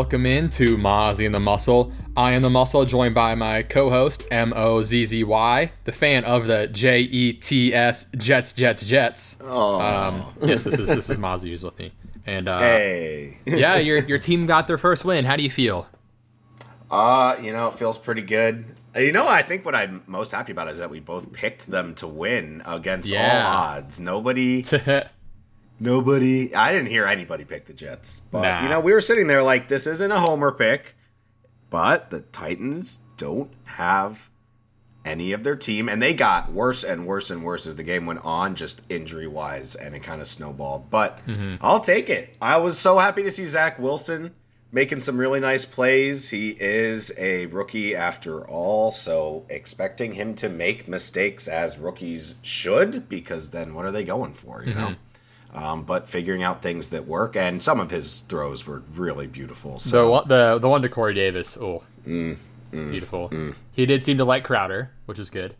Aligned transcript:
Welcome 0.00 0.24
into 0.24 0.78
Mozzie 0.78 1.26
and 1.26 1.34
the 1.34 1.38
Muscle. 1.40 1.92
I 2.16 2.32
am 2.32 2.40
the 2.40 2.48
Muscle, 2.48 2.86
joined 2.86 3.14
by 3.14 3.34
my 3.34 3.62
co-host 3.62 4.26
M 4.30 4.54
O 4.56 4.82
Z 4.82 5.04
Z 5.04 5.24
Y, 5.24 5.72
the 5.84 5.92
fan 5.92 6.24
of 6.24 6.46
the 6.46 6.68
J 6.68 7.00
E 7.00 7.34
T 7.34 7.74
S 7.74 8.06
Jets 8.16 8.54
Jets 8.54 8.82
Jets. 8.82 9.36
Oh, 9.42 9.78
Um, 9.78 10.24
yes, 10.42 10.64
this 10.64 10.78
is 10.78 10.88
this 10.88 11.10
is 11.10 11.18
Mozzie 11.18 11.50
who's 11.50 11.62
with 11.62 11.78
me, 11.78 11.92
and 12.24 12.48
uh, 12.48 12.60
hey. 12.60 13.36
yeah, 13.44 13.76
your 13.76 13.98
your 14.08 14.18
team 14.18 14.46
got 14.46 14.66
their 14.68 14.78
first 14.78 15.04
win. 15.04 15.26
How 15.26 15.36
do 15.36 15.42
you 15.42 15.50
feel? 15.50 15.86
Uh, 16.90 17.36
you 17.42 17.52
know, 17.52 17.68
it 17.68 17.74
feels 17.74 17.98
pretty 17.98 18.22
good. 18.22 18.64
Uh, 18.96 19.00
You 19.00 19.12
know, 19.12 19.28
I 19.28 19.42
think 19.42 19.66
what 19.66 19.74
I'm 19.74 20.02
most 20.06 20.32
happy 20.32 20.52
about 20.52 20.68
is 20.68 20.78
that 20.78 20.88
we 20.88 21.00
both 21.00 21.30
picked 21.30 21.70
them 21.70 21.94
to 21.96 22.06
win 22.08 22.62
against 22.64 23.06
Yeah. 23.06 23.46
all 23.46 23.52
odds. 23.76 24.00
Nobody 24.00 24.62
Nobody. 25.80 26.54
I 26.54 26.72
didn't 26.72 26.88
hear 26.88 27.06
anybody 27.06 27.44
pick 27.44 27.66
the 27.66 27.72
Jets. 27.72 28.20
But, 28.30 28.42
Nah. 28.42 28.62
you 28.62 28.68
know, 28.68 28.80
we 28.80 28.92
were 28.92 29.00
sitting 29.00 29.26
there 29.26 29.42
like, 29.42 29.68
this 29.68 29.86
isn't 29.86 30.12
a 30.12 30.20
homer 30.20 30.52
pick. 30.52 30.94
But 31.70 32.10
the 32.10 32.20
Titans 32.20 33.00
don't 33.16 33.52
have 33.64 34.28
any 35.04 35.32
of 35.32 35.44
their 35.44 35.56
team. 35.56 35.88
And 35.88 36.02
they 36.02 36.12
got 36.12 36.52
worse 36.52 36.84
and 36.84 37.06
worse 37.06 37.30
and 37.30 37.44
worse 37.44 37.66
as 37.66 37.76
the 37.76 37.82
game 37.82 38.06
went 38.06 38.24
on, 38.24 38.56
just 38.56 38.82
injury 38.88 39.26
wise. 39.26 39.74
And 39.76 39.94
it 39.94 40.02
kind 40.02 40.20
of 40.20 40.26
snowballed. 40.26 40.90
But 40.90 41.24
mm-hmm. 41.26 41.56
I'll 41.60 41.80
take 41.80 42.10
it. 42.10 42.36
I 42.42 42.58
was 42.58 42.78
so 42.78 42.98
happy 42.98 43.22
to 43.22 43.30
see 43.30 43.46
Zach 43.46 43.78
Wilson 43.78 44.34
making 44.72 45.00
some 45.00 45.16
really 45.16 45.40
nice 45.40 45.64
plays. 45.64 46.30
He 46.30 46.56
is 46.60 47.12
a 47.16 47.46
rookie 47.46 47.96
after 47.96 48.46
all. 48.46 48.90
So 48.90 49.46
expecting 49.48 50.14
him 50.14 50.34
to 50.36 50.48
make 50.48 50.86
mistakes 50.88 51.48
as 51.48 51.78
rookies 51.78 52.34
should, 52.42 53.08
because 53.08 53.50
then 53.50 53.74
what 53.74 53.84
are 53.84 53.90
they 53.90 54.04
going 54.04 54.34
for, 54.34 54.62
you 54.62 54.74
mm-hmm. 54.74 54.78
know? 54.80 54.94
Um, 55.54 55.82
but 55.82 56.08
figuring 56.08 56.42
out 56.42 56.62
things 56.62 56.90
that 56.90 57.06
work. 57.06 57.36
And 57.36 57.62
some 57.62 57.80
of 57.80 57.90
his 57.90 58.20
throws 58.20 58.66
were 58.66 58.82
really 58.94 59.26
beautiful. 59.26 59.78
So, 59.78 60.04
The 60.04 60.10
one, 60.10 60.28
the 60.28 60.58
the 60.58 60.68
one 60.68 60.82
to 60.82 60.88
Corey 60.88 61.14
Davis. 61.14 61.56
Oh, 61.56 61.82
Mm, 62.06 62.36
beautiful. 62.72 63.30
He 63.72 63.84
did 63.86 64.04
seem 64.04 64.18
to 64.18 64.24
like 64.24 64.44
Crowder, 64.44 64.90
which 65.06 65.18
is 65.18 65.28
good. 65.30 65.54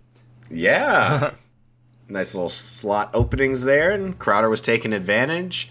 yeah, 0.50 1.32
nice 2.08 2.34
little 2.34 2.48
slot 2.48 3.10
openings 3.14 3.64
there, 3.64 3.90
and 3.90 4.18
Crowder 4.18 4.48
was 4.48 4.60
taking 4.60 4.92
advantage. 4.92 5.70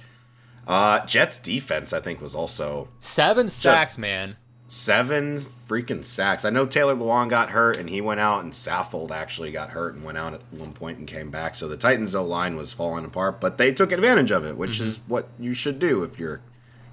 Uh, 0.68 1.04
Jets 1.06 1.38
defense, 1.40 1.94
I 1.94 2.00
think, 2.00 2.22
was 2.22 2.36
also 2.36 2.90
Seven 3.00 3.50
sacks, 3.50 3.98
man. 3.98 4.36
Seven 4.70 5.38
freaking 5.68 6.06
sacks. 6.06 6.46
I 6.46 6.52
know 6.52 6.66
Taylor 6.66 6.96
Lewan 6.96 7.30
got 7.30 7.50
hurt, 7.50 7.76
and 7.78 7.90
he 7.90 8.00
went 8.02 8.20
out, 8.20 8.44
and 8.44 8.54
Saffold 8.54 9.12
actually 9.12 9.52
got 9.52 9.72
hurt 9.72 9.96
and 9.96 10.04
went 10.04 10.18
out 10.18 10.36
at 10.36 10.42
one 10.52 10.74
point 10.74 11.00
and 11.00 11.08
came 11.08 11.30
back. 11.30 11.56
So 11.56 11.68
the 11.68 11.76
Titans' 11.76 12.16
O 12.16 12.24
line 12.24 12.56
was 12.56 12.72
falling 12.72 13.04
apart, 13.04 13.42
but 13.42 13.58
they 13.58 13.74
took 13.74 13.92
advantage 13.92 14.32
of 14.32 14.46
it, 14.46 14.56
which 14.56 14.80
mhm. 14.80 14.84
is 14.84 15.00
what 15.08 15.28
you 15.40 15.54
should 15.54 15.80
do 15.80 16.04
if 16.04 16.20
you're, 16.20 16.40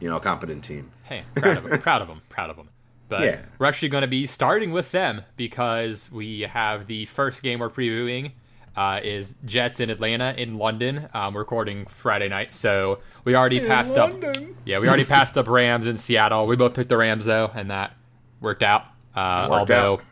you 0.00 0.08
know, 0.08 0.16
a 0.16 0.20
competent 0.20 0.64
team. 0.64 0.91
Hey, 1.04 1.24
proud 1.36 1.58
of 1.58 1.66
him. 1.66 1.78
proud 1.80 2.02
of 2.02 2.08
them, 2.08 2.22
Proud 2.28 2.50
of 2.50 2.56
them. 2.56 2.70
But 3.08 3.20
Yeah. 3.22 3.42
we're 3.58 3.66
actually 3.66 3.91
going 3.91 4.02
to 4.02 4.08
be 4.08 4.26
starting 4.26 4.72
with 4.72 4.91
them 4.91 5.22
because 5.37 6.10
we 6.10 6.41
have 6.41 6.88
the 6.88 7.04
first 7.06 7.43
game 7.43 7.60
we're 7.60 7.70
previewing 7.70 8.32
uh, 8.76 9.00
is 9.03 9.37
Jets 9.44 9.81
in 9.81 9.91
Atlanta 9.91 10.34
in 10.37 10.59
London. 10.59 11.09
Um, 11.14 11.37
recording 11.37 11.87
Friday 11.87 12.28
night, 12.28 12.53
so 12.54 13.00
we 13.25 13.34
already 13.34 13.60
passed 13.66 13.97
up. 13.97 14.12
Yeah, 14.64 14.78
we 14.78 14.88
already 14.88 15.04
passed 15.04 15.38
up 15.38 15.48
Rams 15.48 15.87
in 15.87 15.97
Seattle. 15.97 16.47
We 16.47 16.56
both 16.56 16.75
picked 16.75 16.88
the 16.88 16.97
Rams 16.97 17.25
though, 17.25 17.50
and 17.54 17.70
that 17.70 17.94
worked 18.41 18.62
out. 18.62 18.82
Uh, 19.14 19.48
Worked 19.50 19.70
although, 19.70 19.94
out. 19.94 20.04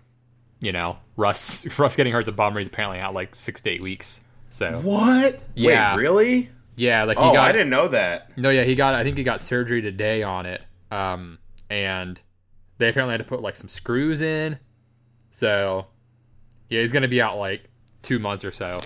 you 0.61 0.73
know, 0.73 0.97
Russ 1.17 1.67
Russ 1.79 1.95
getting 1.97 2.13
hurt's 2.13 2.29
a 2.29 2.33
bummer. 2.33 2.59
He's 2.59 2.69
apparently 2.69 2.99
out 3.01 3.13
like 3.15 3.35
six 3.35 3.61
to 3.63 3.71
eight 3.71 3.83
weeks. 3.83 4.23
So 4.51 4.81
What? 4.83 5.41
Yeah. 5.55 5.95
Wait, 5.97 6.01
really? 6.03 6.51
yeah, 6.77 7.05
like 7.05 7.19
he 7.19 7.23
Oh, 7.25 7.33
got 7.35 7.49
I 7.49 7.53
didn't 7.53 7.71
know 7.71 7.89
that. 7.89 8.37
No, 8.39 8.49
yeah, 8.51 8.63
he 8.63 8.75
got. 8.75 8.95
I 8.95 9.03
think 9.03 9.19
he 9.19 9.25
got 9.25 9.43
surgery 9.43 9.83
today 9.83 10.23
on 10.23 10.47
it. 10.47 10.63
Um, 10.91 11.39
and 11.69 12.19
they 12.79 12.89
apparently 12.89 13.13
had 13.13 13.19
to 13.19 13.25
put 13.25 13.43
like 13.43 13.57
some 13.57 13.69
screws 13.69 14.21
in. 14.23 14.59
So, 15.31 15.87
yeah, 16.71 16.81
he's 16.81 16.93
gonna 16.93 17.09
be 17.09 17.21
out 17.21 17.37
like 17.37 17.69
two 18.05 18.19
months 18.19 18.45
or 18.45 18.53
so. 18.53 18.81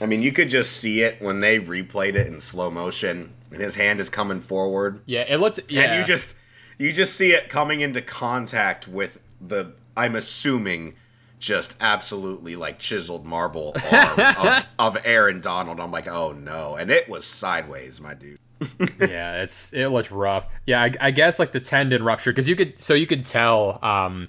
I 0.00 0.06
mean, 0.06 0.22
you 0.22 0.32
could 0.32 0.50
just 0.50 0.72
see 0.72 1.02
it 1.02 1.22
when 1.22 1.40
they 1.40 1.58
replayed 1.58 2.16
it 2.16 2.26
in 2.26 2.40
slow 2.40 2.70
motion, 2.70 3.32
and 3.50 3.60
his 3.60 3.76
hand 3.76 4.00
is 4.00 4.10
coming 4.10 4.40
forward, 4.40 5.00
Yeah, 5.06 5.24
it 5.28 5.38
looked. 5.38 5.60
Yeah, 5.70 5.82
and 5.82 6.00
you 6.00 6.04
just 6.04 6.34
you 6.78 6.92
just 6.92 7.14
see 7.14 7.32
it 7.32 7.48
coming 7.48 7.80
into 7.80 8.02
contact 8.02 8.88
with 8.88 9.20
the. 9.40 9.72
I'm 9.96 10.16
assuming. 10.16 10.94
Just 11.38 11.76
absolutely 11.82 12.56
like 12.56 12.78
chiseled 12.78 13.26
marble 13.26 13.74
arm 13.92 14.20
of, 14.38 14.66
of 14.78 14.96
Aaron 15.04 15.42
Donald. 15.42 15.78
I'm 15.78 15.90
like, 15.90 16.08
oh 16.08 16.32
no, 16.32 16.76
and 16.76 16.90
it 16.90 17.10
was 17.10 17.26
sideways, 17.26 18.00
my 18.00 18.14
dude. 18.14 18.38
yeah, 18.98 19.42
it's 19.42 19.70
it 19.74 19.88
looked 19.88 20.10
rough. 20.10 20.46
Yeah, 20.66 20.82
I, 20.82 20.92
I 20.98 21.10
guess 21.10 21.38
like 21.38 21.52
the 21.52 21.60
tendon 21.60 22.02
rupture 22.02 22.32
because 22.32 22.48
you 22.48 22.56
could 22.56 22.80
so 22.80 22.94
you 22.94 23.06
could 23.06 23.26
tell. 23.26 23.78
Um, 23.84 24.28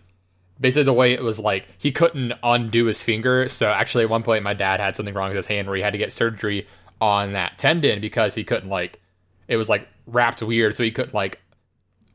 basically 0.59 0.83
the 0.83 0.93
way 0.93 1.13
it 1.13 1.23
was 1.23 1.39
like 1.39 1.67
he 1.77 1.91
couldn't 1.91 2.33
undo 2.43 2.85
his 2.85 3.03
finger. 3.03 3.47
So 3.49 3.69
actually, 3.71 4.03
at 4.05 4.09
one 4.09 4.23
point, 4.23 4.43
my 4.43 4.53
dad 4.53 4.79
had 4.79 4.95
something 4.95 5.13
wrong 5.13 5.29
with 5.29 5.37
his 5.37 5.47
hand 5.47 5.67
where 5.67 5.75
he 5.77 5.81
had 5.83 5.93
to 5.93 5.97
get 5.99 6.11
surgery 6.11 6.67
on 6.99 7.33
that 7.33 7.57
tendon 7.57 8.01
because 8.01 8.33
he 8.35 8.43
couldn't 8.43 8.69
like 8.69 8.99
it 9.47 9.57
was 9.57 9.69
like 9.69 9.87
wrapped 10.07 10.41
weird, 10.41 10.75
so 10.75 10.83
he 10.83 10.91
couldn't 10.91 11.13
like 11.13 11.39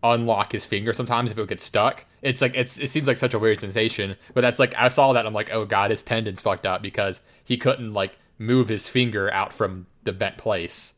unlock 0.04 0.50
his 0.50 0.64
finger 0.64 0.92
sometimes 0.92 1.31
if 1.31 1.38
it 1.38 1.41
would 1.41 1.48
get 1.48 1.60
stuck. 1.60 2.04
It's 2.22 2.42
like 2.42 2.54
it's 2.56 2.78
it 2.78 2.88
seems 2.91 3.06
like 3.06 3.19
such 3.19 3.34
a 3.34 3.38
weird 3.38 3.60
sensation, 3.60 4.16
but 4.34 4.41
that's 4.41 4.58
like 4.58 4.75
I 4.76 4.88
saw 4.88 5.12
that 5.12 5.20
and 5.20 5.28
I'm 5.28 5.34
like, 5.34 5.50
oh 5.52 5.64
god, 5.64 5.91
his 5.91 6.02
tendon's 6.02 6.41
fucked 6.41 6.66
up 6.66 6.82
because 6.82 7.20
he 7.44 7.56
couldn't 7.56 7.92
like 7.92 8.19
move 8.38 8.69
his 8.69 8.88
finger 8.88 9.32
out 9.32 9.52
from 9.52 9.86
the 10.02 10.12
bent 10.12 10.36
place. 10.38 10.94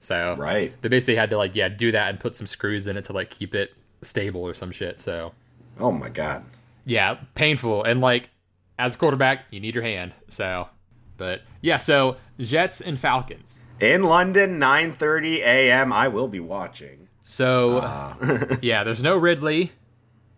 So 0.00 0.34
Right. 0.36 0.72
they 0.82 0.88
basically 0.88 1.16
had 1.16 1.30
to 1.30 1.36
like 1.36 1.54
yeah 1.54 1.68
do 1.68 1.92
that 1.92 2.08
and 2.10 2.18
put 2.20 2.34
some 2.36 2.46
screws 2.46 2.86
in 2.86 2.96
it 2.96 3.04
to 3.06 3.12
like 3.12 3.30
keep 3.30 3.54
it 3.54 3.72
stable 4.02 4.42
or 4.42 4.54
some 4.54 4.70
shit. 4.72 4.98
So 5.00 5.32
Oh 5.78 5.92
my 5.92 6.08
god. 6.08 6.44
Yeah, 6.88 7.18
painful 7.34 7.84
and 7.84 8.00
like 8.00 8.30
as 8.78 8.94
a 8.94 8.98
quarterback, 8.98 9.44
you 9.50 9.60
need 9.60 9.74
your 9.74 9.84
hand. 9.84 10.14
So, 10.28 10.68
but 11.16 11.42
yeah, 11.60 11.78
so 11.78 12.16
Jets 12.38 12.80
and 12.80 12.98
Falcons. 12.98 13.58
In 13.80 14.02
London, 14.02 14.58
9:30 14.58 15.38
a.m. 15.38 15.92
I 15.92 16.08
will 16.08 16.28
be 16.28 16.40
watching. 16.40 17.08
So 17.22 17.78
Uh, 17.78 18.56
yeah, 18.62 18.84
there's 18.84 19.02
no 19.02 19.16
Ridley, 19.16 19.72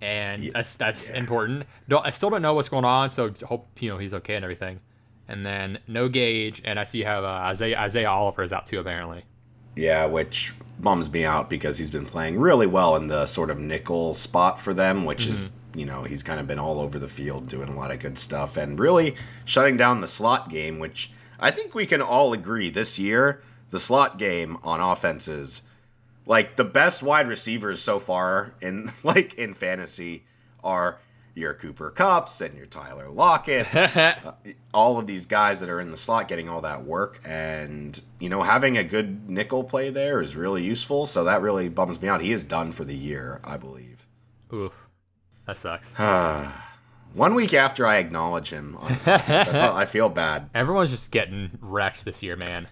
and 0.01 0.51
that's 0.53 0.75
that's 0.75 1.09
important. 1.11 1.65
Don't, 1.89 2.05
I 2.05 2.11
still 2.11 2.31
don't 2.31 2.43
know 2.43 2.55
what's 2.55 2.69
going 2.69 2.85
on, 2.85 3.11
so 3.11 3.33
hope 3.45 3.69
you 3.81 3.89
know 3.89 3.99
he's 3.99 4.13
okay 4.15 4.35
and 4.35 4.45
everything. 4.45 4.81
And 5.29 5.47
then 5.47 5.79
no 5.87 6.09
Gage, 6.09 6.61
and 6.65 6.81
I 6.81 6.85
see 6.85 7.03
how 7.03 7.25
uh, 7.25 7.29
Isaiah 7.29 7.79
Isaiah 7.79 8.11
Oliver 8.11 8.43
is 8.43 8.53
out 8.53 8.67
too 8.67 8.81
apparently. 8.81 9.25
Yeah, 9.77 10.07
which 10.07 10.53
bums 10.81 11.11
me 11.13 11.25
out 11.25 11.49
because 11.49 11.79
he's 11.79 11.91
been 11.91 12.05
playing 12.07 12.39
really 12.39 12.67
well 12.67 12.97
in 12.97 13.07
the 13.07 13.25
sort 13.27 13.51
of 13.51 13.59
nickel 13.61 14.15
spot 14.15 14.59
for 14.59 14.75
them, 14.75 15.05
which 15.05 15.27
is, 15.27 15.45
you 15.75 15.85
know, 15.85 16.05
he's 16.05 16.23
kind 16.23 16.41
of 16.41 16.47
been 16.47 16.59
all 16.59 16.81
over 16.81 16.99
the 16.99 17.09
field 17.09 17.49
doing 17.49 17.69
a 17.69 17.77
lot 17.77 17.91
of 17.91 18.01
good 18.01 18.19
stuff 18.19 18.57
and 18.57 18.79
really 18.79 19.15
shutting 19.45 19.77
down 19.77 20.01
the 20.01 20.07
slot 20.07 20.49
game, 20.49 20.79
which 20.79 21.11
I 21.39 21.51
think 21.51 21.75
we 21.75 21.87
can 21.87 22.03
all 22.03 22.33
agree 22.33 22.71
this 22.71 22.99
year, 22.99 23.43
the 23.71 23.79
slot 23.79 24.19
game 24.19 24.59
on 24.63 24.81
offenses, 24.81 25.63
like 26.27 26.57
the 26.57 26.65
best 26.65 27.03
wide 27.03 27.29
receivers 27.29 27.81
so 27.81 27.99
far 27.99 28.55
in 28.61 28.93
like 29.05 29.35
in 29.35 29.55
fantasy 29.55 30.25
are 30.63 30.99
your 31.35 31.55
Cooper 31.55 31.91
Kupps 31.91 32.45
and 32.45 32.57
your 32.57 32.67
Tyler 32.67 33.09
Lockett, 33.09 33.75
uh, 33.97 34.15
all 34.75 34.99
of 34.99 35.07
these 35.07 35.27
guys 35.27 35.61
that 35.61 35.69
are 35.69 35.81
in 35.81 35.91
the 35.91 35.97
slot 35.97 36.29
getting 36.29 36.49
all 36.49 36.61
that 36.63 36.85
work. 36.85 37.21
And 37.25 38.01
you 38.19 38.29
know 38.29 38.43
having 38.43 38.77
a 38.77 38.85
good 38.85 39.29
nickel 39.29 39.65
play 39.65 39.91
there 39.91 40.21
is 40.21 40.37
really 40.37 40.63
useful. 40.63 41.07
So 41.07 41.25
that 41.25 41.43
really 41.43 41.69
bums 41.69 42.01
me 42.01 42.09
out. 42.09 42.21
He 42.21 42.33
is 42.33 42.45
done 42.45 42.73
for 42.73 42.85
the 42.85 42.97
year 42.97 43.41
i 43.45 43.57
believe. 43.57 44.07
Oof, 44.53 44.89
that 45.51 45.57
sucks. 45.57 45.95
one 47.15 47.35
week 47.35 47.53
after 47.55 47.87
i 47.87 47.97
acknowledge 47.97 48.51
him 48.51 48.77
I, 48.81 48.95
felt, 49.19 49.75
I 49.75 49.85
feel 49.87 50.09
bad 50.09 50.49
Everyone's 50.55 50.91
just 50.91 51.11
getting 51.11 51.51
wrecked 51.61 52.05
this 52.05 52.23
year, 52.23 52.37
man. 52.37 52.69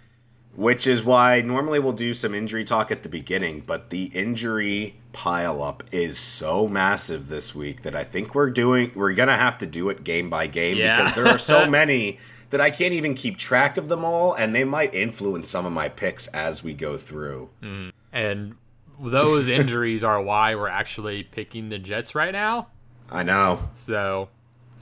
which 0.54 0.86
is 0.86 1.02
why 1.04 1.40
normally 1.40 1.80
we'll 1.80 1.92
do 1.92 2.14
some 2.14 2.34
injury 2.34 2.64
talk 2.64 2.90
at 2.92 3.02
the 3.02 3.08
beginning 3.08 3.62
but 3.66 3.90
the 3.90 4.04
injury 4.14 4.94
pile 5.12 5.60
up 5.62 5.82
is 5.90 6.19
so 6.19 6.69
massive 6.69 7.28
this 7.28 7.52
week 7.54 7.82
that 7.82 7.96
i 7.96 8.04
think 8.04 8.34
we're 8.34 8.50
doing 8.50 8.92
we're 8.94 9.12
gonna 9.12 9.36
have 9.36 9.58
to 9.58 9.66
do 9.66 9.88
it 9.88 10.04
game 10.04 10.30
by 10.30 10.46
game 10.46 10.76
Yeah. 10.76 10.96
because 11.02 11.16
there 11.16 11.26
are 11.26 11.38
so 11.38 11.69
many 11.70 12.19
that 12.50 12.62
I 12.62 12.70
can't 12.70 12.94
even 12.94 13.12
keep 13.14 13.36
track 13.36 13.76
of 13.76 13.88
them 13.88 14.06
all, 14.06 14.32
and 14.32 14.54
they 14.54 14.64
might 14.64 14.94
influence 14.94 15.50
some 15.50 15.66
of 15.66 15.72
my 15.75 15.90
picks 15.90 16.28
as 16.28 16.64
we 16.64 16.72
go 16.72 16.96
through. 16.96 17.50
Mm. 17.62 17.92
And 18.10 18.54
those 19.00 19.48
injuries 19.48 20.04
are 20.04 20.20
why 20.20 20.54
we're 20.54 20.68
actually 20.68 21.22
picking 21.22 21.68
the 21.68 21.78
Jets 21.78 22.14
right 22.14 22.32
now. 22.32 22.68
I 23.10 23.22
know. 23.22 23.58
So 23.74 24.28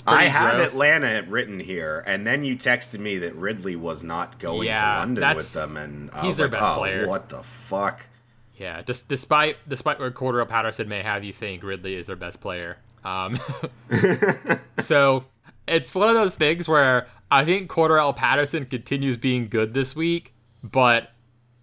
I 0.07 0.25
had 0.25 0.57
gross. 0.57 0.73
Atlanta 0.73 1.25
written 1.29 1.61
here, 1.61 2.03
and 2.07 2.27
then 2.27 2.45
you 2.45 2.57
texted 2.57 2.99
me 2.99 3.19
that 3.19 3.35
Ridley 3.35 3.77
was 3.77 4.05
not 4.05 4.39
going 4.39 4.69
yeah, 4.69 4.77
to 4.77 4.99
London 5.01 5.37
with 5.37 5.53
them, 5.53 5.77
and 5.77 6.11
I 6.13 6.27
he's 6.27 6.37
their 6.37 6.49
like, 6.49 6.61
best 6.61 6.73
oh, 6.73 6.77
player. 6.77 7.09
What 7.09 7.29
the 7.29 7.43
fuck? 7.43 8.07
Yeah, 8.57 8.83
just 8.83 9.09
despite 9.09 9.57
despite 9.69 9.99
what 9.99 10.15
Cordarrelle 10.15 10.49
Patterson 10.49 10.89
may 10.89 11.03
have 11.03 11.25
you 11.25 11.33
think, 11.33 11.63
Ridley 11.63 11.95
is 11.95 12.07
their 12.07 12.17
best 12.17 12.41
player. 12.41 12.79
Um, 13.05 13.39
so 14.81 15.25
it's 15.69 15.95
one 15.95 16.09
of 16.09 16.15
those 16.15 16.35
things 16.35 16.69
where 16.69 17.09
I 17.31 17.45
think 17.45 17.71
Cordarrelle 17.71 18.17
Patterson 18.17 18.65
continues 18.65 19.17
being 19.17 19.49
good 19.49 19.75
this 19.75 19.95
week, 19.95 20.35
but 20.63 21.11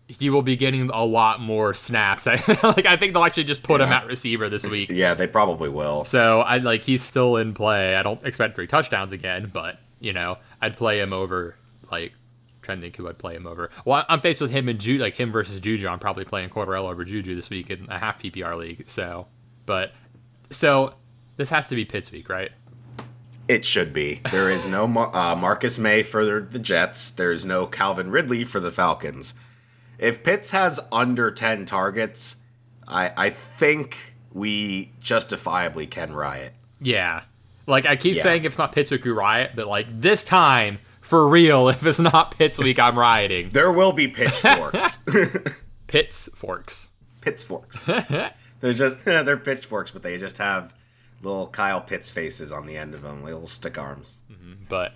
he 0.07 0.29
will 0.29 0.41
be 0.41 0.55
getting 0.55 0.89
a 0.89 1.03
lot 1.03 1.39
more 1.39 1.73
snaps. 1.73 2.25
like 2.27 2.85
I 2.85 2.95
think 2.97 3.13
they'll 3.13 3.23
actually 3.23 3.45
just 3.45 3.63
put 3.63 3.79
yeah. 3.81 3.87
him 3.87 3.93
at 3.93 4.07
receiver 4.07 4.49
this 4.49 4.65
week. 4.65 4.89
Yeah, 4.91 5.13
they 5.13 5.27
probably 5.27 5.69
will. 5.69 6.03
So 6.05 6.41
I 6.41 6.57
like 6.57 6.83
he's 6.83 7.01
still 7.01 7.37
in 7.37 7.53
play. 7.53 7.95
I 7.95 8.03
don't 8.03 8.23
expect 8.23 8.55
three 8.55 8.67
touchdowns 8.67 9.11
again, 9.11 9.49
but 9.53 9.79
you 9.99 10.13
know 10.13 10.37
I'd 10.61 10.77
play 10.77 10.99
him 10.99 11.13
over 11.13 11.55
like 11.91 12.13
trying 12.61 12.79
to 12.79 12.81
think 12.81 12.95
who 12.95 13.07
I'd 13.07 13.17
play 13.17 13.35
him 13.35 13.45
over. 13.45 13.69
Well, 13.85 14.05
I'm 14.09 14.21
faced 14.21 14.41
with 14.41 14.51
him 14.51 14.69
and 14.69 14.79
Juju, 14.79 15.01
like 15.01 15.15
him 15.15 15.31
versus 15.31 15.59
Juju. 15.59 15.87
I'm 15.87 15.99
probably 15.99 16.25
playing 16.25 16.49
Cordarrelle 16.49 16.89
over 16.89 17.05
Juju 17.05 17.35
this 17.35 17.49
week 17.49 17.69
in 17.69 17.87
a 17.89 17.99
half 17.99 18.21
PPR 18.21 18.57
league. 18.57 18.89
So, 18.89 19.27
but 19.65 19.91
so 20.49 20.95
this 21.37 21.49
has 21.49 21.65
to 21.67 21.75
be 21.75 21.85
Pitts 21.85 22.11
week, 22.11 22.29
right? 22.29 22.51
It 23.47 23.65
should 23.65 23.91
be. 23.91 24.21
There 24.31 24.49
is 24.49 24.65
no 24.65 24.85
uh, 24.85 25.35
Marcus 25.35 25.77
Maye 25.77 26.03
for 26.03 26.39
the 26.39 26.59
Jets. 26.59 27.11
There's 27.11 27.43
no 27.43 27.65
Calvin 27.67 28.09
Ridley 28.09 28.45
for 28.45 28.61
the 28.61 28.71
Falcons. 28.71 29.33
If 30.03 30.21
Pitts 30.21 30.51
has 30.51 30.81
under 30.91 31.31
10 31.31 31.65
targets, 31.65 32.35
I, 32.85 33.13
I 33.15 33.29
think 33.29 33.97
we 34.33 34.91
justifiably 34.99 35.87
can 35.87 36.13
riot. 36.13 36.51
Yeah. 36.81 37.21
Like, 37.67 37.85
I 37.85 37.95
keep 37.95 38.17
yeah. 38.17 38.23
saying 38.23 38.43
if 38.43 38.51
it's 38.51 38.57
not 38.57 38.73
Pitts 38.73 38.91
week, 38.91 39.05
we 39.05 39.11
riot, 39.11 39.51
but 39.55 39.65
like 39.65 39.87
this 40.01 40.25
time, 40.25 40.79
for 40.99 41.25
real, 41.29 41.69
if 41.69 41.85
it's 41.85 41.99
not 41.99 42.37
Pitts 42.37 42.59
week, 42.59 42.79
I'm 42.79 42.99
rioting. 42.99 43.51
There 43.51 43.71
will 43.71 43.93
be 43.93 44.09
pitchforks. 44.09 44.97
Pitts 45.87 46.27
forks. 46.35 46.89
Pitchforks. 47.21 47.81
they're 48.59 48.73
just 48.73 49.05
they're 49.05 49.37
pitchforks, 49.37 49.91
but 49.91 50.03
they 50.03 50.17
just 50.17 50.37
have 50.37 50.73
little 51.21 51.47
Kyle 51.47 51.79
Pitts 51.79 52.09
faces 52.09 52.51
on 52.51 52.65
the 52.65 52.75
end 52.75 52.93
of 52.93 53.03
them, 53.03 53.23
little 53.23 53.47
stick 53.47 53.77
arms. 53.77 54.17
Mm-hmm. 54.29 54.65
But 54.67 54.91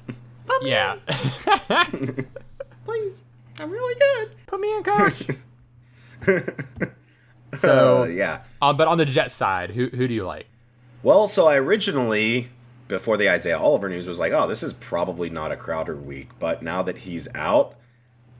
yeah, 0.62 0.98
please, 2.84 3.24
I'm 3.60 3.72
really 3.72 3.96
good. 3.96 4.36
Put 4.46 4.60
me 4.60 4.76
in, 4.76 4.84
coach. 4.84 5.28
so 7.60 8.04
uh, 8.04 8.06
yeah, 8.06 8.42
um, 8.62 8.78
but 8.78 8.88
on 8.88 8.98
the 8.98 9.06
Jet 9.06 9.32
side, 9.32 9.72
who 9.72 9.88
who 9.88 10.08
do 10.08 10.14
you 10.14 10.26
like? 10.26 10.48
Well, 11.04 11.28
so 11.28 11.48
I 11.48 11.58
originally 11.58 12.50
before 12.88 13.18
the 13.18 13.30
Isaiah 13.30 13.60
Oliver 13.60 13.90
news 13.90 14.08
was 14.08 14.20
like, 14.20 14.32
oh, 14.32 14.48
this 14.48 14.64
is 14.64 14.74
probably 14.74 15.30
not 15.30 15.52
a 15.52 15.58
Crowder 15.58 15.96
week, 15.96 16.30
but 16.40 16.64
now 16.64 16.82
that 16.84 17.00
he's 17.00 17.28
out, 17.36 17.76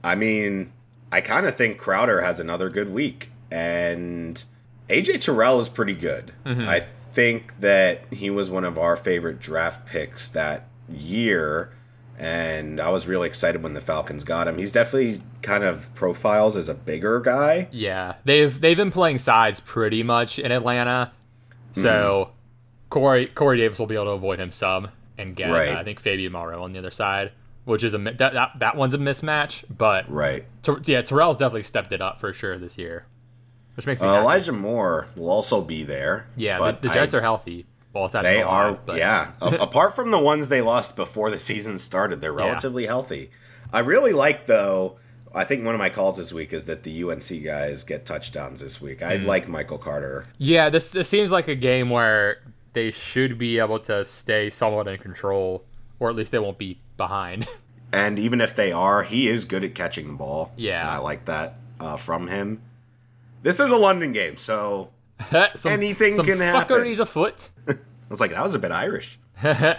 I 0.02 0.14
mean, 0.14 0.72
I 1.12 1.20
kind 1.20 1.46
of 1.46 1.54
think 1.54 1.78
Crowder 1.78 2.22
has 2.22 2.40
another 2.40 2.70
good 2.70 2.92
week, 2.92 3.30
and 3.50 4.42
AJ 4.88 5.22
Terrell 5.22 5.60
is 5.60 5.68
pretty 5.68 5.94
good. 5.94 6.32
Mm-hmm. 6.44 6.62
I 6.62 6.80
think 7.12 7.60
that 7.60 8.12
he 8.12 8.30
was 8.30 8.50
one 8.50 8.64
of 8.64 8.78
our 8.78 8.96
favorite 8.96 9.40
draft 9.40 9.86
picks 9.86 10.28
that 10.30 10.68
year, 10.88 11.72
and 12.18 12.80
I 12.80 12.90
was 12.90 13.06
really 13.06 13.28
excited 13.28 13.62
when 13.62 13.74
the 13.74 13.80
Falcons 13.80 14.24
got 14.24 14.48
him. 14.48 14.58
He's 14.58 14.72
definitely 14.72 15.22
kind 15.42 15.64
of 15.64 15.92
profiles 15.94 16.56
as 16.56 16.68
a 16.68 16.74
bigger 16.74 17.20
guy. 17.20 17.68
Yeah, 17.70 18.14
they've 18.24 18.60
they've 18.60 18.76
been 18.76 18.90
playing 18.90 19.18
sides 19.18 19.60
pretty 19.60 20.02
much 20.02 20.38
in 20.38 20.52
Atlanta, 20.52 21.12
so 21.72 22.30
mm-hmm. 22.30 22.32
Corey 22.90 23.26
Corey 23.26 23.58
Davis 23.58 23.78
will 23.78 23.86
be 23.86 23.94
able 23.94 24.06
to 24.06 24.10
avoid 24.12 24.40
him 24.40 24.50
some 24.50 24.88
and 25.16 25.36
get 25.36 25.50
right. 25.50 25.76
uh, 25.76 25.80
I 25.80 25.84
think 25.84 26.00
Fabian 26.00 26.32
Moreau 26.32 26.62
on 26.62 26.72
the 26.72 26.78
other 26.78 26.90
side, 26.90 27.32
which 27.64 27.84
is 27.84 27.94
a 27.94 27.98
that 27.98 28.18
that, 28.18 28.50
that 28.58 28.76
one's 28.76 28.94
a 28.94 28.98
mismatch, 28.98 29.64
but 29.74 30.10
right, 30.10 30.44
Ter- 30.62 30.80
yeah, 30.84 31.02
Terrell's 31.02 31.36
definitely 31.36 31.62
stepped 31.62 31.92
it 31.92 32.00
up 32.02 32.20
for 32.20 32.32
sure 32.32 32.58
this 32.58 32.76
year 32.76 33.06
which 33.78 33.86
makes 33.86 34.00
me. 34.00 34.08
Uh, 34.08 34.20
Elijah 34.20 34.50
Moore 34.50 35.06
will 35.14 35.30
also 35.30 35.62
be 35.62 35.84
there. 35.84 36.26
Yeah, 36.36 36.58
the, 36.58 36.88
the, 36.88 36.88
Jets 36.88 37.14
I, 37.14 37.18
are 37.18 37.20
healthy. 37.20 37.64
Well, 37.98 38.22
they 38.22 38.42
are. 38.42 38.78
Lot, 38.86 38.96
yeah, 38.96 39.32
apart 39.40 39.94
from 39.94 40.10
the 40.10 40.18
ones 40.18 40.48
they 40.48 40.62
lost 40.62 40.96
before 40.96 41.30
the 41.30 41.38
season 41.38 41.78
started, 41.78 42.20
they're 42.20 42.32
relatively 42.32 42.84
yeah. 42.84 42.90
healthy. 42.90 43.30
I 43.72 43.80
really 43.80 44.12
like 44.12 44.46
though. 44.46 44.98
I 45.34 45.44
think 45.44 45.64
one 45.64 45.74
of 45.74 45.78
my 45.78 45.90
calls 45.90 46.16
this 46.16 46.32
week 46.32 46.52
is 46.52 46.64
that 46.66 46.84
the 46.84 47.04
UNC 47.04 47.44
guys 47.44 47.84
get 47.84 48.06
touchdowns 48.06 48.60
this 48.60 48.80
week. 48.80 49.02
I'd 49.02 49.22
mm. 49.22 49.26
like 49.26 49.46
Michael 49.46 49.78
Carter. 49.78 50.26
Yeah, 50.38 50.70
this 50.70 50.90
this 50.90 51.08
seems 51.08 51.30
like 51.30 51.48
a 51.48 51.54
game 51.54 51.90
where 51.90 52.38
they 52.72 52.90
should 52.90 53.38
be 53.38 53.58
able 53.58 53.78
to 53.80 54.04
stay 54.04 54.50
somewhat 54.50 54.88
in 54.88 54.98
control, 54.98 55.64
or 55.98 56.08
at 56.08 56.16
least 56.16 56.32
they 56.32 56.38
won't 56.38 56.58
be 56.58 56.80
behind. 56.96 57.46
and 57.92 58.18
even 58.18 58.40
if 58.40 58.54
they 58.54 58.72
are, 58.72 59.02
he 59.02 59.28
is 59.28 59.44
good 59.44 59.64
at 59.64 59.74
catching 59.74 60.08
the 60.08 60.14
ball. 60.14 60.52
Yeah, 60.56 60.90
I 60.90 60.98
like 60.98 61.26
that 61.26 61.56
uh, 61.78 61.96
from 61.96 62.26
him. 62.28 62.62
This 63.42 63.60
is 63.60 63.70
a 63.70 63.76
London 63.76 64.12
game, 64.12 64.36
so 64.36 64.90
some, 65.54 65.72
anything 65.72 66.16
some 66.16 66.26
can 66.26 66.38
happen. 66.38 66.76
Fuckery's 66.76 67.00
afoot. 67.00 67.50
I 68.08 68.10
was 68.10 68.20
like, 68.20 68.30
that 68.30 68.42
was 68.42 68.54
a 68.54 68.58
bit 68.58 68.72
Irish. 68.72 69.18
yeah, 69.42 69.76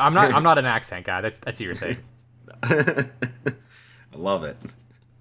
I'm 0.00 0.14
not. 0.14 0.32
I'm 0.32 0.42
not 0.42 0.56
an 0.58 0.64
accent 0.64 1.04
guy. 1.04 1.20
That's 1.20 1.38
that's 1.38 1.60
your 1.60 1.74
thing. 1.74 1.98
I 2.62 3.06
love 4.14 4.44
it. 4.44 4.56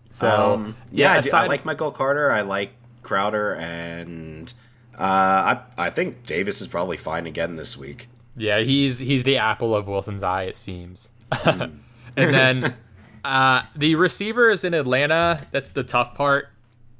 So 0.09 0.53
um, 0.53 0.75
yeah, 0.91 1.13
yeah 1.13 1.19
aside, 1.19 1.45
I, 1.45 1.47
like 1.47 1.65
Michael 1.65 1.91
Carter. 1.91 2.31
I 2.31 2.41
like 2.41 2.71
Crowder, 3.03 3.55
and 3.55 4.51
uh, 4.97 5.57
I 5.57 5.59
I 5.77 5.89
think 5.89 6.25
Davis 6.25 6.61
is 6.61 6.67
probably 6.67 6.97
fine 6.97 7.27
again 7.27 7.57
this 7.57 7.77
week. 7.77 8.07
Yeah, 8.37 8.59
he's 8.61 8.99
he's 8.99 9.23
the 9.23 9.37
apple 9.37 9.75
of 9.75 9.87
Wilson's 9.87 10.23
eye. 10.23 10.43
It 10.43 10.55
seems. 10.55 11.09
and 11.45 11.81
then 12.15 12.75
uh, 13.25 13.63
the 13.75 13.95
receivers 13.95 14.63
in 14.63 14.73
Atlanta. 14.73 15.45
That's 15.51 15.69
the 15.69 15.83
tough 15.83 16.15
part. 16.15 16.47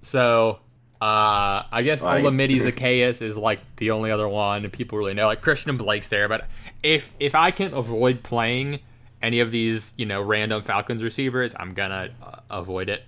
So 0.02 0.60
uh, 1.06 1.68
I 1.72 1.84
guess 1.84 2.02
like, 2.02 2.24
Olamide 2.24 2.62
Zaccheaus 2.62 3.22
is 3.22 3.38
like 3.38 3.62
the 3.76 3.92
only 3.92 4.10
other 4.10 4.28
one 4.28 4.68
people 4.72 4.98
really 4.98 5.14
know. 5.14 5.28
Like 5.28 5.40
Christian 5.40 5.78
Blake's 5.78 6.10
there, 6.10 6.28
but 6.28 6.48
if 6.82 7.14
if 7.20 7.36
I 7.36 7.52
can 7.52 7.76
avoid 7.76 8.24
playing 8.24 8.80
any 9.22 9.40
of 9.40 9.52
these, 9.52 9.94
you 9.98 10.08
know, 10.08 10.20
random 10.20 10.64
Falcons 10.64 11.04
receivers, 11.04 11.54
I'm 11.60 11.76
gonna 11.76 12.10
uh, 12.24 12.40
avoid 12.50 12.90
it. 12.90 13.04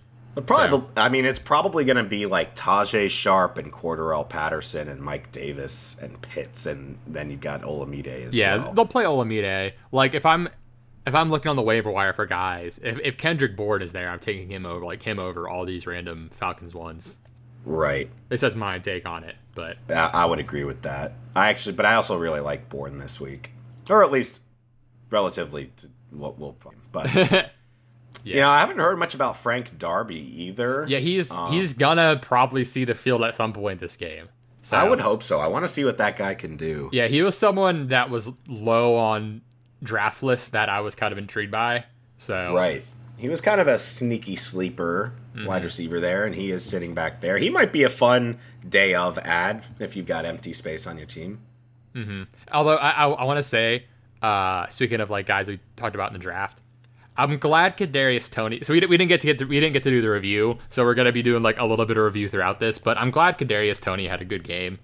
probably, 0.45 0.87
so. 0.95 1.01
I 1.01 1.09
mean, 1.09 1.25
it's 1.25 1.39
probably 1.39 1.85
gonna 1.85 2.03
be 2.03 2.27
like 2.27 2.55
Tajae 2.55 3.09
Sharpe 3.09 3.57
and 3.57 3.73
Cordarrelle 3.73 4.29
Patterson 4.29 4.89
and 4.89 5.01
Mike 5.01 5.31
Davis 5.31 5.97
and 5.99 6.21
Pitts, 6.21 6.67
and 6.67 6.99
then 7.07 7.31
you've 7.31 7.41
got 7.41 7.63
Olamide 7.63 8.27
as 8.27 8.35
yeah, 8.35 8.57
well. 8.57 8.65
Yeah, 8.67 8.73
they'll 8.73 8.85
play 8.85 9.05
Olamide. 9.05 9.73
Like 9.91 10.13
if 10.13 10.23
I'm 10.23 10.49
if 11.07 11.15
I'm 11.15 11.31
looking 11.31 11.49
on 11.49 11.55
the 11.55 11.63
waiver 11.63 11.89
wire 11.89 12.13
for 12.13 12.27
guys, 12.27 12.79
if, 12.83 12.99
if 13.03 13.17
Kendrick 13.17 13.55
Bourne 13.55 13.81
is 13.81 13.91
there, 13.91 14.07
I'm 14.07 14.19
taking 14.19 14.51
him 14.51 14.67
over, 14.67 14.85
like 14.85 15.01
him 15.01 15.17
over 15.17 15.49
all 15.49 15.65
these 15.65 15.87
random 15.87 16.29
Falcons 16.31 16.75
ones. 16.75 17.17
Right. 17.65 18.09
This 18.29 18.43
is 18.43 18.55
my 18.55 18.79
take 18.79 19.05
on 19.05 19.23
it, 19.23 19.35
but 19.55 19.77
I, 19.89 20.11
I 20.13 20.25
would 20.25 20.39
agree 20.39 20.63
with 20.63 20.83
that. 20.83 21.13
I 21.35 21.49
actually, 21.49 21.75
but 21.75 21.85
I 21.85 21.95
also 21.95 22.17
really 22.17 22.39
like 22.39 22.69
Bourne 22.69 22.97
this 22.97 23.19
week, 23.19 23.51
or 23.89 24.03
at 24.03 24.11
least 24.11 24.41
relatively 25.09 25.71
to 25.77 25.89
what 26.11 26.39
we'll. 26.39 26.55
But 26.91 27.13
yeah. 27.15 27.47
you 28.23 28.35
know, 28.35 28.49
I 28.49 28.59
haven't 28.59 28.79
heard 28.79 28.97
much 28.97 29.13
about 29.13 29.37
Frank 29.37 29.77
Darby 29.77 30.43
either. 30.43 30.85
Yeah, 30.87 30.99
he's 30.99 31.31
um, 31.31 31.51
he's 31.51 31.73
gonna 31.73 32.17
probably 32.21 32.63
see 32.63 32.85
the 32.85 32.95
field 32.95 33.23
at 33.23 33.35
some 33.35 33.53
point 33.53 33.79
this 33.79 33.97
game. 33.97 34.29
So, 34.61 34.75
I 34.75 34.87
would 34.87 34.99
hope 34.99 35.23
so. 35.23 35.39
I 35.39 35.47
want 35.47 35.63
to 35.63 35.69
see 35.69 35.85
what 35.85 35.97
that 35.99 36.17
guy 36.17 36.35
can 36.35 36.57
do. 36.57 36.89
Yeah, 36.91 37.07
he 37.07 37.21
was 37.21 37.37
someone 37.37 37.87
that 37.87 38.09
was 38.09 38.29
low 38.47 38.95
on 38.95 39.41
draft 39.81 40.23
lists 40.23 40.49
that 40.49 40.67
I 40.67 40.81
was 40.81 40.95
kind 40.95 41.11
of 41.11 41.17
intrigued 41.17 41.51
by. 41.51 41.85
So 42.17 42.53
right, 42.53 42.83
he 43.17 43.29
was 43.29 43.41
kind 43.41 43.59
of 43.59 43.67
a 43.67 43.77
sneaky 43.77 44.35
sleeper 44.35 45.13
mm-hmm. 45.35 45.47
wide 45.47 45.63
receiver 45.63 45.99
there, 45.99 46.25
and 46.25 46.35
he 46.35 46.51
is 46.51 46.63
sitting 46.63 46.93
back 46.93 47.19
there. 47.21 47.37
He 47.37 47.49
might 47.49 47.73
be 47.73 47.83
a 47.83 47.89
fun 47.89 48.37
day 48.67 48.93
of 48.93 49.17
ad 49.19 49.65
if 49.79 49.95
you've 49.95 50.05
got 50.05 50.25
empty 50.25 50.53
space 50.53 50.85
on 50.85 50.97
your 50.97 51.07
team. 51.07 51.41
Mm-hmm. 51.95 52.23
Although 52.51 52.75
I, 52.75 52.91
I, 52.91 53.09
I 53.09 53.23
want 53.23 53.37
to 53.37 53.43
say, 53.43 53.85
uh, 54.21 54.67
speaking 54.67 55.01
of 55.01 55.09
like 55.09 55.25
guys 55.25 55.47
we 55.47 55.59
talked 55.75 55.95
about 55.95 56.09
in 56.09 56.13
the 56.13 56.19
draft, 56.19 56.61
I'm 57.17 57.39
glad 57.39 57.75
Kadarius 57.75 58.29
Toney. 58.29 58.59
So 58.61 58.73
we, 58.73 58.79
we 58.85 58.97
didn't 58.97 59.09
get 59.09 59.21
to 59.21 59.27
get 59.27 59.39
to, 59.39 59.45
we 59.45 59.59
didn't 59.59 59.73
get 59.73 59.83
to 59.83 59.89
do 59.89 60.01
the 60.01 60.09
review, 60.09 60.59
so 60.69 60.83
we're 60.83 60.93
gonna 60.93 61.11
be 61.11 61.23
doing 61.23 61.41
like 61.41 61.57
a 61.57 61.65
little 61.65 61.85
bit 61.85 61.97
of 61.97 62.03
review 62.03 62.29
throughout 62.29 62.59
this. 62.59 62.77
But 62.77 62.97
I'm 62.97 63.09
glad 63.09 63.39
Kadarius 63.39 63.79
Toney 63.79 64.07
had 64.07 64.21
a 64.21 64.25
good 64.25 64.43
game 64.43 64.77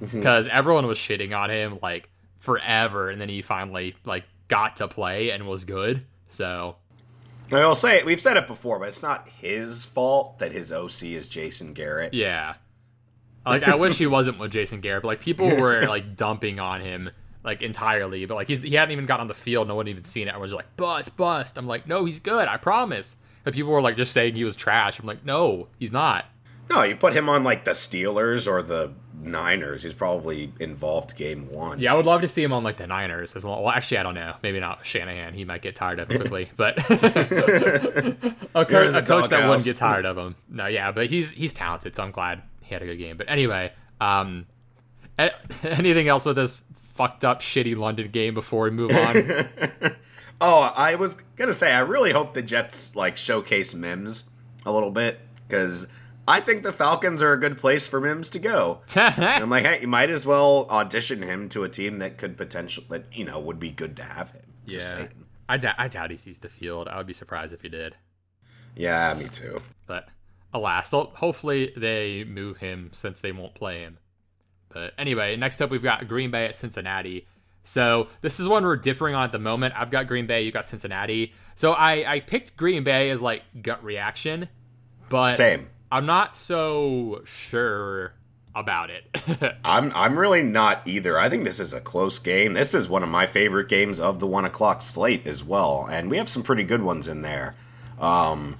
because 0.00 0.46
mm-hmm. 0.46 0.56
everyone 0.56 0.86
was 0.86 0.98
shitting 0.98 1.36
on 1.36 1.50
him 1.50 1.78
like 1.82 2.08
forever, 2.38 3.10
and 3.10 3.20
then 3.20 3.28
he 3.28 3.42
finally 3.42 3.96
like 4.04 4.24
got 4.46 4.76
to 4.76 4.86
play 4.86 5.30
and 5.30 5.48
was 5.48 5.64
good. 5.64 6.06
So 6.28 6.76
I 7.52 7.66
will 7.66 7.74
say 7.74 7.98
it. 7.98 8.06
We've 8.06 8.20
said 8.20 8.36
it 8.36 8.46
before, 8.46 8.78
but 8.78 8.88
it's 8.88 9.02
not 9.02 9.28
his 9.28 9.84
fault 9.84 10.38
that 10.38 10.52
his 10.52 10.72
OC 10.72 11.04
is 11.04 11.28
Jason 11.28 11.72
Garrett. 11.72 12.14
Yeah, 12.14 12.54
like 13.46 13.62
I 13.64 13.74
wish 13.74 13.98
he 13.98 14.06
wasn't 14.06 14.38
with 14.38 14.50
Jason 14.50 14.80
Garrett, 14.80 15.02
but 15.02 15.08
like 15.08 15.20
people 15.20 15.54
were 15.60 15.82
like 15.86 16.16
dumping 16.16 16.58
on 16.58 16.80
him 16.80 17.10
like 17.44 17.62
entirely, 17.62 18.24
but 18.26 18.34
like 18.34 18.48
he's 18.48 18.62
he 18.62 18.74
hadn't 18.74 18.92
even 18.92 19.06
gotten 19.06 19.22
on 19.22 19.26
the 19.26 19.34
field. 19.34 19.68
No 19.68 19.74
one 19.74 19.88
even 19.88 20.04
seen 20.04 20.28
it. 20.28 20.30
Everyone's 20.30 20.52
like 20.54 20.76
bust, 20.76 21.16
bust. 21.16 21.58
I'm 21.58 21.66
like, 21.66 21.86
no, 21.86 22.04
he's 22.04 22.20
good. 22.20 22.48
I 22.48 22.56
promise. 22.56 23.16
But 23.44 23.52
people 23.52 23.70
were 23.72 23.82
like 23.82 23.96
just 23.98 24.12
saying 24.12 24.34
he 24.34 24.44
was 24.44 24.56
trash. 24.56 24.98
I'm 24.98 25.06
like, 25.06 25.24
no, 25.24 25.68
he's 25.78 25.92
not. 25.92 26.24
No, 26.70 26.82
you 26.82 26.96
put 26.96 27.14
him 27.14 27.28
on 27.28 27.44
like 27.44 27.64
the 27.64 27.72
Steelers 27.72 28.50
or 28.50 28.62
the 28.62 28.92
Niners. 29.20 29.82
He's 29.82 29.94
probably 29.94 30.52
involved 30.60 31.16
game 31.16 31.50
one. 31.50 31.78
Yeah, 31.80 31.92
I 31.92 31.96
would 31.96 32.06
love 32.06 32.20
to 32.22 32.28
see 32.28 32.42
him 32.42 32.52
on 32.52 32.62
like 32.62 32.76
the 32.76 32.86
Niners. 32.86 33.34
As 33.36 33.44
long, 33.44 33.62
well, 33.62 33.72
actually, 33.72 33.98
I 33.98 34.02
don't 34.02 34.14
know. 34.14 34.34
Maybe 34.42 34.60
not 34.60 34.84
Shanahan. 34.84 35.34
He 35.34 35.44
might 35.44 35.62
get 35.62 35.74
tired 35.74 35.98
of 35.98 36.10
him 36.10 36.20
quickly. 36.20 36.50
But 36.56 36.78
a, 38.54 38.64
co- 38.64 38.94
a 38.94 39.02
coach 39.02 39.30
that 39.30 39.48
wouldn't 39.48 39.64
get 39.64 39.76
tired 39.76 40.04
of 40.04 40.16
him. 40.16 40.36
No, 40.48 40.66
yeah, 40.66 40.92
but 40.92 41.08
he's 41.08 41.32
he's 41.32 41.52
talented, 41.52 41.94
so 41.96 42.02
I'm 42.02 42.10
glad 42.10 42.42
he 42.62 42.74
had 42.74 42.82
a 42.82 42.86
good 42.86 42.96
game. 42.96 43.16
But 43.16 43.28
anyway, 43.28 43.72
um, 44.00 44.46
anything 45.64 46.08
else 46.08 46.24
with 46.24 46.36
this 46.36 46.60
fucked 46.94 47.24
up, 47.24 47.40
shitty 47.40 47.76
London 47.76 48.08
game 48.08 48.34
before 48.34 48.64
we 48.64 48.70
move 48.70 48.90
on? 48.92 49.96
oh, 50.40 50.72
I 50.76 50.94
was 50.96 51.16
gonna 51.36 51.54
say 51.54 51.72
I 51.72 51.80
really 51.80 52.12
hope 52.12 52.34
the 52.34 52.42
Jets 52.42 52.94
like 52.94 53.16
showcase 53.16 53.74
Mims 53.74 54.30
a 54.66 54.72
little 54.72 54.90
bit 54.90 55.20
because 55.42 55.88
I 56.26 56.40
think 56.40 56.62
the 56.62 56.72
Falcons 56.72 57.22
are 57.22 57.32
a 57.32 57.38
good 57.40 57.58
place 57.58 57.86
for 57.86 58.00
Mims 58.00 58.30
to 58.30 58.38
go. 58.38 58.80
I'm 58.96 59.50
like, 59.50 59.64
hey, 59.64 59.80
you 59.82 59.88
might 59.88 60.10
as 60.10 60.24
well 60.24 60.66
audition 60.70 61.22
him 61.22 61.48
to 61.50 61.64
a 61.64 61.68
team 61.68 61.98
that 61.98 62.16
could 62.18 62.36
potentially, 62.36 62.86
that 62.90 63.04
you 63.12 63.24
know, 63.24 63.38
would 63.40 63.60
be 63.60 63.70
good 63.70 63.96
to 63.96 64.02
have 64.02 64.30
him. 64.30 64.42
Yeah, 64.66 65.08
I, 65.48 65.58
d- 65.58 65.68
I 65.76 65.88
doubt 65.88 66.10
he 66.10 66.16
sees 66.16 66.38
the 66.38 66.48
field. 66.48 66.88
I 66.88 66.96
would 66.96 67.06
be 67.06 67.12
surprised 67.12 67.52
if 67.52 67.60
he 67.60 67.68
did. 67.68 67.94
Yeah, 68.74 69.12
me 69.14 69.28
too. 69.28 69.60
But 69.86 70.08
alas, 70.52 70.90
hopefully 70.90 71.72
they 71.76 72.24
move 72.24 72.56
him 72.58 72.90
since 72.92 73.20
they 73.20 73.32
won't 73.32 73.54
play 73.54 73.80
him. 73.80 73.98
But 74.70 74.94
anyway, 74.98 75.36
next 75.36 75.60
up 75.60 75.70
we've 75.70 75.82
got 75.82 76.08
Green 76.08 76.30
Bay 76.30 76.46
at 76.46 76.56
Cincinnati. 76.56 77.26
So 77.62 78.08
this 78.20 78.40
is 78.40 78.48
one 78.48 78.64
we're 78.64 78.76
differing 78.76 79.14
on 79.14 79.24
at 79.24 79.32
the 79.32 79.38
moment. 79.38 79.74
I've 79.76 79.90
got 79.90 80.06
Green 80.06 80.26
Bay, 80.26 80.42
you 80.42 80.52
got 80.52 80.66
Cincinnati. 80.66 81.32
So 81.54 81.72
I 81.72 82.14
I 82.14 82.20
picked 82.20 82.56
Green 82.56 82.82
Bay 82.84 83.10
as 83.10 83.22
like 83.22 83.42
gut 83.62 83.82
reaction, 83.84 84.48
but 85.08 85.30
same. 85.30 85.68
I'm 85.94 86.06
not 86.06 86.34
so 86.34 87.22
sure 87.24 88.14
about 88.52 88.90
it. 88.90 89.04
I'm 89.64 89.92
I'm 89.94 90.18
really 90.18 90.42
not 90.42 90.82
either. 90.86 91.16
I 91.20 91.28
think 91.28 91.44
this 91.44 91.60
is 91.60 91.72
a 91.72 91.80
close 91.80 92.18
game. 92.18 92.54
This 92.54 92.74
is 92.74 92.88
one 92.88 93.04
of 93.04 93.08
my 93.08 93.26
favorite 93.26 93.68
games 93.68 94.00
of 94.00 94.18
the 94.18 94.26
one 94.26 94.44
o'clock 94.44 94.82
slate 94.82 95.24
as 95.24 95.44
well, 95.44 95.86
and 95.88 96.10
we 96.10 96.16
have 96.16 96.28
some 96.28 96.42
pretty 96.42 96.64
good 96.64 96.82
ones 96.82 97.06
in 97.06 97.22
there. 97.22 97.54
Um, 98.00 98.58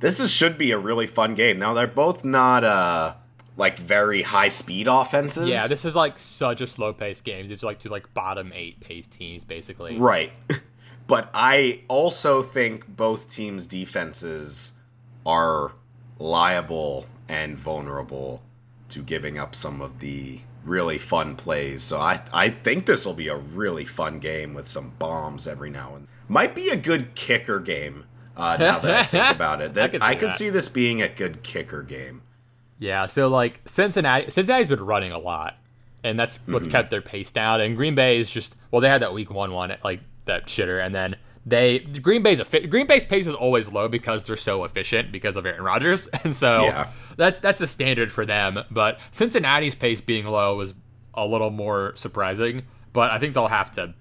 this 0.00 0.20
is 0.20 0.30
should 0.30 0.58
be 0.58 0.72
a 0.72 0.78
really 0.78 1.06
fun 1.06 1.34
game. 1.34 1.58
Now 1.58 1.72
they're 1.72 1.86
both 1.86 2.22
not 2.22 2.64
uh 2.64 3.14
like 3.56 3.78
very 3.78 4.20
high 4.20 4.48
speed 4.48 4.88
offenses. 4.88 5.48
Yeah, 5.48 5.68
this 5.68 5.86
is 5.86 5.96
like 5.96 6.18
such 6.18 6.60
a 6.60 6.66
slow 6.66 6.92
paced 6.92 7.24
game. 7.24 7.46
These 7.46 7.62
are 7.62 7.66
like 7.66 7.78
two 7.78 7.88
like 7.88 8.12
bottom 8.12 8.52
eight 8.54 8.78
pace 8.80 9.06
teams 9.06 9.42
basically. 9.42 9.96
Right. 9.96 10.32
but 11.06 11.30
I 11.32 11.84
also 11.88 12.42
think 12.42 12.86
both 12.86 13.30
teams' 13.30 13.66
defenses 13.66 14.72
are 15.24 15.72
liable 16.18 17.06
and 17.28 17.56
vulnerable 17.56 18.42
to 18.90 19.02
giving 19.02 19.38
up 19.38 19.54
some 19.54 19.80
of 19.80 20.00
the 20.00 20.40
really 20.64 20.98
fun 20.98 21.36
plays. 21.36 21.82
So 21.82 21.98
I 21.98 22.22
I 22.32 22.50
think 22.50 22.86
this 22.86 23.06
will 23.06 23.14
be 23.14 23.28
a 23.28 23.36
really 23.36 23.84
fun 23.84 24.18
game 24.18 24.54
with 24.54 24.68
some 24.68 24.94
bombs 24.98 25.46
every 25.46 25.70
now 25.70 25.94
and 25.94 26.08
might 26.28 26.54
be 26.54 26.68
a 26.68 26.76
good 26.76 27.14
kicker 27.14 27.60
game. 27.60 28.04
Uh, 28.36 28.56
now 28.58 28.78
that 28.78 28.94
I 28.94 29.02
think 29.04 29.30
about 29.30 29.60
it, 29.60 29.74
that 29.74 30.00
I, 30.02 30.10
I 30.10 30.14
could 30.14 30.32
see 30.32 30.50
this 30.50 30.68
being 30.68 31.02
a 31.02 31.08
good 31.08 31.42
kicker 31.42 31.82
game. 31.82 32.22
Yeah, 32.78 33.06
so 33.06 33.28
like 33.28 33.60
Cincinnati, 33.64 34.30
Cincinnati's 34.30 34.68
been 34.68 34.84
running 34.84 35.10
a 35.10 35.18
lot, 35.18 35.56
and 36.04 36.18
that's 36.18 36.38
what's 36.46 36.68
mm-hmm. 36.68 36.72
kept 36.72 36.90
their 36.90 37.02
pace 37.02 37.32
down. 37.32 37.60
And 37.60 37.76
Green 37.76 37.96
Bay 37.96 38.18
is 38.18 38.30
just 38.30 38.54
well, 38.70 38.80
they 38.80 38.88
had 38.88 39.02
that 39.02 39.12
week 39.12 39.30
one 39.30 39.52
one 39.52 39.76
like 39.82 40.00
that 40.26 40.46
shitter, 40.46 40.84
and 40.84 40.94
then 40.94 41.16
they 41.48 41.78
Green 41.78 42.22
Bay's 42.22 42.40
a 42.40 42.66
Green 42.66 42.86
Bay's 42.86 43.04
pace 43.04 43.26
is 43.26 43.34
always 43.34 43.72
low 43.72 43.88
because 43.88 44.26
they're 44.26 44.36
so 44.36 44.64
efficient 44.64 45.12
because 45.12 45.36
of 45.36 45.46
Aaron 45.46 45.62
Rodgers, 45.62 46.06
and 46.24 46.34
so 46.34 46.64
yeah. 46.64 46.90
that's 47.16 47.40
that's 47.40 47.60
a 47.60 47.66
standard 47.66 48.12
for 48.12 48.26
them. 48.26 48.58
But 48.70 49.00
Cincinnati's 49.12 49.74
pace 49.74 50.00
being 50.00 50.26
low 50.26 50.56
was 50.56 50.74
a 51.14 51.26
little 51.26 51.50
more 51.50 51.94
surprising. 51.96 52.64
But 52.92 53.10
I 53.10 53.18
think 53.18 53.34
they'll 53.34 53.48
have 53.48 53.70
to 53.72 53.94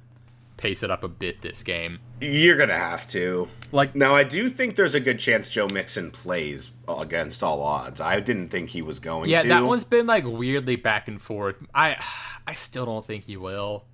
pace 0.58 0.82
it 0.82 0.90
up 0.90 1.04
a 1.04 1.08
bit 1.08 1.42
this 1.42 1.64
game. 1.64 2.00
You're 2.20 2.58
gonna 2.58 2.78
have 2.78 3.08
to. 3.08 3.48
Like 3.72 3.96
now, 3.96 4.14
I 4.14 4.24
do 4.24 4.50
think 4.50 4.76
there's 4.76 4.96
a 4.96 5.00
good 5.00 5.20
chance 5.20 5.50
Joe 5.50 5.68
Mixon 5.72 6.12
plays 6.12 6.72
against 6.88 7.44
all 7.44 7.62
odds. 7.62 8.02
I 8.02 8.20
didn't 8.20 8.50
think 8.50 8.70
he 8.70 8.82
was 8.82 9.00
going. 9.00 9.26
To. 9.26 9.30
Yeah, 9.30 9.44
to. 9.44 9.48
that 9.50 9.66
one's 9.66 9.84
been 9.84 10.08
like 10.08 10.26
weirdly 10.26 10.76
back 10.76 11.08
and 11.08 11.22
forth. 11.22 11.56
I 11.74 11.98
I 12.46 12.54
still 12.54 12.86
don't 12.86 13.06
think 13.06 13.26
he 13.26 13.38
will, 13.38 13.86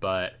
but 0.00 0.34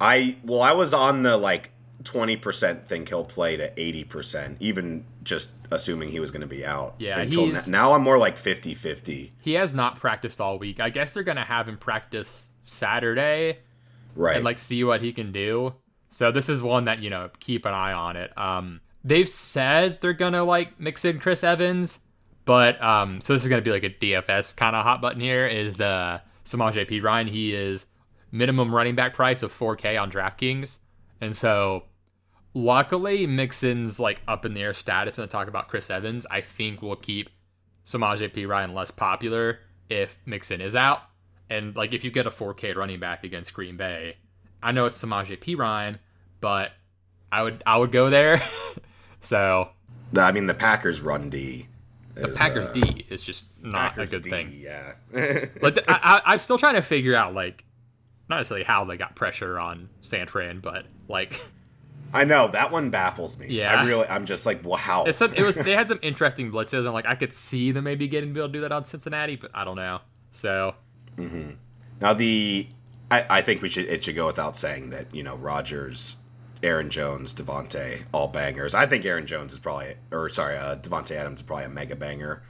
I 0.00 0.36
well, 0.44 0.62
I 0.62 0.72
was 0.72 0.92
on 0.92 1.22
the 1.22 1.36
like 1.36 1.72
20% 2.06 2.86
think 2.86 3.08
he'll 3.08 3.24
play 3.24 3.56
to 3.56 3.70
80%, 3.70 4.56
even 4.60 5.04
just 5.22 5.50
assuming 5.70 6.10
he 6.10 6.20
was 6.20 6.30
going 6.30 6.40
to 6.40 6.46
be 6.46 6.64
out. 6.64 6.94
Yeah, 6.98 7.18
until 7.18 7.48
now, 7.48 7.60
now 7.68 7.92
I'm 7.92 8.02
more 8.02 8.18
like 8.18 8.38
50 8.38 8.74
50. 8.74 9.32
He 9.42 9.52
has 9.54 9.74
not 9.74 9.98
practiced 9.98 10.40
all 10.40 10.58
week. 10.58 10.80
I 10.80 10.90
guess 10.90 11.12
they're 11.12 11.22
going 11.22 11.36
to 11.36 11.44
have 11.44 11.68
him 11.68 11.76
practice 11.76 12.50
Saturday. 12.64 13.58
Right. 14.14 14.36
And 14.36 14.44
like 14.44 14.58
see 14.58 14.84
what 14.84 15.02
he 15.02 15.12
can 15.12 15.32
do. 15.32 15.74
So 16.08 16.32
this 16.32 16.48
is 16.48 16.62
one 16.62 16.84
that, 16.84 17.02
you 17.02 17.10
know, 17.10 17.30
keep 17.40 17.66
an 17.66 17.74
eye 17.74 17.92
on 17.92 18.16
it. 18.16 18.36
Um, 18.38 18.80
they've 19.04 19.28
said 19.28 20.00
they're 20.00 20.12
going 20.12 20.32
to 20.32 20.44
like 20.44 20.80
mix 20.80 21.04
in 21.04 21.18
Chris 21.18 21.44
Evans, 21.44 22.00
but 22.44 22.82
um, 22.82 23.20
so 23.20 23.32
this 23.32 23.42
is 23.42 23.48
going 23.48 23.62
to 23.62 23.68
be 23.68 23.72
like 23.72 23.84
a 23.84 23.90
DFS 23.90 24.56
kind 24.56 24.74
of 24.74 24.84
hot 24.84 25.02
button 25.02 25.20
here 25.20 25.46
is 25.46 25.76
the 25.76 26.22
Samaj 26.44 26.76
Samaje 26.76 26.88
Perine. 26.88 27.28
He 27.28 27.54
is 27.54 27.86
minimum 28.30 28.74
running 28.74 28.94
back 28.94 29.14
price 29.14 29.42
of 29.42 29.52
4K 29.52 30.00
on 30.00 30.10
DraftKings. 30.10 30.78
And 31.20 31.36
so 31.36 31.84
Luckily, 32.56 33.26
Mixon's 33.26 34.00
like 34.00 34.22
up 34.26 34.46
in 34.46 34.54
the 34.54 34.62
air 34.62 34.72
status, 34.72 35.18
and 35.18 35.28
to 35.28 35.30
talk 35.30 35.46
about 35.46 35.68
Chris 35.68 35.90
Evans, 35.90 36.26
I 36.30 36.40
think 36.40 36.80
will 36.80 36.96
keep 36.96 37.28
Samaje 37.84 38.32
Perine 38.32 38.72
less 38.72 38.90
popular 38.90 39.58
if 39.90 40.16
Mixon 40.24 40.62
is 40.62 40.74
out. 40.74 41.00
And 41.50 41.76
like 41.76 41.92
if 41.92 42.02
you 42.02 42.10
get 42.10 42.26
a 42.26 42.30
4K 42.30 42.74
running 42.74 42.98
back 42.98 43.24
against 43.24 43.52
Green 43.52 43.76
Bay, 43.76 44.16
I 44.62 44.72
know 44.72 44.86
it's 44.86 44.96
Samaje 44.96 45.38
Perine, 45.38 45.98
but 46.40 46.72
I 47.30 47.42
would 47.42 47.62
I 47.66 47.76
would 47.76 47.92
go 47.92 48.08
there. 48.08 48.40
so 49.20 49.68
I 50.16 50.32
mean 50.32 50.46
the 50.46 50.54
Packers 50.54 51.02
run 51.02 51.28
D. 51.28 51.66
the 52.14 52.28
Packers 52.28 52.68
uh, 52.68 52.72
D 52.72 53.04
is 53.10 53.22
just 53.22 53.44
not 53.60 53.90
Packers 53.90 54.08
a 54.08 54.10
good 54.12 54.22
D, 54.22 54.30
thing. 54.30 54.58
Yeah. 54.58 54.94
but 55.60 55.86
I, 55.86 55.94
I, 56.02 56.22
I'm 56.24 56.38
still 56.38 56.56
trying 56.56 56.76
to 56.76 56.82
figure 56.82 57.14
out 57.14 57.34
like 57.34 57.66
not 58.30 58.38
necessarily 58.38 58.64
how 58.64 58.86
they 58.86 58.96
got 58.96 59.14
pressure 59.14 59.60
on 59.60 59.90
San 60.00 60.26
Fran, 60.26 60.60
but 60.60 60.86
like 61.06 61.38
I 62.12 62.24
know 62.24 62.48
that 62.48 62.70
one 62.70 62.90
baffles 62.90 63.36
me. 63.36 63.46
Yeah, 63.48 63.80
I 63.80 63.86
really, 63.86 64.06
I'm 64.06 64.26
just 64.26 64.46
like, 64.46 64.64
wow. 64.64 65.04
It's 65.06 65.20
it 65.20 65.40
was 65.40 65.56
they 65.56 65.72
had 65.72 65.88
some 65.88 65.98
interesting 66.02 66.50
blitzes, 66.50 66.84
and 66.84 66.92
like 66.92 67.06
I 67.06 67.14
could 67.14 67.32
see 67.32 67.72
them 67.72 67.84
maybe 67.84 68.08
getting 68.08 68.30
able 68.30 68.46
to 68.46 68.52
do 68.52 68.60
that 68.62 68.72
on 68.72 68.84
Cincinnati, 68.84 69.36
but 69.36 69.50
I 69.54 69.64
don't 69.64 69.76
know. 69.76 70.00
So, 70.32 70.74
mm-hmm. 71.16 71.52
now 72.00 72.14
the, 72.14 72.68
I, 73.10 73.26
I 73.28 73.42
think 73.42 73.62
we 73.62 73.68
should 73.68 73.86
it 73.86 74.04
should 74.04 74.16
go 74.16 74.26
without 74.26 74.56
saying 74.56 74.90
that 74.90 75.14
you 75.14 75.22
know 75.22 75.36
Rodgers, 75.36 76.16
Aaron 76.62 76.90
Jones, 76.90 77.34
Davante, 77.34 78.02
all 78.12 78.28
bangers. 78.28 78.74
I 78.74 78.86
think 78.86 79.04
Aaron 79.04 79.26
Jones 79.26 79.52
is 79.52 79.58
probably, 79.58 79.96
or 80.10 80.28
sorry, 80.28 80.56
uh, 80.56 80.76
Davante 80.76 81.12
Adams 81.12 81.40
is 81.40 81.42
probably 81.42 81.66
a 81.66 81.70
mega 81.70 81.96
banger. 81.96 82.42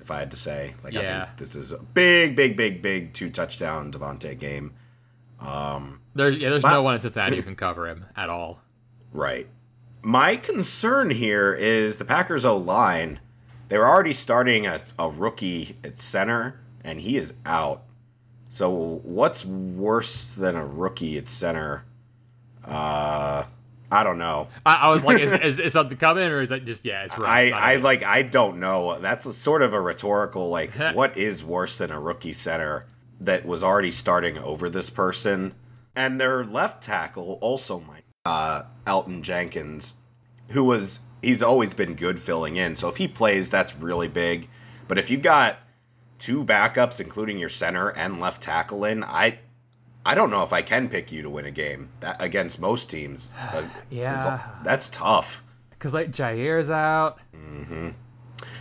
If 0.00 0.10
I 0.10 0.18
had 0.18 0.30
to 0.30 0.36
say, 0.36 0.74
like, 0.82 0.94
yeah. 0.94 1.00
I 1.00 1.26
think 1.26 1.38
this 1.38 1.54
is 1.54 1.72
a 1.72 1.78
big, 1.78 2.34
big, 2.34 2.56
big, 2.56 2.80
big 2.80 3.12
two 3.12 3.30
touchdown 3.30 3.92
Davante 3.92 4.38
game. 4.38 4.72
Um, 5.38 6.00
there's 6.14 6.36
yeah, 6.36 6.50
there's 6.50 6.62
but, 6.62 6.72
no 6.72 6.82
one 6.82 6.94
in 6.94 7.00
Cincinnati 7.00 7.36
who 7.36 7.42
can 7.42 7.56
cover 7.56 7.88
him 7.88 8.06
at 8.16 8.28
all. 8.28 8.60
Right. 9.12 9.48
My 10.02 10.36
concern 10.36 11.10
here 11.10 11.52
is 11.52 11.98
the 11.98 12.04
Packers 12.04 12.44
O 12.44 12.56
line. 12.56 13.20
They 13.68 13.78
were 13.78 13.88
already 13.88 14.14
starting 14.14 14.66
a, 14.66 14.80
a 14.98 15.08
rookie 15.08 15.76
at 15.84 15.98
center, 15.98 16.60
and 16.82 17.00
he 17.00 17.16
is 17.16 17.34
out. 17.44 17.84
So 18.48 18.70
what's 18.70 19.44
worse 19.44 20.34
than 20.34 20.56
a 20.56 20.66
rookie 20.66 21.18
at 21.18 21.28
center? 21.28 21.84
Uh, 22.64 23.44
I 23.92 24.04
don't 24.04 24.18
know. 24.18 24.48
I, 24.64 24.74
I 24.74 24.90
was 24.90 25.04
like, 25.04 25.20
is, 25.20 25.32
is, 25.32 25.58
is, 25.58 25.72
something 25.72 25.98
coming, 25.98 26.24
or 26.24 26.40
is 26.40 26.48
that 26.48 26.64
just 26.64 26.84
yeah? 26.84 27.04
It's 27.04 27.18
right. 27.18 27.52
I, 27.52 27.74
I, 27.74 27.76
like 27.76 28.02
I 28.02 28.22
don't 28.22 28.58
know. 28.58 28.98
That's 28.98 29.26
a, 29.26 29.32
sort 29.32 29.62
of 29.62 29.72
a 29.72 29.80
rhetorical 29.80 30.48
like, 30.48 30.74
what 30.94 31.16
is 31.16 31.44
worse 31.44 31.78
than 31.78 31.90
a 31.90 32.00
rookie 32.00 32.32
center 32.32 32.86
that 33.20 33.44
was 33.44 33.62
already 33.62 33.90
starting 33.90 34.38
over 34.38 34.70
this 34.70 34.90
person? 34.90 35.54
And 35.94 36.20
their 36.20 36.44
left 36.44 36.82
tackle 36.82 37.38
also 37.40 37.80
might 37.80 38.04
uh, 38.24 38.62
Elgton 38.86 39.22
Jenkins, 39.22 39.94
who 40.48 40.64
was 40.64 41.00
he's 41.22 41.42
always 41.42 41.74
been 41.74 41.94
good 41.94 42.20
filling 42.20 42.56
in. 42.56 42.76
So 42.76 42.88
if 42.88 42.96
he 42.96 43.08
plays, 43.08 43.50
that's 43.50 43.76
really 43.76 44.08
big. 44.08 44.48
But 44.88 44.98
if 44.98 45.10
you've 45.10 45.22
got 45.22 45.58
two 46.18 46.44
backups, 46.44 47.00
including 47.00 47.38
your 47.38 47.48
center 47.48 47.90
and 47.90 48.20
left 48.20 48.42
tackle 48.42 48.84
in, 48.84 49.04
I 49.04 49.38
I 50.04 50.14
don't 50.14 50.30
know 50.30 50.42
if 50.42 50.52
I 50.52 50.62
can 50.62 50.88
pick 50.88 51.12
you 51.12 51.22
to 51.22 51.30
win 51.30 51.44
a 51.44 51.50
game 51.50 51.90
that, 52.00 52.16
against 52.20 52.60
most 52.60 52.90
teams. 52.90 53.32
yeah, 53.90 54.40
that's 54.64 54.88
tough. 54.88 55.42
Because 55.70 55.94
like 55.94 56.10
Jaire's 56.10 56.70
out. 56.70 57.18
Mm-hmm. 57.34 57.90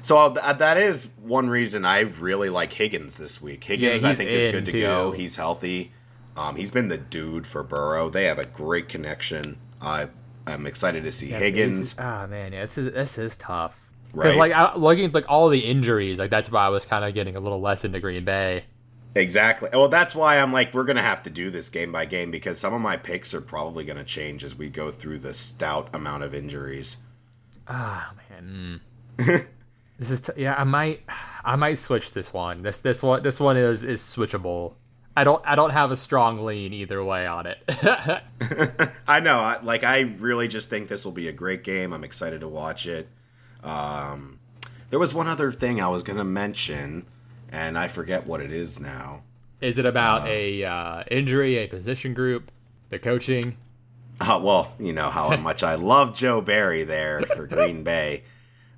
So 0.01 0.17
uh, 0.17 0.53
that 0.53 0.77
is 0.77 1.09
one 1.21 1.49
reason 1.49 1.85
I 1.85 1.99
really 2.01 2.49
like 2.49 2.73
Higgins 2.73 3.17
this 3.17 3.41
week. 3.41 3.63
Higgins, 3.63 4.03
yeah, 4.03 4.09
I 4.09 4.13
think, 4.13 4.29
is 4.29 4.51
good 4.51 4.65
to 4.65 4.71
go. 4.71 5.11
He's 5.11 5.35
healthy. 5.35 5.91
Um, 6.37 6.55
he's 6.55 6.71
been 6.71 6.87
the 6.87 6.97
dude 6.97 7.45
for 7.45 7.63
Burrow. 7.63 8.09
They 8.09 8.25
have 8.25 8.39
a 8.39 8.45
great 8.45 8.87
connection. 8.87 9.57
I 9.81 10.09
I'm 10.47 10.65
excited 10.65 11.03
to 11.03 11.11
see 11.11 11.27
Higgins. 11.27 11.95
Ah 11.99 12.27
man, 12.27 12.53
yeah, 12.53 12.61
this 12.61 12.77
is 12.77 12.93
this 12.93 13.17
is 13.17 13.37
tough. 13.37 13.77
Because 14.11 14.35
Right. 14.35 14.51
like 14.51 14.73
I, 14.73 14.75
looking 14.75 15.05
at 15.05 15.13
like 15.13 15.25
all 15.29 15.49
the 15.49 15.59
injuries, 15.59 16.17
like 16.17 16.31
that's 16.31 16.51
why 16.51 16.65
I 16.65 16.69
was 16.69 16.85
kind 16.85 17.05
of 17.05 17.13
getting 17.13 17.35
a 17.35 17.39
little 17.39 17.61
less 17.61 17.85
into 17.85 17.99
Green 17.99 18.25
Bay. 18.25 18.65
Exactly. 19.15 19.69
Well, 19.73 19.87
that's 19.87 20.13
why 20.15 20.37
I'm 20.39 20.53
like, 20.53 20.73
we're 20.73 20.83
gonna 20.83 21.01
have 21.03 21.23
to 21.23 21.29
do 21.29 21.49
this 21.49 21.69
game 21.69 21.91
by 21.91 22.05
game 22.05 22.31
because 22.31 22.59
some 22.59 22.73
of 22.73 22.81
my 22.81 22.97
picks 22.97 23.33
are 23.33 23.41
probably 23.41 23.83
gonna 23.83 24.03
change 24.03 24.43
as 24.43 24.55
we 24.55 24.69
go 24.69 24.91
through 24.91 25.19
the 25.19 25.33
stout 25.33 25.89
amount 25.93 26.23
of 26.23 26.33
injuries. 26.33 26.97
Ah 27.67 28.13
man, 28.29 28.81
mm. 29.17 29.45
this 29.99 30.09
is 30.11 30.21
t- 30.21 30.33
yeah. 30.37 30.55
I 30.57 30.63
might 30.63 31.01
I 31.43 31.55
might 31.55 31.75
switch 31.77 32.11
this 32.11 32.33
one. 32.33 32.63
This 32.63 32.81
this 32.81 33.03
one 33.03 33.21
this 33.23 33.39
one 33.39 33.57
is 33.57 33.83
is 33.83 34.01
switchable. 34.01 34.73
I 35.19 35.25
don't 35.25 35.43
I 35.45 35.55
don't 35.55 35.71
have 35.71 35.91
a 35.91 35.97
strong 35.97 36.45
lean 36.45 36.71
either 36.71 37.03
way 37.03 37.27
on 37.27 37.45
it. 37.45 37.57
I 39.05 39.19
know. 39.19 39.37
I, 39.37 39.59
like, 39.61 39.83
I 39.83 39.99
really 39.99 40.47
just 40.47 40.69
think 40.69 40.87
this 40.87 41.03
will 41.03 41.11
be 41.11 41.27
a 41.27 41.33
great 41.33 41.65
game. 41.65 41.91
I'm 41.91 42.05
excited 42.05 42.39
to 42.39 42.47
watch 42.47 42.87
it. 42.87 43.09
Um, 43.61 44.39
there 44.91 44.97
was 44.97 45.13
one 45.13 45.27
other 45.27 45.51
thing 45.51 45.81
I 45.81 45.89
was 45.89 46.03
gonna 46.03 46.23
mention, 46.23 47.05
and 47.51 47.77
I 47.77 47.89
forget 47.89 48.27
what 48.27 48.39
it 48.39 48.53
is 48.53 48.79
now. 48.79 49.23
is 49.59 49.77
it 49.77 49.85
about 49.85 50.25
a 50.25 50.63
uh, 50.63 51.03
injury, 51.11 51.57
a 51.57 51.67
position 51.67 52.13
group, 52.13 52.49
the 52.89 52.97
coaching? 52.97 53.57
Uh, 54.21 54.39
well, 54.41 54.73
you 54.79 54.93
know 54.93 55.09
how 55.09 55.35
much 55.41 55.63
I 55.63 55.75
love 55.75 56.15
Joe 56.15 56.39
Barry 56.39 56.85
there 56.85 57.23
for 57.23 57.45
Green 57.45 57.83
Bay. 57.83 58.23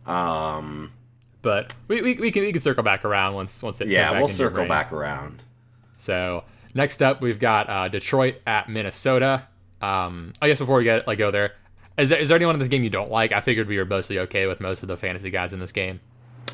Um, 0.08 0.92
But 1.44 1.76
we, 1.88 2.02
we, 2.02 2.16
we 2.16 2.32
can 2.32 2.42
we 2.42 2.52
can 2.52 2.62
circle 2.62 2.82
back 2.82 3.06
around 3.06 3.36
once 3.36 3.62
once 3.62 3.80
it 3.80 3.90
yeah, 3.90 4.18
we'll 4.18 4.28
circle 4.28 4.66
back 4.66 4.92
around. 4.92 5.44
So 6.02 6.44
next 6.74 7.04
up, 7.04 7.22
we've 7.22 7.40
got 7.40 7.70
uh, 7.70 7.88
Detroit 7.88 8.38
at 8.48 8.68
Minnesota. 8.70 9.48
Um, 9.82 10.34
I 10.42 10.48
guess 10.48 10.58
before 10.58 10.78
we 10.78 10.84
get 10.84 11.08
like 11.08 11.20
go 11.20 11.30
there, 11.30 11.54
is 11.98 12.10
there, 12.10 12.20
is 12.20 12.30
there 12.30 12.36
anyone 12.36 12.56
in 12.56 12.60
this 12.60 12.70
game 12.70 12.84
you 12.84 12.90
don't 12.90 13.12
like? 13.12 13.32
I 13.32 13.42
figured 13.42 13.68
we 13.68 13.78
were 13.78 13.86
mostly 13.86 14.18
okay 14.20 14.48
with 14.48 14.60
most 14.60 14.82
of 14.82 14.88
the 14.88 14.98
fantasy 14.98 15.30
guys 15.30 15.54
in 15.54 15.60
this 15.60 15.72
game. 15.72 16.00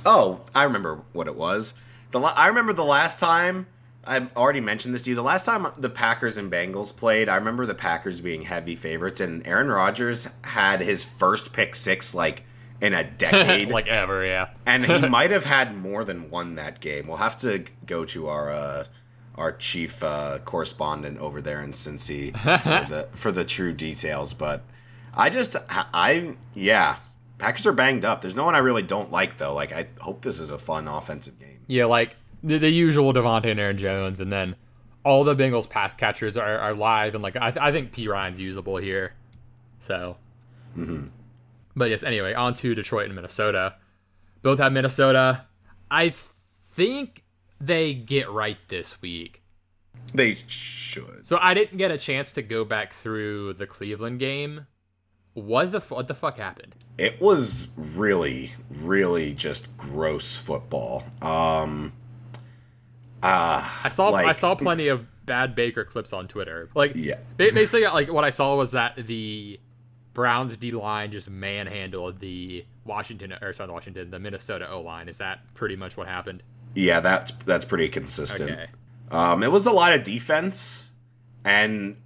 Oh, 0.06 0.44
I 0.54 0.64
remember 0.64 1.02
what 1.14 1.28
it 1.28 1.36
was. 1.36 1.74
The 2.12 2.20
I 2.20 2.48
remember 2.48 2.74
the 2.74 2.84
last 2.84 3.20
time 3.22 3.68
I've 4.04 4.36
already 4.36 4.60
mentioned 4.60 4.94
this 4.94 5.04
to 5.04 5.12
you. 5.12 5.16
The 5.16 5.24
last 5.24 5.46
time 5.46 5.68
the 5.78 5.90
Packers 5.90 6.38
and 6.38 6.52
Bengals 6.52 6.96
played, 6.96 7.30
I 7.30 7.36
remember 7.36 7.66
the 7.66 7.76
Packers 7.76 8.20
being 8.20 8.42
heavy 8.42 8.76
favorites, 8.76 9.22
and 9.22 9.46
Aaron 9.48 9.70
Rodgers 9.70 10.28
had 10.42 10.82
his 10.82 11.06
first 11.06 11.54
pick 11.54 11.74
six 11.74 12.14
like 12.14 12.44
in 12.82 12.94
a 12.94 13.04
decade, 13.18 13.70
like 13.70 13.88
ever, 13.88 14.26
yeah. 14.26 14.50
and 14.66 14.84
he 14.86 15.08
might 15.08 15.32
have 15.32 15.46
had 15.46 15.78
more 15.78 16.04
than 16.04 16.30
one 16.30 16.56
that 16.56 16.82
game. 16.82 17.08
We'll 17.08 17.18
have 17.18 17.38
to 17.38 17.64
go 17.86 18.04
to 18.06 18.28
our 18.28 18.52
uh, 18.52 18.84
our 19.38 19.52
chief 19.52 20.04
uh, 20.04 20.40
correspondent 20.46 21.20
over 21.20 21.42
there 21.42 21.62
in 21.62 21.72
Cincy 21.72 22.36
for 22.38 22.90
the 22.90 23.08
for 23.14 23.32
the 23.32 23.46
true 23.46 23.74
details. 23.74 24.34
But 24.34 24.64
I 25.14 25.30
just 25.30 25.56
I 25.70 26.36
yeah, 26.54 26.98
Packers 27.38 27.66
are 27.68 27.74
banged 27.74 28.04
up. 28.04 28.22
There's 28.22 28.36
no 28.36 28.46
one 28.46 28.56
I 28.56 28.60
really 28.60 28.84
don't 28.84 29.12
like 29.12 29.38
though. 29.38 29.54
Like 29.54 29.72
I 29.72 29.88
hope 30.00 30.22
this 30.22 30.40
is 30.40 30.52
a 30.52 30.58
fun 30.58 30.88
offensive 30.88 31.40
game. 31.40 31.60
Yeah, 31.68 31.86
like 31.86 32.16
the, 32.44 32.58
the 32.58 32.70
usual 32.70 33.14
Davante 33.14 33.52
and 33.52 33.60
Aaron 33.60 33.78
Jones, 33.78 34.20
and 34.20 34.32
then 34.32 34.56
all 35.04 35.24
the 35.24 35.36
Bengals 35.36 35.70
pass 35.70 35.96
catchers 35.96 36.38
are, 36.38 36.58
are 36.58 36.74
live, 36.74 37.14
and 37.14 37.24
like 37.24 37.36
I, 37.36 37.54
I 37.60 37.72
think 37.72 37.92
P 37.92 38.08
Ryan's 38.08 38.40
usable 38.40 38.78
here. 38.78 39.14
So, 39.80 40.18
but 41.76 41.90
yes. 41.90 42.04
Anyway, 42.04 42.34
on 42.34 42.54
to 42.56 42.74
Detroit 42.74 43.06
and 43.06 43.16
Minnesota. 43.16 43.76
Both 44.42 44.60
have 44.60 44.72
Minnesota. 44.72 45.46
I 45.92 46.10
think 46.10 47.24
they 47.60 47.94
get 47.94 48.30
right 48.32 48.58
this 48.68 49.02
week. 49.02 49.42
They 50.14 50.38
should. 50.48 51.26
So 51.28 51.38
I 51.42 51.54
didn't 51.54 51.78
get 51.78 51.92
a 51.92 51.98
chance 51.98 52.32
to 52.34 52.42
go 52.42 52.64
back 52.64 52.94
through 52.94 53.54
the 53.54 53.68
Cleveland 53.68 54.20
game. 54.20 54.68
What 55.34 55.72
the 55.72 55.80
what 55.82 56.08
the 56.08 56.16
fuck 56.16 56.38
happened? 56.38 56.76
It 56.98 57.22
was 57.22 57.68
really, 57.78 58.52
really 58.82 59.34
just 59.34 59.76
gross 59.78 60.36
football. 60.36 61.04
Um, 61.22 61.94
uh, 63.22 63.68
I 63.84 63.90
saw 63.90 64.14
I 64.14 64.34
saw 64.34 64.56
plenty 64.56 64.88
of 64.88 65.06
bad 65.26 65.54
Baker 65.56 65.84
clips 65.84 66.14
on 66.14 66.28
Twitter. 66.28 66.70
Like 66.74 66.94
Yeah. 66.96 67.20
basically 67.36 67.84
like 67.84 68.12
what 68.12 68.24
I 68.24 68.30
saw 68.30 68.56
was 68.56 68.72
that 68.72 68.96
the 68.96 69.60
Browns 70.14 70.58
D 70.58 70.72
line 70.72 71.12
just 71.12 71.30
manhandled 71.30 72.20
the 72.20 72.66
Washington 72.86 73.34
or 73.42 73.54
sorry, 73.54 73.70
Washington, 73.72 74.10
the 74.10 74.20
Minnesota 74.20 74.70
O 74.72 74.82
line. 74.82 75.08
Is 75.10 75.18
that 75.20 75.42
pretty 75.54 75.76
much 75.76 75.98
what 75.98 76.08
happened? 76.08 76.42
Yeah, 76.78 77.00
that's 77.00 77.32
that's 77.46 77.66
pretty 77.66 77.90
consistent. 77.90 78.52
Okay. 78.52 78.68
Um, 79.10 79.42
it 79.42 79.52
was 79.52 79.66
a 79.66 79.72
lot 79.72 79.94
of 79.94 80.04
defense, 80.04 80.92
and 81.44 81.98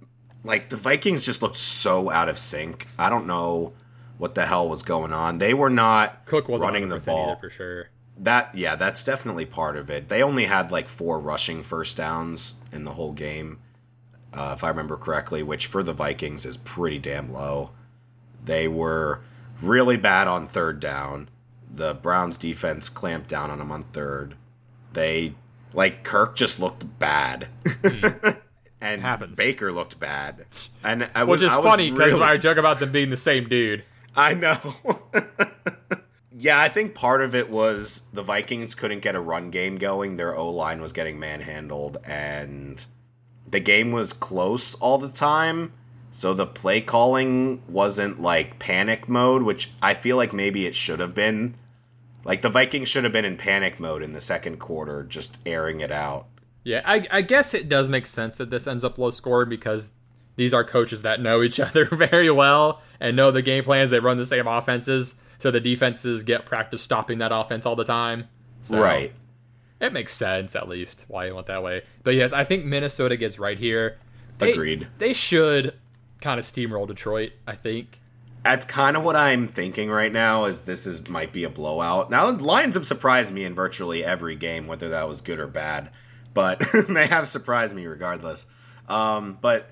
like 0.44 0.70
the 0.70 0.78
Vikings 0.78 1.26
just 1.26 1.42
looked 1.42 1.58
so 1.58 2.08
out 2.10 2.30
of 2.30 2.38
sync. 2.38 2.86
I 2.98 3.10
don't 3.10 3.26
know 3.26 3.74
what 4.16 4.34
the 4.34 4.46
hell 4.46 4.70
was 4.70 4.82
going 4.82 5.12
on. 5.12 5.36
They 5.36 5.52
were 5.52 5.68
not 5.68 6.24
Cook 6.24 6.48
wasn't 6.48 6.72
running 6.72 6.88
the 6.88 7.00
ball. 7.00 7.36
for 7.36 7.50
sure. 7.50 7.90
That 8.16 8.54
yeah, 8.54 8.74
that's 8.76 9.04
definitely 9.04 9.44
part 9.44 9.76
of 9.76 9.90
it. 9.90 10.08
They 10.08 10.22
only 10.22 10.46
had 10.46 10.72
like 10.72 10.88
four 10.88 11.20
rushing 11.20 11.62
first 11.62 11.98
downs 11.98 12.54
in 12.72 12.84
the 12.84 12.92
whole 12.92 13.12
game, 13.12 13.58
uh, 14.32 14.54
if 14.56 14.64
I 14.64 14.70
remember 14.70 14.96
correctly, 14.96 15.42
which 15.42 15.66
for 15.66 15.82
the 15.82 15.92
Vikings 15.92 16.46
is 16.46 16.56
pretty 16.56 16.98
damn 16.98 17.30
low. 17.30 17.72
They 18.42 18.68
were 18.68 19.20
really 19.60 19.98
bad 19.98 20.28
on 20.28 20.48
third 20.48 20.80
down. 20.80 21.28
The 21.70 21.92
Browns 21.92 22.38
defense 22.38 22.88
clamped 22.88 23.28
down 23.28 23.50
on 23.50 23.58
them 23.58 23.70
on 23.70 23.84
third. 23.92 24.36
They 24.92 25.34
like 25.72 26.02
Kirk 26.02 26.36
just 26.36 26.60
looked 26.60 26.98
bad, 26.98 27.48
hmm. 27.64 28.28
and 28.80 29.00
Happens. 29.00 29.36
Baker 29.36 29.72
looked 29.72 29.98
bad. 29.98 30.46
And 30.84 31.08
I 31.14 31.24
was, 31.24 31.40
Which 31.40 31.46
is 31.46 31.52
I 31.52 31.58
was 31.58 31.66
funny 31.66 31.90
because 31.90 32.12
really- 32.12 32.22
I 32.22 32.36
joke 32.36 32.58
about 32.58 32.80
them 32.80 32.92
being 32.92 33.10
the 33.10 33.16
same 33.16 33.48
dude. 33.48 33.84
I 34.14 34.34
know. 34.34 34.58
yeah, 36.38 36.60
I 36.60 36.68
think 36.68 36.94
part 36.94 37.22
of 37.22 37.34
it 37.34 37.48
was 37.48 38.02
the 38.12 38.22
Vikings 38.22 38.74
couldn't 38.74 39.00
get 39.00 39.14
a 39.14 39.20
run 39.20 39.50
game 39.50 39.76
going. 39.76 40.16
Their 40.16 40.36
O 40.36 40.50
line 40.50 40.82
was 40.82 40.92
getting 40.92 41.18
manhandled, 41.18 41.96
and 42.04 42.84
the 43.48 43.60
game 43.60 43.92
was 43.92 44.12
close 44.12 44.74
all 44.74 44.98
the 44.98 45.08
time. 45.08 45.72
So 46.10 46.34
the 46.34 46.46
play 46.46 46.82
calling 46.82 47.62
wasn't 47.66 48.20
like 48.20 48.58
panic 48.58 49.08
mode, 49.08 49.44
which 49.44 49.72
I 49.80 49.94
feel 49.94 50.18
like 50.18 50.34
maybe 50.34 50.66
it 50.66 50.74
should 50.74 51.00
have 51.00 51.14
been. 51.14 51.54
Like 52.24 52.42
the 52.42 52.48
Vikings 52.48 52.88
should 52.88 53.04
have 53.04 53.12
been 53.12 53.24
in 53.24 53.36
panic 53.36 53.80
mode 53.80 54.02
in 54.02 54.12
the 54.12 54.20
second 54.20 54.58
quarter, 54.58 55.02
just 55.02 55.38
airing 55.44 55.80
it 55.80 55.90
out. 55.90 56.26
Yeah, 56.64 56.82
I, 56.84 57.06
I 57.10 57.22
guess 57.22 57.54
it 57.54 57.68
does 57.68 57.88
make 57.88 58.06
sense 58.06 58.38
that 58.38 58.50
this 58.50 58.66
ends 58.66 58.84
up 58.84 58.98
low 58.98 59.10
scoring 59.10 59.48
because 59.48 59.90
these 60.36 60.54
are 60.54 60.64
coaches 60.64 61.02
that 61.02 61.20
know 61.20 61.42
each 61.42 61.58
other 61.60 61.84
very 61.86 62.30
well 62.30 62.80
and 63.00 63.16
know 63.16 63.30
the 63.30 63.42
game 63.42 63.64
plans. 63.64 63.90
They 63.90 63.98
run 63.98 64.16
the 64.16 64.26
same 64.26 64.46
offenses, 64.46 65.16
so 65.38 65.50
the 65.50 65.60
defenses 65.60 66.22
get 66.22 66.46
practice 66.46 66.82
stopping 66.82 67.18
that 67.18 67.32
offense 67.32 67.66
all 67.66 67.76
the 67.76 67.84
time. 67.84 68.28
So 68.62 68.78
Right. 68.78 69.12
It 69.80 69.92
makes 69.92 70.14
sense 70.14 70.54
at 70.54 70.68
least 70.68 71.06
why 71.08 71.26
you 71.26 71.34
went 71.34 71.48
that 71.48 71.64
way. 71.64 71.82
But 72.04 72.14
yes, 72.14 72.32
I 72.32 72.44
think 72.44 72.64
Minnesota 72.64 73.16
gets 73.16 73.40
right 73.40 73.58
here. 73.58 73.98
They, 74.38 74.52
Agreed. 74.52 74.86
They 74.98 75.12
should 75.12 75.76
kind 76.20 76.38
of 76.38 76.46
steamroll 76.46 76.86
Detroit. 76.86 77.32
I 77.48 77.56
think. 77.56 78.00
That's 78.44 78.64
kind 78.64 78.96
of 78.96 79.04
what 79.04 79.16
I'm 79.16 79.46
thinking 79.46 79.90
right 79.90 80.12
now. 80.12 80.46
Is 80.46 80.62
this 80.62 80.86
is 80.86 81.08
might 81.08 81.32
be 81.32 81.44
a 81.44 81.50
blowout. 81.50 82.10
Now 82.10 82.30
the 82.30 82.44
Lions 82.44 82.74
have 82.74 82.86
surprised 82.86 83.32
me 83.32 83.44
in 83.44 83.54
virtually 83.54 84.04
every 84.04 84.34
game, 84.36 84.66
whether 84.66 84.88
that 84.90 85.08
was 85.08 85.20
good 85.20 85.38
or 85.38 85.46
bad, 85.46 85.90
but 86.34 86.62
they 86.88 87.06
have 87.06 87.28
surprised 87.28 87.74
me 87.74 87.86
regardless. 87.86 88.46
Um, 88.88 89.38
but 89.40 89.70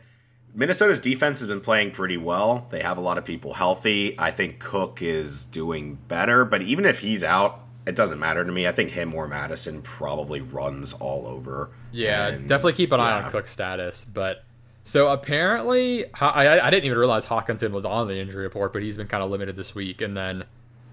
Minnesota's 0.55 1.01
defense 1.01 1.41
has 1.41 1.49
been 1.49 1.61
playing 1.61 1.93
pretty 1.93 2.17
well. 2.17 2.67
They 2.71 2.81
have 2.81 2.99
a 2.99 3.01
lot 3.01 3.19
of 3.19 3.25
people 3.25 3.55
healthy. 3.55 4.19
I 4.19 4.31
think 4.31 4.59
Cook 4.59 5.03
is 5.03 5.45
doing 5.45 5.97
better, 6.09 6.45
but 6.45 6.63
even 6.63 6.85
if 6.85 7.01
he's 7.01 7.23
out, 7.23 7.61
it 7.87 7.97
doesn't 7.97 8.19
matter 8.19 8.45
to 8.45 8.53
me. 8.53 8.67
I 8.67 8.73
think 8.73 8.91
him 8.91 9.15
or 9.15 9.27
Mattison 9.27 9.83
probably 9.83 10.41
runs 10.41 10.93
all 10.93 11.27
over. 11.27 11.71
Yeah, 11.93 12.29
And, 12.29 12.49
definitely 12.49 12.75
keep 12.75 12.93
an 12.93 13.01
eye 13.01 13.23
on 13.23 13.31
Cook's 13.31 13.51
status. 13.51 14.05
But 14.05 14.45
so 14.85 15.09
apparently, 15.09 16.05
I, 16.21 16.67
I 16.67 16.71
didn't 16.71 16.85
even 16.87 16.99
realize 16.99 17.27
Hockenson 17.27 17.71
was 17.71 17.85
on 17.85 18.09
the 18.09 18.17
injury 18.19 18.43
report, 18.45 18.73
but 18.73 18.83
he's 18.83 18.97
been 18.97 19.07
kind 19.09 19.23
of 19.25 19.31
limited 19.31 19.57
this 19.57 19.75
week. 19.75 20.01
And 20.01 20.17
then 20.17 20.45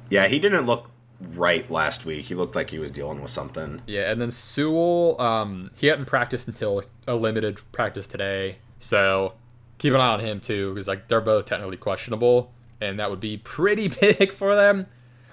Yeah, 0.09 0.27
he 0.27 0.39
didn't 0.39 0.65
look 0.65 0.89
right 1.33 1.69
last 1.71 2.05
week. 2.05 2.25
He 2.25 2.35
looked 2.35 2.55
like 2.55 2.69
he 2.69 2.79
was 2.79 2.91
dealing 2.91 3.21
with 3.21 3.31
something. 3.31 3.81
yeah, 3.87 4.11
and 4.11 4.21
then 4.21 4.29
Sewell, 4.31 5.19
um, 5.19 5.71
he 5.75 5.87
hadn't 5.87 6.05
practiced 6.05 6.47
until 6.47 6.83
a 7.07 7.15
limited 7.15 7.59
practice 7.71 8.05
today. 8.07 8.57
So 8.79 9.33
keep 9.79 9.93
an 9.93 9.99
eye 10.01 10.13
on 10.13 10.19
him 10.19 10.39
too, 10.39 10.73
because 10.73 10.87
like 10.87 11.07
they're 11.07 11.21
both 11.21 11.45
technically 11.45 11.77
questionable, 11.77 12.51
and 12.79 12.99
that 12.99 13.09
would 13.09 13.19
be 13.19 13.37
pretty 13.37 13.87
big 14.01 14.31
for 14.31 14.55
them. 14.55 14.85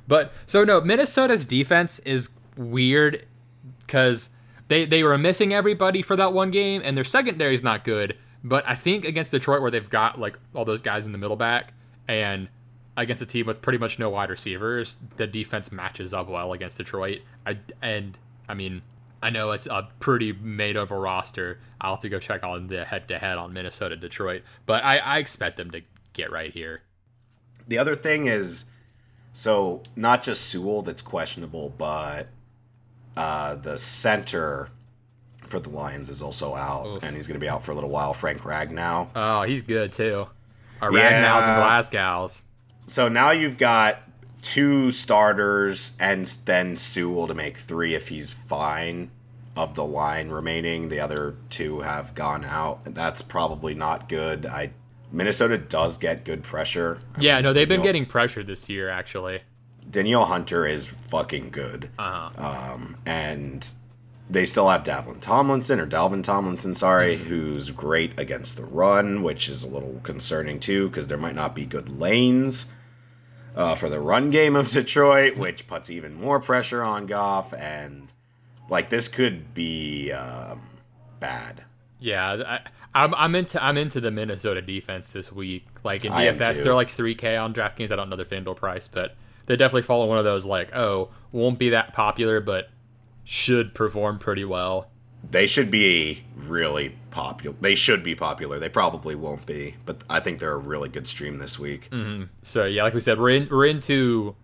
But 0.09 0.33
so 0.47 0.65
no, 0.65 0.81
Minnesota's 0.81 1.45
defense 1.45 1.99
is 2.01 2.31
weird 2.57 3.27
because 3.81 4.31
they 4.69 4.87
they 4.87 5.03
were 5.03 5.19
missing 5.19 5.53
everybody 5.53 6.01
for 6.01 6.17
that 6.17 6.33
one 6.33 6.51
game, 6.51 6.81
and 6.85 6.97
their 6.97 7.05
secondary 7.05 7.53
is 7.55 7.63
not 7.63 7.85
good. 7.85 8.17
But 8.45 8.69
I 8.69 8.75
think 8.75 9.07
against 9.07 9.33
Detroit, 9.33 9.63
where 9.63 9.71
they've 9.71 9.89
got 9.89 10.21
like 10.21 10.39
all 10.55 10.67
those 10.67 10.83
guys 10.83 11.07
in 11.07 11.13
the 11.13 11.19
middle 11.19 11.37
back, 11.37 11.73
and 12.07 12.49
against 12.97 13.23
a 13.23 13.27
team 13.27 13.47
with 13.47 13.63
pretty 13.63 13.79
much 13.79 13.99
no 13.99 14.11
wide 14.11 14.31
receivers, 14.31 14.99
the 15.17 15.27
defense 15.27 15.73
matches 15.73 16.13
up 16.15 16.29
well 16.29 16.53
against 16.53 16.77
Detroit. 16.77 17.23
I 17.47 17.59
and 17.83 18.17
I 18.49 18.55
mean, 18.55 18.83
I 19.23 19.31
know 19.31 19.53
it's 19.53 19.67
a 19.67 19.89
pretty 19.99 20.33
made 20.33 20.77
over 20.77 21.01
roster. 21.01 21.59
I'll 21.81 21.95
have 21.95 22.01
to 22.01 22.11
go 22.11 22.19
check 22.19 22.45
on 22.45 22.67
the 22.67 22.85
head 22.85 23.09
to 23.09 23.19
head 23.19 23.39
on 23.39 23.55
Minnesota 23.55 23.97
Detroit, 23.97 24.43
but 24.67 24.85
I, 24.85 24.99
I 24.99 25.19
expect 25.19 25.57
them 25.57 25.71
to 25.71 25.81
get 26.13 26.31
right 26.31 26.53
here. 26.53 26.83
The 27.67 27.79
other 27.79 27.95
thing 27.95 28.27
is, 28.27 28.67
so 29.33 29.83
not 29.97 30.23
just 30.23 30.43
Sewell 30.43 30.83
that's 30.83 31.01
questionable, 31.01 31.71
but 31.71 32.29
uh, 33.17 33.55
the 33.55 33.79
center 33.79 34.69
for 35.47 35.61
the 35.61 35.71
Lions 35.71 36.09
is 36.09 36.23
also 36.23 36.55
out, 36.55 36.87
Oof. 36.87 37.03
and 37.03 37.17
he's 37.17 37.27
going 37.27 37.39
to 37.39 37.45
be 37.45 37.49
out 37.49 37.63
for 37.63 37.73
a 37.73 37.75
little 37.75 37.91
while. 37.91 38.13
Frank 38.13 38.41
Ragnow. 38.43 39.09
Oh, 39.15 39.43
he's 39.43 39.63
good 39.63 39.93
too. 39.93 40.27
Our 40.81 40.93
Yeah. 40.93 41.11
Ragnows 41.23 41.45
and 41.49 41.57
Glasgows. 41.57 42.43
So 42.87 43.09
now 43.09 43.31
you've 43.31 43.57
got 43.59 44.03
two 44.43 44.91
starters 44.91 45.97
and 45.99 46.27
then 46.45 46.77
Sewell 46.77 47.27
to 47.29 47.35
make 47.35 47.57
three 47.57 47.95
if 47.95 48.09
he's 48.09 48.29
fine 48.31 49.11
of 49.57 49.75
the 49.75 49.85
line 49.85 50.29
remaining. 50.31 50.89
The 50.89 51.01
other 51.01 51.37
two 51.49 51.81
have 51.81 52.15
gone 52.15 52.45
out, 52.45 52.81
and 52.85 52.95
that's 52.95 53.23
probably 53.23 53.75
not 53.75 54.09
good. 54.09 54.47
I 54.47 54.71
Minnesota 55.13 55.57
does 55.57 55.97
get 55.97 56.25
good 56.25 56.43
pressure. 56.43 56.99
I 57.17 57.21
Yeah, 57.21 57.35
mean, 57.37 57.45
no, 57.45 57.53
they've 57.53 57.69
been 57.69 57.83
getting 57.83 58.05
pressure 58.05 58.43
this 58.43 58.69
year 58.69 58.89
actually. 58.91 59.41
Danielle 59.89 60.25
Hunter 60.25 60.67
is 60.67 60.89
fucking 60.89 61.51
good. 61.51 61.89
Uh 61.99 62.31
huh. 62.37 62.73
Um, 62.75 62.97
and 63.07 63.67
they 64.29 64.47
still 64.47 64.69
have 64.69 64.85
Davlin 64.85 65.21
Tomlinson 65.21 65.79
or 65.79 65.87
Dalvin 65.87 66.23
Tomlinson, 66.23 66.75
sorry, 66.75 67.17
who's 67.17 67.71
great 67.71 68.19
against 68.19 68.57
the 68.57 68.65
run, 68.65 69.23
which 69.23 69.49
is 69.49 69.65
a 69.65 69.69
little 69.69 70.01
concerning 70.03 70.59
too 70.59 70.89
because 70.89 71.09
there 71.09 71.19
might 71.19 71.35
not 71.35 71.55
be 71.55 71.67
good 71.67 72.01
lanes 72.01 72.73
uh, 73.55 73.75
for 73.75 73.89
the 73.89 74.01
run 74.01 74.31
game 74.31 74.57
of 74.57 74.69
Detroit, 74.73 75.37
which 75.37 75.67
puts 75.67 75.91
even 75.91 76.15
more 76.15 76.41
pressure 76.41 76.83
on 76.83 77.07
Goff. 77.07 77.53
And 77.53 78.13
like 78.71 78.91
this 78.91 79.09
could 79.09 79.53
be 79.53 80.11
um, 80.13 80.63
bad. 81.21 81.65
Yeah, 82.01 82.43
I, 82.47 82.61
I'm 82.95 83.15
I'm 83.15 83.35
into 83.35 83.63
I'm 83.63 83.77
into 83.77 84.01
the 84.01 84.11
Minnesota 84.11 84.63
defense 84.63 85.13
this 85.13 85.33
week. 85.33 85.67
Like 85.83 86.05
in 86.05 86.13
DFS, 86.13 86.63
they're 86.63 86.75
like 86.75 86.91
3K 86.91 87.43
on 87.43 87.55
DraftKings. 87.55 87.91
I 87.91 87.97
don't 87.97 88.11
know 88.11 88.17
their 88.17 88.27
FanDuel 88.27 88.57
price, 88.57 88.89
but 88.89 89.17
they 89.47 89.57
definitely 89.57 89.83
follow 89.83 90.07
one 90.07 90.19
of 90.19 90.25
those 90.25 90.45
like, 90.45 90.75
oh, 90.75 91.11
won't 91.33 91.59
be 91.59 91.71
that 91.71 91.93
popular, 91.93 92.41
but 92.41 92.71
should 93.25 93.75
perform 93.75 94.19
pretty 94.19 94.45
well. 94.45 94.91
They 95.31 95.47
should 95.47 95.71
be 95.71 96.25
really 96.37 96.97
popular. 97.11 97.57
They 97.61 97.75
should 97.75 98.05
be 98.05 98.15
popular. 98.15 98.59
They 98.59 98.69
probably 98.69 99.15
won't 99.15 99.47
be, 99.47 99.77
but 99.87 100.03
I 100.09 100.21
think 100.21 100.39
they're 100.39 100.53
a 100.53 100.59
really 100.59 100.91
good 100.91 101.09
stream 101.09 101.39
this 101.39 101.59
week. 101.59 101.89
Mm-hmm. 101.91 102.25
So 102.43 102.67
yeah, 102.67 102.83
like 102.83 102.95
we 102.95 103.01
said, 103.01 103.19
we're 103.19 103.31
in, 103.31 103.49
we're 103.51 103.67
into 103.67 104.37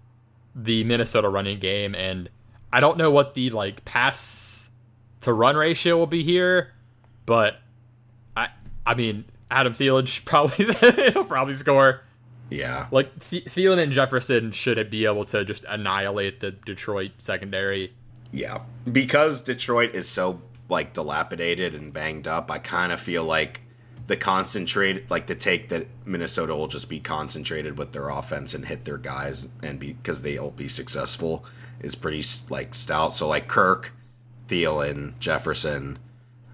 the 0.55 0.85
Minnesota 0.85 1.29
running 1.29 1.59
game, 1.59 1.95
and 1.95 2.31
I 2.73 2.81
don't 2.81 2.97
know 2.97 3.11
what 3.11 3.35
the 3.35 3.51
like 3.51 3.85
pass 3.85 4.71
to 5.21 5.33
run 5.33 5.57
ratio 5.57 5.97
will 5.97 6.07
be 6.07 6.23
here, 6.23 6.73
but 7.27 7.59
I 8.37 8.49
I 8.87 8.95
mean 8.95 9.27
Adam 9.51 9.75
Thielen 9.75 10.07
should 10.07 10.25
probably 10.25 10.65
he'll 11.13 11.25
probably 11.25 11.55
score. 11.55 12.03
Yeah. 12.51 12.89
Like 12.91 13.19
Th- 13.29 13.45
Thielen 13.45 13.79
and 13.79 13.93
Jefferson 13.93 14.51
should 14.53 14.91
be 14.91 15.05
able 15.05 15.25
to 15.27 15.45
just 15.45 15.65
annihilate 15.67 16.41
the 16.41 16.51
Detroit 16.51 17.13
secondary. 17.19 17.95
Yeah, 18.33 18.63
because 18.91 19.41
Detroit 19.43 19.95
is 19.95 20.09
so 20.09 20.41
like 20.69 20.93
dilapidated 20.93 21.75
and 21.75 21.93
banged 21.93 22.29
up, 22.29 22.51
I 22.51 22.59
kind 22.59 22.93
of 22.93 23.01
feel 23.01 23.25
like 23.25 23.61
the 24.07 24.17
concentrate, 24.17 25.11
like 25.11 25.27
the 25.27 25.35
take 25.35 25.69
that 25.71 25.87
Minnesota 26.05 26.55
will 26.55 26.69
just 26.69 26.89
be 26.89 27.01
concentrated 27.01 27.79
with 27.79 27.93
their 27.93 28.09
offense 28.09 28.55
and 28.55 28.65
hit 28.67 28.85
their 28.85 28.99
guys, 28.99 29.49
and 29.63 29.79
be 29.79 29.93
because 29.95 30.23
they'll 30.23 30.51
be 30.51 30.69
successful, 30.69 31.45
is 31.81 31.95
pretty 31.95 32.23
like 32.51 32.75
stout. 32.75 33.15
So 33.15 33.27
like 33.29 33.49
Kirk, 33.49 33.93
Thielen, 34.49 35.19
Jefferson, 35.19 35.99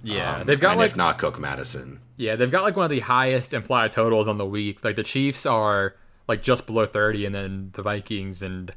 Yeah, 0.03 0.37
um, 0.39 0.47
they've 0.47 0.61
got 0.61 0.73
and 0.73 0.81
like 0.81 0.91
if 0.91 0.97
not 0.97 1.19
Cook 1.19 1.39
Mattison. 1.39 2.01
yeah 2.17 2.37
they've 2.37 2.51
got 2.51 2.63
like 2.63 2.77
one 2.77 2.85
of 2.85 2.91
the 2.91 3.01
highest 3.01 3.53
implied 3.55 3.93
totals 3.93 4.29
on 4.29 4.39
the 4.39 4.47
week. 4.47 4.83
Like 4.85 4.97
the 4.97 5.03
Chiefs 5.03 5.45
are 5.47 5.95
like 6.29 6.43
just 6.43 6.67
below 6.67 6.87
thirty, 6.87 7.25
and 7.27 7.35
then 7.35 7.71
the 7.73 7.83
Vikings 7.83 8.41
and 8.43 8.71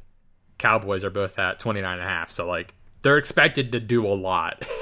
Cowboys 0.58 1.04
are 1.04 1.10
both 1.10 1.38
at 1.38 1.58
29 1.58 1.90
and 1.92 2.02
a 2.02 2.04
half. 2.04 2.30
So 2.30 2.46
like 2.46 2.74
they're 3.02 3.18
expected 3.18 3.72
to 3.72 3.80
do 3.80 4.06
a 4.06 4.14
lot. 4.14 4.64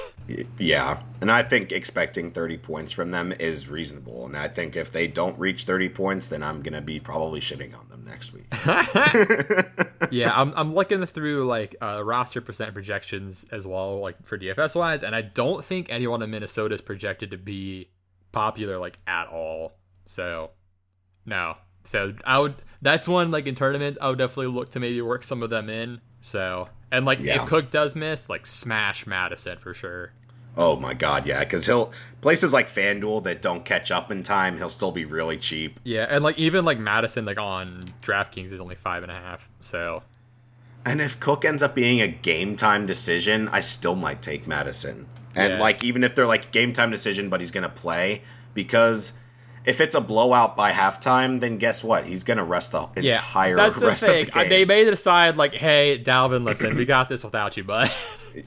Yeah, 0.58 1.02
and 1.20 1.30
I 1.32 1.42
think 1.42 1.72
expecting 1.72 2.32
30 2.32 2.58
points 2.58 2.92
from 2.92 3.10
them 3.10 3.32
is 3.32 3.68
reasonable. 3.68 4.26
And 4.26 4.36
I 4.36 4.48
think 4.48 4.76
if 4.76 4.92
they 4.92 5.06
don't 5.06 5.38
reach 5.38 5.64
30 5.64 5.88
points, 5.88 6.26
then 6.26 6.42
I'm 6.42 6.62
gonna 6.62 6.82
be 6.82 7.00
probably 7.00 7.40
shitting 7.40 7.74
on 7.78 7.88
them 7.88 8.04
next 8.04 8.32
week. 8.34 8.46
yeah, 10.10 10.32
I'm, 10.34 10.52
I'm 10.54 10.74
looking 10.74 11.04
through 11.06 11.46
like 11.46 11.76
uh, 11.80 12.02
roster 12.04 12.40
percent 12.40 12.74
projections 12.74 13.46
as 13.50 13.66
well, 13.66 14.00
like 14.00 14.26
for 14.26 14.36
DFS 14.36 14.76
wise, 14.76 15.02
and 15.02 15.16
I 15.16 15.22
don't 15.22 15.64
think 15.64 15.86
anyone 15.90 16.22
in 16.22 16.30
Minnesota 16.30 16.74
is 16.74 16.80
projected 16.80 17.30
to 17.30 17.38
be 17.38 17.88
popular 18.32 18.78
like 18.78 18.98
at 19.06 19.28
all. 19.28 19.72
So, 20.04 20.50
no. 21.24 21.56
So 21.84 22.14
I 22.24 22.38
would. 22.38 22.54
That's 22.82 23.08
one 23.08 23.30
like 23.30 23.46
in 23.46 23.54
tournament. 23.54 23.96
I 24.00 24.10
would 24.10 24.18
definitely 24.18 24.48
look 24.48 24.72
to 24.72 24.80
maybe 24.80 25.00
work 25.00 25.22
some 25.22 25.42
of 25.42 25.48
them 25.48 25.70
in. 25.70 26.00
So 26.20 26.68
and 26.92 27.04
like 27.06 27.20
Yeah. 27.20 27.42
if 27.42 27.48
Cook 27.48 27.70
does 27.70 27.94
miss, 27.94 28.28
like 28.28 28.46
smash 28.46 29.06
Mattison 29.06 29.58
for 29.58 29.74
sure. 29.74 30.12
Oh 30.56 30.74
my 30.76 30.92
god, 30.94 31.24
yeah, 31.26 31.40
because 31.40 31.66
he'll 31.66 31.92
places 32.20 32.52
like 32.52 32.68
FanDuel 32.68 33.22
that 33.24 33.40
don't 33.40 33.64
catch 33.64 33.90
up 33.92 34.10
in 34.10 34.22
time, 34.24 34.56
he'll 34.56 34.68
still 34.68 34.90
be 34.90 35.04
really 35.04 35.36
cheap. 35.36 35.78
Yeah, 35.84 36.06
and 36.08 36.24
like 36.24 36.36
even 36.38 36.64
like 36.64 36.78
Mattison 36.78 37.24
like 37.24 37.38
on 37.38 37.82
DraftKings 38.02 38.52
is 38.52 38.60
only 38.60 38.74
five 38.74 39.02
and 39.02 39.12
a 39.12 39.14
half. 39.14 39.48
So 39.60 40.02
And 40.84 41.00
if 41.00 41.20
Cook 41.20 41.44
ends 41.44 41.62
up 41.62 41.74
being 41.74 42.00
a 42.00 42.08
game 42.08 42.56
time 42.56 42.86
decision, 42.86 43.48
I 43.48 43.60
still 43.60 43.94
might 43.94 44.22
take 44.22 44.46
Mattison. 44.46 45.06
And 45.34 45.54
Yeah. 45.54 45.60
like 45.60 45.84
even 45.84 46.02
if 46.02 46.14
they're 46.14 46.26
like 46.26 46.50
game 46.50 46.72
time 46.72 46.90
decision, 46.90 47.28
but 47.28 47.40
he's 47.40 47.50
gonna 47.52 47.68
play 47.68 48.22
because 48.54 49.12
if 49.64 49.80
it's 49.80 49.94
a 49.94 50.00
blowout 50.00 50.56
by 50.56 50.72
halftime, 50.72 51.40
then 51.40 51.58
guess 51.58 51.82
what? 51.84 52.06
He's 52.06 52.24
gonna 52.24 52.44
rest 52.44 52.72
the 52.72 52.88
yeah, 52.96 53.16
entire 53.16 53.56
that's 53.56 53.74
the 53.76 53.86
rest 53.86 54.04
thing. 54.04 54.22
of 54.22 54.32
the 54.32 54.40
game. 54.40 54.48
They 54.48 54.64
may 54.64 54.84
decide 54.84 55.36
like, 55.36 55.54
hey, 55.54 56.02
Dalvin, 56.02 56.44
listen, 56.44 56.76
we 56.76 56.84
got 56.84 57.08
this 57.08 57.24
without 57.24 57.56
you, 57.56 57.64
bud. 57.64 57.90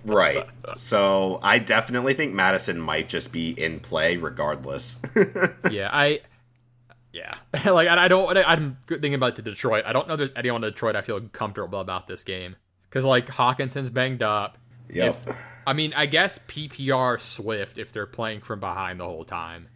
Right. 0.06 0.46
So 0.78 1.40
I 1.44 1.60
definitely 1.60 2.14
think 2.14 2.34
Mattison 2.34 2.80
might 2.80 3.10
just 3.10 3.34
be 3.34 3.50
in 3.50 3.82
play 3.82 4.16
regardless. 4.16 5.00
yeah, 5.72 5.90
I. 5.92 6.22
Yeah, 7.12 7.36
like 7.66 7.90
I 7.90 8.06
I 8.06 8.08
don't. 8.08 8.38
I'm 8.38 8.78
thinking 8.88 9.16
about 9.16 9.36
the 9.36 9.42
Detroit. 9.42 9.84
I 9.86 9.92
don't 9.92 10.08
know. 10.08 10.14
if 10.14 10.18
There's 10.20 10.32
anyone 10.36 10.64
in 10.64 10.70
Detroit 10.70 10.96
I 10.96 11.02
feel 11.02 11.20
comfortable 11.20 11.82
about 11.82 12.08
this 12.08 12.24
game 12.24 12.56
because 12.84 13.04
like 13.04 13.28
Hockenson's 13.28 13.90
banged 13.90 14.24
up. 14.24 14.58
yep. 14.90 15.18
If- 15.28 15.36
I 15.68 15.74
mean, 15.74 15.94
I 15.94 16.06
guess 16.08 16.40
PPR 16.40 17.20
Swift 17.20 17.78
if 17.78 17.92
they're 17.92 18.08
playing 18.08 18.42
from 18.42 18.60
behind 18.60 19.00
the 19.00 19.06
whole 19.06 19.24
time. 19.26 19.68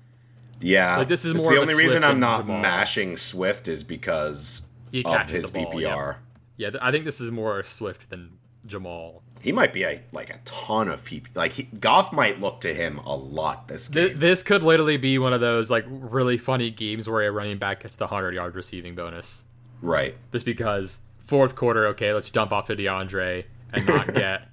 Yeah. 0.60 0.98
like, 0.98 1.08
this 1.08 1.26
is 1.26 1.34
It's 1.36 1.44
more 1.46 1.54
the 1.54 1.62
only 1.62 1.76
reason 1.76 2.04
I'm 2.04 2.20
not 2.20 2.41
Jamal. 2.41 2.60
mashing 2.62 3.18
Swift 3.18 3.68
is 3.68 3.84
because 3.84 4.63
He 4.91 5.04
of 5.04 5.30
his 5.30 5.50
ball, 5.50 5.72
PPR. 5.74 5.82
yeah. 5.82 6.15
Yeah, 6.58 6.70
I 6.82 6.91
think 6.91 7.04
this 7.06 7.20
is 7.20 7.32
more 7.32 7.63
Swift 7.63 8.10
than 8.10 8.38
Jamal. 8.65 9.22
He 9.41 9.52
might 9.52 9.74
be 9.74 9.84
a 9.84 10.02
like 10.13 10.30
a 10.30 10.39
ton 10.46 10.88
of 10.88 11.04
people. 11.04 11.32
Like 11.36 11.52
he, 11.54 11.63
Goff 11.63 12.13
might 12.13 12.39
look 12.39 12.62
to 12.62 12.74
him 12.74 13.00
a 13.00 13.15
lot 13.15 13.68
this 13.68 13.89
game. 13.89 14.06
Th- 14.08 14.18
this 14.18 14.41
could 14.41 14.63
literally 14.63 14.98
be 14.98 15.20
one 15.20 15.34
of 15.34 15.41
those 15.41 15.70
like 15.70 15.86
really 15.88 16.38
funny 16.38 16.72
games 16.72 17.10
where 17.10 17.28
a 17.28 17.32
running 17.32 17.58
back 17.58 17.84
gets 17.84 17.98
the 17.98 18.08
hundred 18.08 18.34
yard 18.34 18.56
receiving 18.56 18.96
bonus. 18.96 19.44
right. 19.82 20.15
just 20.32 20.46
because 20.46 21.00
fourth 21.20 21.56
quarter, 21.56 21.88
okay, 21.88 22.13
let's 22.13 22.30
dump 22.32 22.54
off 22.54 22.68
to 22.68 22.76
DeAndre 22.76 23.44
and 23.74 23.86
not 23.86 24.13
get 24.13 24.48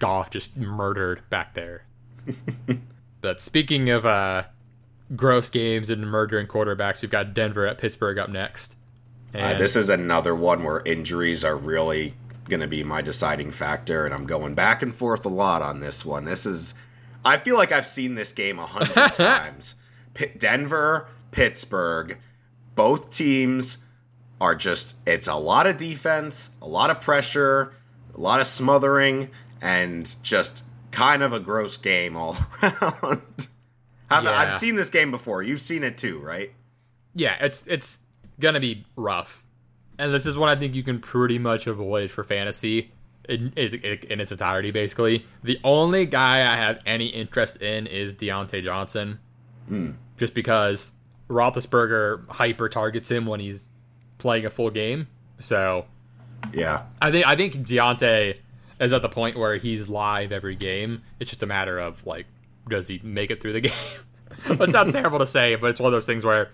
Goff 0.00 0.30
just 0.30 0.56
murdered 0.56 1.22
back 1.30 1.54
there. 1.54 1.84
but 3.20 3.40
speaking 3.40 3.88
of 3.90 4.04
uh, 4.04 4.42
gross 5.16 5.50
games 5.50 5.90
and 5.90 6.06
murdering 6.06 6.46
quarterbacks, 6.46 7.02
we've 7.02 7.10
got 7.10 7.34
Denver 7.34 7.66
at 7.66 7.78
Pittsburgh 7.78 8.18
up 8.18 8.30
next. 8.30 8.76
Uh, 9.34 9.56
this 9.56 9.76
is 9.76 9.88
another 9.88 10.34
one 10.34 10.62
where 10.62 10.82
injuries 10.84 11.42
are 11.42 11.56
really 11.56 12.14
going 12.48 12.60
to 12.60 12.66
be 12.66 12.84
my 12.84 13.00
deciding 13.00 13.50
factor, 13.50 14.04
and 14.04 14.14
I'm 14.14 14.26
going 14.26 14.54
back 14.54 14.82
and 14.82 14.94
forth 14.94 15.24
a 15.24 15.30
lot 15.30 15.62
on 15.62 15.80
this 15.80 16.04
one. 16.04 16.24
This 16.24 16.44
is, 16.44 16.74
I 17.24 17.38
feel 17.38 17.56
like 17.56 17.72
I've 17.72 17.86
seen 17.86 18.14
this 18.14 18.32
game 18.32 18.58
a 18.58 18.66
hundred 18.66 19.14
times. 19.14 19.76
P- 20.12 20.32
Denver, 20.36 21.08
Pittsburgh, 21.30 22.18
both 22.74 23.10
teams 23.10 23.78
are 24.38 24.54
just, 24.54 24.96
it's 25.06 25.28
a 25.28 25.36
lot 25.36 25.66
of 25.66 25.78
defense, 25.78 26.50
a 26.60 26.66
lot 26.66 26.90
of 26.90 27.00
pressure, 27.00 27.72
a 28.14 28.20
lot 28.20 28.40
of 28.40 28.46
smothering, 28.46 29.30
and 29.62 30.14
just 30.22 30.64
kind 30.90 31.22
of 31.22 31.32
a 31.32 31.40
gross 31.40 31.78
game 31.78 32.16
all 32.16 32.36
around. 32.62 33.46
I've, 34.12 34.24
Yeah. 34.24 34.38
I've 34.38 34.52
seen 34.52 34.76
this 34.76 34.90
game 34.90 35.10
before. 35.10 35.42
You've 35.42 35.60
seen 35.60 35.82
it 35.82 35.96
too, 35.98 36.18
right? 36.18 36.52
yeah, 37.14 37.36
it's 37.40 37.66
it's 37.66 37.98
gonna 38.40 38.60
be 38.60 38.84
rough, 38.96 39.44
and 39.98 40.12
this 40.14 40.24
is 40.26 40.38
one 40.38 40.48
I 40.48 40.56
think 40.56 40.74
you 40.74 40.82
can 40.82 40.98
pretty 41.00 41.38
much 41.38 41.66
avoid 41.66 42.10
for 42.10 42.24
fantasy 42.24 42.90
in, 43.28 43.52
in, 43.56 43.74
in 44.08 44.20
its 44.20 44.32
entirety. 44.32 44.70
Basically, 44.70 45.26
the 45.42 45.58
only 45.62 46.06
guy 46.06 46.40
I 46.50 46.56
have 46.56 46.80
any 46.86 47.06
interest 47.06 47.60
in 47.60 47.86
is 47.86 48.14
Diontae 48.14 48.62
Johnson, 48.64 49.18
hmm. 49.68 49.90
just 50.16 50.32
because 50.34 50.90
Roethlisberger 51.28 52.28
hyper 52.30 52.68
targets 52.68 53.10
him 53.10 53.26
when 53.26 53.40
he's 53.40 53.68
playing 54.18 54.46
a 54.46 54.50
full 54.50 54.70
game. 54.70 55.08
So 55.40 55.86
Yeah. 56.52 56.84
I 57.00 57.10
think 57.10 57.26
I 57.26 57.36
think 57.36 57.54
Diontae. 57.54 58.36
is 58.80 58.92
at 58.92 59.02
the 59.02 59.08
point 59.08 59.36
where 59.36 59.56
he's 59.56 59.88
live 59.88 60.32
every 60.32 60.56
game. 60.56 61.02
It's 61.20 61.30
just 61.30 61.42
a 61.42 61.46
matter 61.46 61.78
of 61.78 62.04
like, 62.06 62.26
does 62.68 62.88
he 62.88 63.00
make 63.02 63.30
it 63.30 63.40
through 63.40 63.54
the 63.54 63.60
game? 63.62 63.72
Which 64.58 64.70
sounds 64.70 64.92
terrible 64.92 65.18
to 65.18 65.26
say, 65.26 65.54
but 65.56 65.70
it's 65.70 65.80
one 65.80 65.88
of 65.88 65.92
those 65.92 66.06
things 66.06 66.24
where 66.24 66.50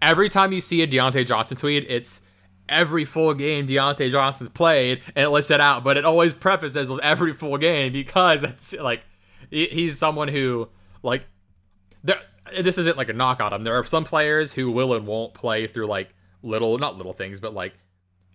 every 0.00 0.28
time 0.28 0.52
you 0.52 0.60
see 0.60 0.82
a 0.82 0.86
Diontae 0.86 1.26
Johnson 1.26 1.56
tweet, 1.56 1.86
it's 1.88 2.22
every 2.68 3.04
full 3.04 3.34
game 3.34 3.66
Diontae 3.66 4.10
Johnson's 4.10 4.50
played, 4.50 5.02
and 5.14 5.24
it 5.24 5.30
lists 5.30 5.50
it 5.50 5.60
out, 5.60 5.84
but 5.84 5.96
it 5.96 6.04
always 6.04 6.32
prefaces 6.32 6.90
with 6.90 7.00
every 7.00 7.32
full 7.32 7.58
game 7.58 7.92
because 7.92 8.42
it's 8.42 8.72
like 8.74 9.02
he's 9.50 9.98
someone 9.98 10.28
who 10.28 10.68
like 11.02 11.24
there. 12.04 12.20
This 12.60 12.78
isn't 12.78 12.96
like 12.96 13.10
a 13.10 13.12
knock 13.12 13.40
on 13.40 13.52
him. 13.52 13.64
There 13.64 13.78
are 13.78 13.84
some 13.84 14.04
players 14.04 14.52
who 14.52 14.70
will 14.70 14.94
and 14.94 15.06
won't 15.06 15.34
play 15.34 15.66
through 15.66 15.86
like 15.86 16.14
little, 16.42 16.78
not 16.78 16.96
little 16.96 17.12
things, 17.12 17.40
but 17.40 17.52
like 17.52 17.74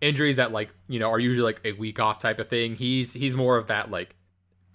injuries 0.02 0.36
that 0.36 0.52
like 0.52 0.70
you 0.88 1.00
know 1.00 1.10
are 1.10 1.20
usually 1.20 1.46
like 1.46 1.62
a 1.66 1.72
week 1.74 2.00
off 2.00 2.20
type 2.20 2.40
of 2.40 2.50
thing. 2.50 2.76
He's 2.76 3.14
he's 3.14 3.36
more 3.36 3.58
of 3.58 3.68
that 3.68 3.90
like 3.90 4.16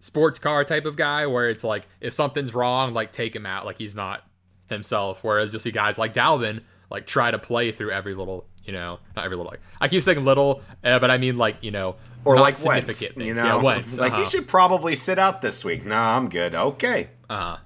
sports 0.01 0.39
car 0.39 0.65
type 0.65 0.85
of 0.85 0.97
guy 0.97 1.27
where 1.27 1.51
it's 1.51 1.65
like 1.65 1.87
if 2.01 2.13
something's 2.13 2.55
wrong, 2.55 2.95
like 2.95 3.13
take 3.13 3.35
him 3.35 3.47
out. 3.47 3.65
Like 3.67 3.79
he's 3.79 3.95
not 3.95 4.25
himself. 4.69 5.25
Whereas 5.25 5.53
you'll 5.53 5.61
see 5.61 5.71
guys 5.71 5.99
like 5.99 6.13
Dalvin 6.13 6.63
like 6.91 7.07
try 7.07 7.31
to 7.31 7.39
play 7.39 7.73
through 7.73 7.91
every 7.91 8.15
little 8.15 8.47
you 8.65 8.73
know 8.73 8.99
not 9.17 9.25
every 9.25 9.37
little 9.37 9.51
like 9.51 9.61
I 9.81 9.89
keep 9.89 10.03
saying 10.03 10.25
little, 10.25 10.63
uh, 10.85 10.99
but 10.99 11.11
I 11.11 11.19
mean 11.19 11.37
like 11.37 11.57
you 11.63 11.71
know 11.71 11.97
or 12.25 12.37
like 12.39 12.57
significant 12.57 12.87
Wentz, 12.89 13.15
things. 13.15 13.27
you 13.27 13.35
know, 13.35 13.45
yeah, 13.45 13.55
Wentz, 13.63 13.99
like 13.99 14.13
uh-huh. 14.13 14.23
you 14.23 14.31
should 14.31 14.49
probably 14.49 14.95
sit 14.95 15.19
out 15.19 15.41
this 15.43 15.65
week. 15.65 15.85
Nah, 15.87 16.17
I'm 16.17 16.29
good. 16.29 16.55
Okay. 16.55 17.09
Uh, 17.31 17.59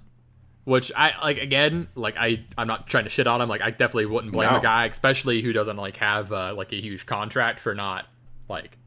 which 0.64 0.92
I 0.94 1.12
like 1.22 1.38
again, 1.38 1.88
like 1.94 2.16
I 2.16 2.44
I'm 2.56 2.68
not 2.68 2.86
trying 2.86 3.04
to 3.04 3.10
shit 3.10 3.26
on 3.26 3.40
him. 3.40 3.48
Like 3.48 3.62
I 3.62 3.70
definitely 3.70 4.06
wouldn't 4.06 4.32
blame 4.32 4.50
No. 4.50 4.58
a 4.58 4.62
guy, 4.62 4.86
especially 4.86 5.42
who 5.42 5.52
doesn't 5.52 5.76
like 5.76 5.96
have 5.96 6.32
uh, 6.32 6.54
like 6.54 6.72
a 6.72 6.80
huge 6.80 7.04
contract 7.04 7.58
for 7.58 7.74
not 7.74 8.06
like 8.48 8.78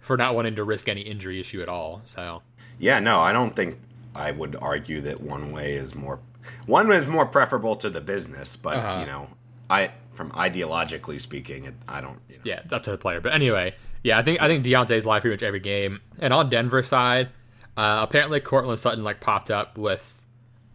for 0.00 0.16
not 0.16 0.34
wanting 0.34 0.56
to 0.56 0.64
risk 0.64 0.88
any 0.88 1.02
injury 1.02 1.38
issue 1.38 1.62
at 1.62 1.68
all. 1.68 2.02
So 2.04 2.42
Yeah, 2.80 2.98
no, 2.98 3.20
I 3.20 3.32
don't 3.32 3.54
think 3.54 3.78
I 4.14 4.32
would 4.32 4.56
argue 4.60 5.00
that 5.02 5.20
one 5.20 5.52
way 5.52 5.74
is 5.74 5.94
more 5.94 6.18
one 6.66 6.90
is 6.92 7.06
more 7.06 7.26
preferable 7.26 7.76
to 7.76 7.90
the 7.90 8.00
business, 8.00 8.56
but 8.56 8.76
Uh-huh. 8.78 9.00
you 9.00 9.06
know, 9.06 9.28
I 9.68 9.92
from 10.14 10.30
ideologically 10.32 11.20
speaking, 11.20 11.64
it, 11.66 11.74
I 11.86 12.00
don't. 12.00 12.18
You 12.28 12.36
know. 12.36 12.42
yeah, 12.44 12.60
it's 12.64 12.72
up 12.72 12.82
to 12.84 12.90
the 12.90 12.98
player. 12.98 13.20
But 13.20 13.34
anyway, 13.34 13.74
yeah, 14.02 14.18
I 14.18 14.22
think 14.22 14.40
I 14.42 14.48
think 14.48 14.64
Diontae's 14.64 15.06
live 15.06 15.20
pretty 15.22 15.34
much 15.34 15.42
every 15.42 15.60
game. 15.60 16.00
And 16.18 16.32
on 16.34 16.50
Denver 16.50 16.82
side, 16.82 17.28
uh, 17.76 18.00
apparently 18.02 18.40
Courtland 18.40 18.78
Sutton 18.80 19.04
like 19.04 19.20
popped 19.20 19.50
up 19.50 19.78
with 19.78 20.02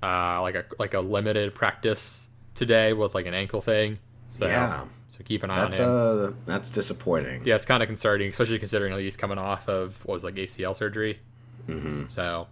uh, 0.04 0.42
like 0.42 0.56
a 0.56 0.66
like 0.80 0.94
a 0.94 1.00
limited 1.02 1.54
practice 1.56 2.30
today 2.54 2.94
with 2.94 3.14
like 3.16 3.26
an 3.26 3.34
ankle 3.34 3.62
thing. 3.62 3.98
So 4.28 4.46
Yeah. 4.46 4.86
so 5.10 5.24
keep 5.24 5.44
an 5.44 5.50
eye 5.52 5.62
That's 5.62 5.80
on 5.80 5.90
him. 5.90 6.30
uh, 6.30 6.32
that's 6.46 6.70
disappointing. 6.70 7.42
yeah, 7.46 7.56
it's 7.56 7.66
kind 7.66 7.82
of 7.84 7.88
concerning, 7.88 8.30
especially 8.30 8.60
considering 8.60 8.98
he's 9.00 9.18
coming 9.18 9.38
off 9.38 9.68
of 9.68 10.04
what 10.06 10.14
was 10.14 10.24
like 10.24 10.36
ACL 10.36 10.76
surgery. 10.76 11.20
Mm-hmm. 11.68 12.06
So 12.10 12.48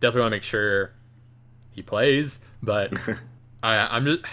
definitely 0.00 0.20
want 0.22 0.32
to 0.32 0.36
make 0.36 0.42
sure 0.42 0.92
he 1.70 1.82
plays. 1.82 2.40
But 2.62 2.92
I, 3.62 3.96
I'm 3.96 4.04
just 4.04 4.24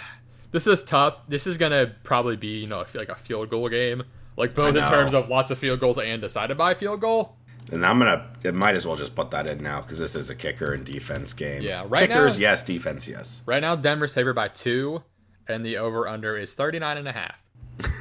this 0.50 0.66
is 0.66 0.82
tough. 0.84 1.26
This 1.28 1.46
is 1.46 1.58
gonna 1.58 1.94
probably 2.02 2.36
be 2.36 2.58
you 2.58 2.66
know 2.66 2.80
I 2.80 2.84
feel 2.84 3.00
like 3.00 3.08
a 3.08 3.14
field 3.14 3.50
goal 3.50 3.68
game, 3.68 4.02
like 4.36 4.54
both 4.54 4.76
in 4.76 4.84
terms 4.84 5.14
of 5.14 5.28
lots 5.28 5.50
of 5.50 5.58
field 5.58 5.80
goals 5.80 5.98
and 5.98 6.20
decided 6.20 6.56
by 6.56 6.74
field 6.74 7.00
goal. 7.00 7.36
And 7.72 7.84
I'm 7.84 7.98
gonna, 7.98 8.30
it 8.44 8.54
might 8.54 8.76
as 8.76 8.86
well 8.86 8.94
just 8.94 9.16
put 9.16 9.32
that 9.32 9.48
in 9.48 9.60
now 9.60 9.80
because 9.80 9.98
this 9.98 10.14
is 10.14 10.30
a 10.30 10.36
kicker 10.36 10.72
and 10.72 10.84
defense 10.84 11.32
game. 11.32 11.62
Yeah, 11.62 11.84
right 11.88 12.08
Kickers, 12.08 12.36
now- 12.36 12.42
yes. 12.42 12.62
Defense, 12.62 13.08
yes. 13.08 13.42
Right 13.44 13.60
now, 13.60 13.74
Denver's 13.74 14.14
favored 14.14 14.34
by 14.34 14.48
two, 14.48 15.02
and 15.48 15.64
the 15.64 15.78
over 15.78 16.06
under 16.06 16.36
is 16.36 16.54
39 16.54 16.96
and 16.96 17.08
a 17.08 17.12
half. 17.12 17.42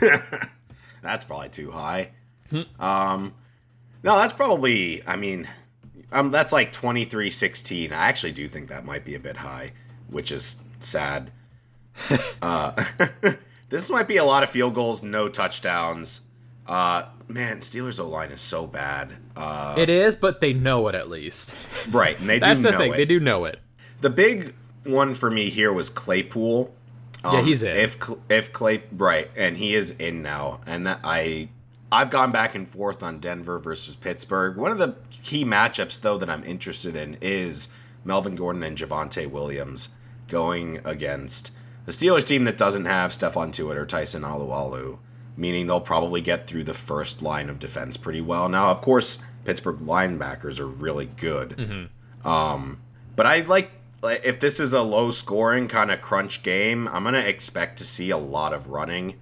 That's 1.02 1.26
probably 1.26 1.50
too 1.50 1.72
high. 1.72 2.12
Hmm. 2.50 2.62
Um, 2.80 3.34
no, 4.04 4.18
that's 4.18 4.34
probably. 4.34 5.02
I 5.08 5.16
mean, 5.16 5.48
um, 6.12 6.32
that's 6.32 6.52
like 6.54 6.72
23-16. 6.72 7.92
I 7.92 7.96
actually 7.96 8.32
do 8.32 8.48
think 8.48 8.70
that 8.70 8.86
might 8.86 9.04
be 9.06 9.16
a 9.16 9.20
bit 9.20 9.38
high, 9.38 9.72
which 10.10 10.32
is 10.32 10.64
sad. 10.80 11.32
uh, 12.42 12.84
this 13.70 13.90
might 13.90 14.08
be 14.08 14.18
a 14.18 14.24
lot 14.26 14.44
of 14.44 14.50
field 14.50 14.74
goals, 14.76 15.04
no 15.04 15.30
touchdowns. 15.30 16.22
Uh, 16.68 17.06
man, 17.28 17.60
Steelers 17.60 18.00
O 18.00 18.08
line 18.10 18.32
is 18.32 18.42
so 18.42 18.66
bad. 18.68 19.14
Uh, 19.36 19.76
It 19.78 19.90
is, 19.90 20.16
but 20.16 20.42
they 20.42 20.54
know 20.54 20.88
it 20.88 20.96
at 20.96 21.10
least. 21.10 21.56
right, 21.92 22.20
and 22.20 22.28
they 22.30 22.40
That's 22.40 22.60
do 22.60 22.64
the 22.66 22.72
know 22.72 22.78
thing; 22.80 22.94
it. 22.94 22.98
they 22.98 23.06
do 23.06 23.20
know 23.20 23.46
it. 23.46 23.60
The 24.02 24.10
big 24.10 24.56
one 24.84 25.14
for 25.16 25.30
me 25.30 25.50
here 25.50 25.72
was 25.72 25.90
Claypool. 25.90 26.74
Yeah, 27.24 27.42
he's 27.42 27.64
in. 27.64 27.76
If 27.76 27.98
if 28.30 28.52
Clay 28.54 28.84
right, 28.92 29.30
and 29.36 29.58
he 29.58 29.74
is 29.76 29.92
in 29.92 30.22
now, 30.22 30.60
and 30.68 30.86
that 30.86 31.00
I 31.04 31.50
I've 31.92 32.10
gone 32.10 32.32
back 32.32 32.56
and 32.56 32.68
forth 32.68 33.04
on 33.04 33.20
Denver 33.20 33.60
versus 33.60 33.96
Pittsburgh. 33.96 34.58
One 34.58 34.72
of 34.72 34.78
the 34.78 34.96
key 35.12 35.46
matchups 35.46 36.02
though 36.02 36.18
that 36.18 36.30
I'm 36.30 36.44
interested 36.44 36.96
in 36.96 37.18
is 37.22 37.70
Melvin 38.04 38.36
Gordon 38.36 38.64
and 38.64 38.78
Javonte 38.78 39.30
Williams 39.30 39.90
going 40.28 40.82
against 40.84 41.52
the 41.86 41.92
Steelers 41.92 42.26
team 42.26 42.46
that 42.46 42.58
doesn't 42.58 42.86
have 42.86 43.12
Stephon 43.12 43.52
Tuitt 43.52 43.76
or 43.76 43.86
Tyson 43.86 44.24
Alualu, 44.24 44.98
meaning 45.38 45.68
they'll 45.68 45.80
probably 45.80 46.22
get 46.22 46.48
through 46.48 46.64
the 46.64 46.74
first 46.74 47.22
line 47.22 47.50
of 47.50 47.60
defense 47.60 47.96
pretty 47.96 48.22
well. 48.22 48.50
Now, 48.50 48.72
of 48.72 48.82
course, 48.82 49.20
Pittsburgh 49.44 49.80
linebackers 49.80 50.60
are 50.60 50.68
really 50.68 51.06
good. 51.06 51.50
Mm-hmm. 51.50 52.28
Um, 52.28 52.82
but 53.16 53.26
I 53.26 53.42
like 53.42 53.72
like, 54.02 54.22
if 54.24 54.40
this 54.40 54.60
is 54.60 54.74
a 54.74 54.82
low 54.82 55.12
scoring 55.12 55.68
kind 55.68 55.92
of 55.92 56.02
crunch 56.02 56.44
game, 56.44 56.88
I'm 56.88 57.04
gonna 57.04 57.20
expect 57.20 57.78
to 57.78 57.84
see 57.84 58.10
a 58.10 58.18
lot 58.18 58.54
of 58.54 58.68
running. 58.68 59.20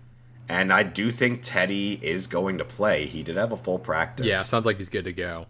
And 0.53 0.71
I 0.71 0.83
do 0.83 1.11
think 1.11 1.39
Teddy 1.41 1.99
is 1.99 2.27
going 2.27 2.59
to 2.59 2.63
play. 2.63 3.07
He 3.07 3.23
did 3.23 3.37
have 3.37 3.51
a 3.51 3.57
full 3.57 3.79
practice. 3.79 4.27
Yeah, 4.27 4.43
sounds 4.43 4.67
like 4.67 4.77
he's 4.77 4.87
good 4.87 5.05
to 5.05 5.11
go. 5.11 5.47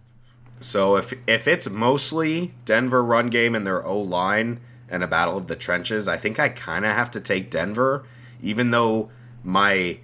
So 0.62 0.96
if 0.96 1.14
if 1.28 1.46
it's 1.46 1.70
mostly 1.70 2.54
Denver 2.64 3.04
run 3.04 3.30
game 3.30 3.54
and 3.54 3.68
their 3.68 3.86
O 3.86 4.00
line 4.00 4.62
and 4.88 5.04
a 5.04 5.08
battle 5.08 5.38
of 5.38 5.48
the 5.48 5.58
trenches, 5.58 6.08
I 6.08 6.16
think 6.16 6.40
I 6.40 6.48
kind 6.48 6.86
of 6.86 6.96
have 6.96 7.12
to 7.12 7.20
take 7.20 7.52
Denver, 7.52 8.06
even 8.42 8.72
though 8.72 9.12
my, 9.44 9.74
you 9.74 10.00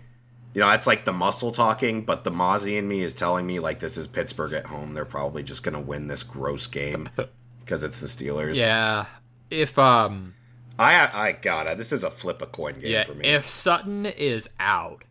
know, 0.55 0.69
it's 0.71 0.85
like 0.85 1.05
the 1.05 1.13
muscle 1.13 1.53
talking, 1.53 2.01
but 2.03 2.25
the 2.25 2.31
Mozzie 2.31 2.77
in 2.77 2.85
me 2.85 3.01
is 3.01 3.13
telling 3.13 3.47
me 3.47 3.59
like 3.59 3.79
this 3.79 3.97
is 3.97 4.05
Pittsburgh 4.05 4.51
at 4.51 4.65
home. 4.65 4.95
They're 4.95 5.05
probably 5.05 5.43
just 5.43 5.63
gonna 5.63 5.79
win 5.79 6.07
this 6.07 6.23
gross 6.23 6.67
game 6.67 7.07
because 7.61 7.85
it's 7.85 8.01
the 8.01 8.07
Steelers. 8.07 8.57
Yeah, 8.57 9.05
if 9.49 9.79
um, 9.79 10.35
I 10.79 11.09
I 11.13 11.31
got 11.33 11.69
it. 11.69 11.77
This 11.77 11.91
is 11.91 12.03
a 12.03 12.09
flip 12.09 12.41
a 12.41 12.47
coin 12.47 12.79
game 12.79 12.91
yeah, 12.91 13.03
for 13.03 13.13
me. 13.13 13.25
if 13.25 13.47
Sutton 13.47 14.05
is 14.05 14.49
out, 14.59 15.03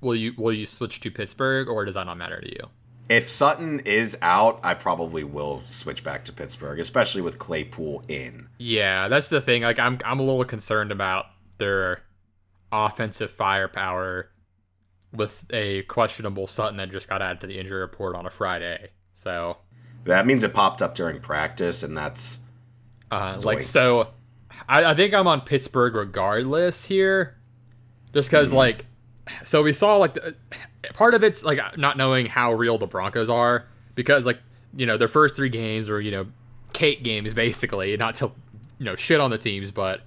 will 0.00 0.14
you 0.14 0.34
will 0.36 0.52
you 0.52 0.66
switch 0.66 1.00
to 1.00 1.10
Pittsburgh 1.10 1.68
or 1.68 1.84
does 1.84 1.94
that 1.94 2.04
not 2.04 2.18
matter 2.18 2.40
to 2.40 2.48
you? 2.48 2.68
if 3.08 3.28
Sutton 3.28 3.80
is 3.80 4.16
out, 4.22 4.60
I 4.62 4.74
probably 4.74 5.24
will 5.24 5.62
switch 5.66 6.02
back 6.02 6.24
to 6.24 6.32
Pittsburgh, 6.32 6.78
especially 6.78 7.20
with 7.20 7.38
Claypool 7.38 8.04
in. 8.08 8.48
Yeah, 8.58 9.08
that's 9.08 9.28
the 9.28 9.40
thing. 9.40 9.62
Like, 9.62 9.78
I'm 9.78 9.98
I'm 10.04 10.20
a 10.20 10.22
little 10.22 10.44
concerned 10.44 10.90
about 10.90 11.26
their 11.58 12.02
offensive 12.72 13.30
firepower 13.30 14.30
with 15.12 15.44
a 15.50 15.82
questionable 15.82 16.46
Sutton 16.46 16.78
that 16.78 16.90
just 16.90 17.08
got 17.08 17.22
added 17.22 17.40
to 17.42 17.46
the 17.46 17.58
injury 17.58 17.80
report 17.80 18.16
on 18.16 18.26
a 18.26 18.30
Friday. 18.30 18.90
So, 19.12 19.58
That 20.04 20.26
means 20.26 20.42
it 20.42 20.54
popped 20.54 20.82
up 20.82 20.94
during 20.94 21.20
practice, 21.20 21.82
and 21.82 21.96
that's 21.96 22.40
uh, 23.10 23.38
like, 23.44 23.62
so 23.62 24.08
I, 24.68 24.84
I 24.84 24.94
think 24.94 25.14
I'm 25.14 25.26
on 25.26 25.40
Pittsburgh 25.42 25.94
regardless 25.94 26.84
here, 26.84 27.36
just 28.12 28.30
because 28.30 28.50
hmm. 28.50 28.56
like, 28.56 28.86
so 29.44 29.62
we 29.62 29.72
saw 29.72 29.96
like 29.96 30.14
the, 30.14 30.34
part 30.92 31.14
of 31.14 31.24
it's 31.24 31.44
like 31.44 31.58
not 31.78 31.96
knowing 31.96 32.26
how 32.26 32.52
real 32.52 32.78
the 32.78 32.86
Broncos 32.86 33.30
are 33.30 33.66
because 33.94 34.26
like 34.26 34.40
you 34.76 34.86
know 34.86 34.96
their 34.96 35.08
first 35.08 35.36
three 35.36 35.48
games 35.48 35.88
were 35.88 36.00
you 36.00 36.10
know 36.10 36.26
cake 36.72 37.02
games 37.02 37.34
basically, 37.34 37.96
not 37.96 38.14
to 38.16 38.32
you 38.78 38.84
know 38.84 38.96
shit 38.96 39.20
on 39.20 39.30
the 39.30 39.38
teams, 39.38 39.70
but 39.70 40.02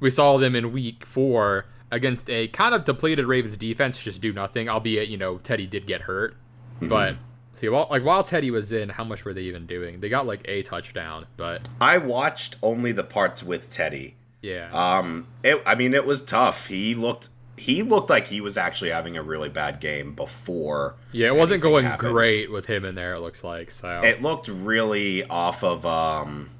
we 0.00 0.10
saw 0.10 0.36
them 0.36 0.54
in 0.54 0.72
week 0.72 1.06
four 1.06 1.66
against 1.90 2.28
a 2.28 2.48
kind 2.48 2.74
of 2.74 2.84
depleted 2.84 3.24
Ravens 3.24 3.56
defense 3.56 4.02
just 4.02 4.20
do 4.20 4.32
nothing. 4.32 4.68
Albeit 4.68 5.08
you 5.08 5.16
know 5.16 5.38
Teddy 5.38 5.66
did 5.66 5.86
get 5.86 6.02
hurt, 6.02 6.34
mm-hmm. 6.76 6.88
but 6.88 7.16
see 7.56 7.68
while 7.68 7.86
like 7.90 8.04
while 8.04 8.22
Teddy 8.22 8.50
was 8.50 8.72
in, 8.72 8.88
how 8.90 9.04
much 9.04 9.24
were 9.24 9.34
they 9.34 9.42
even 9.42 9.66
doing? 9.66 10.00
They 10.00 10.08
got 10.08 10.26
like 10.26 10.42
a 10.46 10.62
touchdown, 10.62 11.26
but 11.36 11.68
I 11.80 11.98
watched 11.98 12.56
only 12.62 12.92
the 12.92 13.04
parts 13.04 13.42
with 13.42 13.68
Teddy. 13.70 14.14
yeah. 14.42 14.70
Um, 14.72 15.26
it, 15.42 15.62
I 15.66 15.74
mean, 15.74 15.94
it 15.94 16.06
was 16.06 16.22
tough. 16.22 16.68
He 16.68 16.94
looked 16.94 17.28
he 17.58 17.82
looked 17.82 18.10
like 18.10 18.26
he 18.26 18.40
was 18.42 18.58
actually 18.58 18.90
having 18.90 19.16
a 19.16 19.22
really 19.22 19.48
bad 19.48 19.80
game 19.80 20.14
before. 20.14 20.94
Yeah, 21.12 21.28
it 21.28 21.36
wasn't 21.36 21.62
going 21.62 21.84
happened. 21.86 22.12
great 22.12 22.50
with 22.50 22.66
him 22.66 22.84
in 22.84 22.94
there. 22.94 23.14
It 23.14 23.20
looks 23.20 23.42
like 23.42 23.70
so. 23.70 24.02
It 24.04 24.20
looked 24.20 24.48
really 24.48 25.24
off 25.24 25.64
of 25.64 25.86
um, 25.86 26.50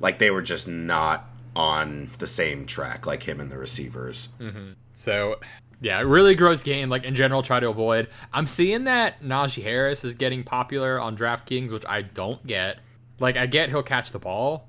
like 0.00 0.18
they 0.18 0.30
were 0.32 0.42
just 0.42 0.66
not 0.66 1.30
on 1.54 2.08
the 2.18 2.26
same 2.26 2.66
track 2.66 3.06
like 3.06 3.22
him 3.22 3.40
and 3.40 3.50
the 3.50 3.56
receivers. 3.56 4.28
so 4.92 5.36
yeah, 5.80 6.00
really 6.00 6.34
gross 6.34 6.62
game. 6.62 6.88
Like 6.88 7.04
in 7.04 7.14
general, 7.14 7.42
try 7.42 7.60
to 7.60 7.68
avoid. 7.68 8.08
I'm 8.32 8.46
seeing 8.46 8.84
that 8.84 9.20
Najee 9.22 9.62
Harris 9.62 10.04
is 10.04 10.14
getting 10.14 10.42
popular 10.42 10.98
on 11.00 11.16
DraftKings, 11.16 11.70
which 11.72 11.84
I 11.86 12.02
don't 12.02 12.44
get. 12.46 12.80
Like 13.18 13.36
I 13.36 13.46
get 13.46 13.68
he'll 13.70 13.82
catch 13.82 14.12
the 14.12 14.18
ball, 14.18 14.68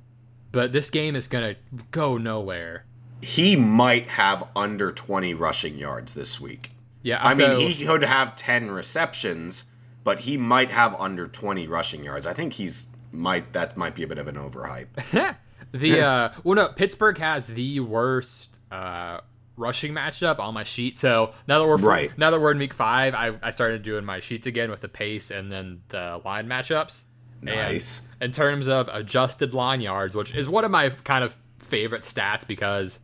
but 0.51 0.71
this 0.71 0.89
game 0.89 1.15
is 1.15 1.27
gonna 1.27 1.55
go 1.91 2.17
nowhere. 2.17 2.85
He 3.21 3.55
might 3.55 4.11
have 4.11 4.47
under 4.55 4.91
twenty 4.91 5.33
rushing 5.33 5.77
yards 5.77 6.13
this 6.13 6.39
week. 6.39 6.69
Yeah, 7.03 7.19
I 7.25 7.33
so- 7.33 7.57
mean, 7.57 7.71
he 7.71 7.85
could 7.85 8.03
have 8.03 8.35
ten 8.35 8.71
receptions, 8.71 9.65
but 10.03 10.21
he 10.21 10.37
might 10.37 10.71
have 10.71 10.95
under 10.99 11.27
20 11.27 11.67
rushing 11.67 12.03
yards. 12.03 12.25
I 12.27 12.33
think 12.33 12.53
he's 12.53 12.87
might 13.11 13.53
that 13.53 13.77
might 13.77 13.95
be 13.95 14.03
a 14.03 14.07
bit 14.07 14.17
of 14.17 14.27
an 14.27 14.35
overhype. 14.35 14.87
the 15.71 16.01
uh 16.01 16.29
well 16.43 16.55
no, 16.55 16.67
Pittsburgh 16.69 17.17
has 17.17 17.47
the 17.47 17.79
worst 17.79 18.57
uh 18.71 19.19
rushing 19.57 19.93
matchup 19.93 20.39
on 20.39 20.53
my 20.53 20.63
sheet. 20.63 20.97
So 20.97 21.33
now 21.47 21.59
that 21.59 21.67
we're 21.67 21.77
Right. 21.77 22.15
now 22.17 22.31
that 22.31 22.39
we're 22.39 22.51
in 22.51 22.59
week 22.59 22.73
five, 22.73 23.13
I, 23.13 23.33
I 23.41 23.51
started 23.51 23.81
doing 23.83 24.05
my 24.05 24.19
sheets 24.19 24.47
again 24.47 24.69
with 24.71 24.81
the 24.81 24.87
pace 24.87 25.31
and 25.31 25.51
then 25.51 25.81
the 25.89 26.21
line 26.23 26.47
matchups. 26.47 27.05
Nice. 27.41 28.01
And 28.21 28.27
in 28.29 28.31
terms 28.31 28.67
of 28.67 28.87
adjusted 28.91 29.53
line 29.53 29.81
yards, 29.81 30.15
which 30.15 30.33
is 30.33 30.47
one 30.47 30.63
of 30.63 30.71
my 30.71 30.89
kind 30.89 31.23
of 31.23 31.37
favorite 31.59 32.03
stats 32.03 32.47
because 32.47 32.99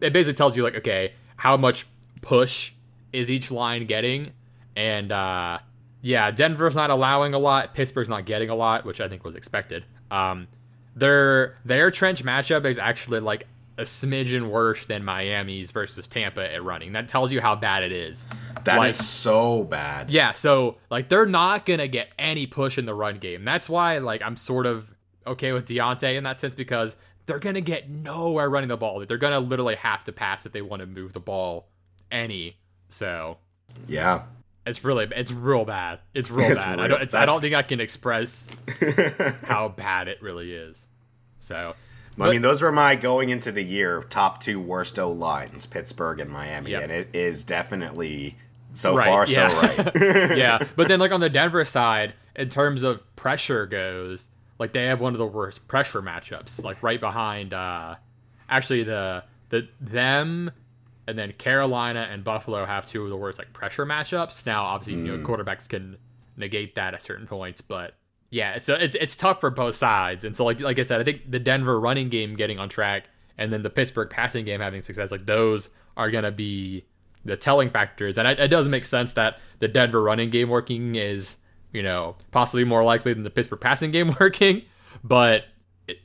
it 0.00 0.12
basically 0.12 0.34
tells 0.34 0.56
you 0.56 0.62
like, 0.62 0.76
okay, 0.76 1.14
how 1.36 1.56
much 1.56 1.86
push 2.20 2.72
is 3.12 3.30
each 3.30 3.50
line 3.50 3.86
getting? 3.86 4.32
And 4.76 5.10
uh 5.12 5.58
yeah, 6.04 6.30
Denver's 6.32 6.74
not 6.74 6.90
allowing 6.90 7.32
a 7.32 7.38
lot, 7.38 7.74
Pittsburgh's 7.74 8.08
not 8.08 8.24
getting 8.26 8.50
a 8.50 8.54
lot, 8.56 8.84
which 8.84 9.00
I 9.00 9.08
think 9.08 9.24
was 9.24 9.34
expected. 9.34 9.84
Um 10.10 10.48
their 10.94 11.56
their 11.64 11.90
trench 11.90 12.22
matchup 12.24 12.64
is 12.66 12.78
actually 12.78 13.20
like 13.20 13.46
a 13.82 13.84
smidgen 13.84 14.48
worse 14.48 14.86
than 14.86 15.04
Miami's 15.04 15.70
versus 15.70 16.06
Tampa 16.06 16.50
at 16.52 16.64
running. 16.64 16.92
That 16.92 17.08
tells 17.08 17.32
you 17.32 17.40
how 17.40 17.54
bad 17.56 17.82
it 17.82 17.92
is. 17.92 18.26
That 18.64 18.74
is 18.76 18.78
Like- 18.78 18.94
so 18.94 19.64
bad. 19.64 20.10
Yeah, 20.10 20.32
so 20.32 20.78
like 20.90 21.08
they're 21.08 21.26
not 21.26 21.66
gonna 21.66 21.88
get 21.88 22.08
any 22.18 22.46
push 22.46 22.78
in 22.78 22.86
the 22.86 22.94
run 22.94 23.18
game. 23.18 23.44
That's 23.44 23.68
why 23.68 23.98
like 23.98 24.22
I'm 24.22 24.36
sort 24.36 24.66
of 24.66 24.94
okay 25.26 25.52
with 25.52 25.66
Diontae 25.66 26.16
in 26.16 26.24
that 26.24 26.40
sense 26.40 26.54
because 26.54 26.96
they're 27.26 27.38
gonna 27.38 27.60
get 27.60 27.88
nowhere 27.90 28.48
running 28.48 28.68
the 28.68 28.76
ball. 28.76 29.04
They're 29.06 29.18
gonna 29.18 29.40
literally 29.40 29.76
have 29.76 30.04
to 30.04 30.12
pass 30.12 30.46
if 30.46 30.52
they 30.52 30.62
want 30.62 30.80
to 30.80 30.86
move 30.86 31.12
the 31.12 31.20
ball 31.20 31.68
any. 32.10 32.56
So 32.88 33.38
Yeah. 33.88 34.22
it's 34.66 34.84
really 34.84 35.08
it's 35.14 35.32
real 35.32 35.64
bad. 35.64 36.00
It's 36.14 36.30
real 36.30 36.50
It's 36.52 36.62
bad. 36.62 36.80
I 36.80 36.88
don't 36.88 37.02
it's, 37.02 37.14
I 37.14 37.26
don't 37.26 37.40
think 37.40 37.54
I 37.54 37.62
can 37.62 37.80
express 37.80 38.48
how 39.44 39.68
bad 39.68 40.08
it 40.08 40.20
really 40.22 40.52
is. 40.52 40.88
So 41.38 41.74
I 42.20 42.30
mean, 42.30 42.42
those 42.42 42.60
were 42.62 42.72
my 42.72 42.94
going 42.96 43.30
into 43.30 43.50
the 43.52 43.62
year 43.62 44.02
top 44.08 44.40
two 44.42 44.60
worst 44.60 44.98
O 44.98 45.10
lines, 45.10 45.66
Pittsburgh 45.66 46.20
and 46.20 46.30
Miami, 46.30 46.72
Yep. 46.72 46.82
and 46.82 46.92
it 46.92 47.08
is 47.12 47.44
definitely 47.44 48.36
so 48.74 48.96
Right, 48.96 49.06
far 49.06 49.26
yeah. 49.26 49.48
so 49.48 49.60
right. 49.60 50.36
yeah, 50.36 50.58
but 50.76 50.88
then 50.88 51.00
like 51.00 51.12
on 51.12 51.20
the 51.20 51.30
Denver 51.30 51.64
side, 51.64 52.14
in 52.36 52.48
terms 52.48 52.82
of 52.82 53.02
pressure 53.16 53.66
goes, 53.66 54.28
like 54.58 54.72
they 54.72 54.84
have 54.86 55.00
one 55.00 55.12
of 55.14 55.18
the 55.18 55.26
worst 55.26 55.66
pressure 55.68 56.02
matchups, 56.02 56.62
like 56.64 56.82
right 56.82 57.00
behind 57.00 57.54
uh 57.54 57.96
actually 58.48 58.82
the 58.84 59.24
the 59.48 59.66
them 59.80 60.50
and 61.06 61.18
then 61.18 61.32
Carolina 61.32 62.08
and 62.10 62.22
Buffalo 62.22 62.64
have 62.64 62.86
two 62.86 63.02
of 63.04 63.10
the 63.10 63.16
worst 63.16 63.38
like 63.38 63.52
pressure 63.52 63.84
matchups. 63.86 64.46
Now 64.46 64.64
obviously 64.64 65.02
you 65.06 65.16
know 65.16 65.26
quarterbacks 65.26 65.68
can 65.68 65.96
negate 66.36 66.74
that 66.76 66.94
at 66.94 67.02
certain 67.02 67.26
points, 67.26 67.60
but 67.60 67.94
yeah, 68.32 68.56
so 68.56 68.72
it's 68.74 68.94
it's 68.94 69.14
tough 69.14 69.40
for 69.40 69.50
both 69.50 69.74
sides. 69.74 70.24
And 70.24 70.34
so 70.34 70.46
like 70.46 70.58
like 70.58 70.78
I 70.78 70.84
said, 70.84 71.02
I 71.02 71.04
think 71.04 71.30
the 71.30 71.38
Denver 71.38 71.78
running 71.78 72.08
game 72.08 72.34
getting 72.34 72.58
on 72.58 72.70
track 72.70 73.10
and 73.36 73.52
then 73.52 73.62
the 73.62 73.68
Pittsburgh 73.68 74.08
passing 74.08 74.46
game 74.46 74.58
having 74.58 74.80
success, 74.80 75.10
like 75.10 75.26
those 75.26 75.68
are 75.98 76.10
gonna 76.10 76.30
be 76.30 76.86
the 77.26 77.36
telling 77.36 77.68
factors. 77.68 78.16
And 78.16 78.26
it, 78.26 78.40
it 78.40 78.48
does 78.48 78.70
make 78.70 78.86
sense 78.86 79.12
that 79.12 79.38
the 79.58 79.68
Denver 79.68 80.02
running 80.02 80.30
game 80.30 80.48
working 80.48 80.94
is 80.94 81.36
you 81.72 81.82
know 81.82 82.16
possibly 82.30 82.64
more 82.64 82.82
likely 82.82 83.12
than 83.12 83.22
the 83.22 83.30
Pittsburgh 83.30 83.60
passing 83.60 83.90
game 83.90 84.16
working, 84.20 84.62
but 85.04 85.44
it, 85.86 85.98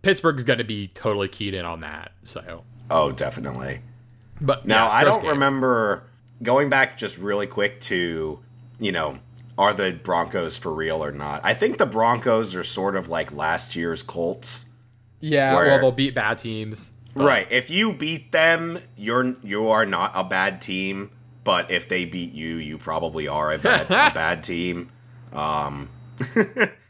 Pittsburgh's 0.00 0.44
gonna 0.44 0.64
be 0.64 0.88
totally 0.88 1.28
keyed 1.28 1.52
in 1.52 1.66
on 1.66 1.80
that. 1.80 2.12
So, 2.24 2.64
oh, 2.90 3.12
definitely. 3.12 3.82
but 4.40 4.64
Now, 4.66 4.86
yeah, 4.86 4.92
I 4.92 5.04
don't 5.04 5.20
game. 5.20 5.32
remember 5.32 6.04
going 6.42 6.70
back 6.70 6.96
just 6.96 7.18
really 7.18 7.46
quick 7.46 7.78
to, 7.80 8.40
you 8.78 8.92
know, 8.92 9.18
are 9.58 9.72
the 9.74 9.92
Broncos 9.92 10.56
for 10.56 10.72
real 10.72 11.04
or 11.04 11.12
not? 11.12 11.40
I 11.44 11.54
think 11.54 11.78
the 11.78 11.86
Broncos 11.86 12.54
are 12.54 12.64
sort 12.64 12.96
of 12.96 13.08
like 13.08 13.32
last 13.32 13.76
year's 13.76 14.02
Colts. 14.02 14.66
Yeah, 15.20 15.54
where- 15.54 15.66
well, 15.68 15.78
they'll 15.80 15.92
beat 15.92 16.14
bad 16.14 16.38
teams. 16.38 16.92
but- 17.14 17.24
Right. 17.24 17.46
If 17.50 17.70
you 17.70 17.92
beat 17.92 18.32
them, 18.32 18.78
you're 18.96 19.36
you 19.42 19.68
are 19.68 19.84
not 19.86 20.12
a 20.14 20.24
bad 20.24 20.60
team, 20.60 21.10
but 21.44 21.70
if 21.70 21.88
they 21.88 22.04
beat 22.06 22.32
you, 22.32 22.56
you 22.56 22.78
probably 22.78 23.28
are 23.28 23.52
a 23.52 23.58
bad 23.58 23.86
a 23.86 23.88
bad 24.14 24.42
team. 24.42 24.90
Um 25.32 25.88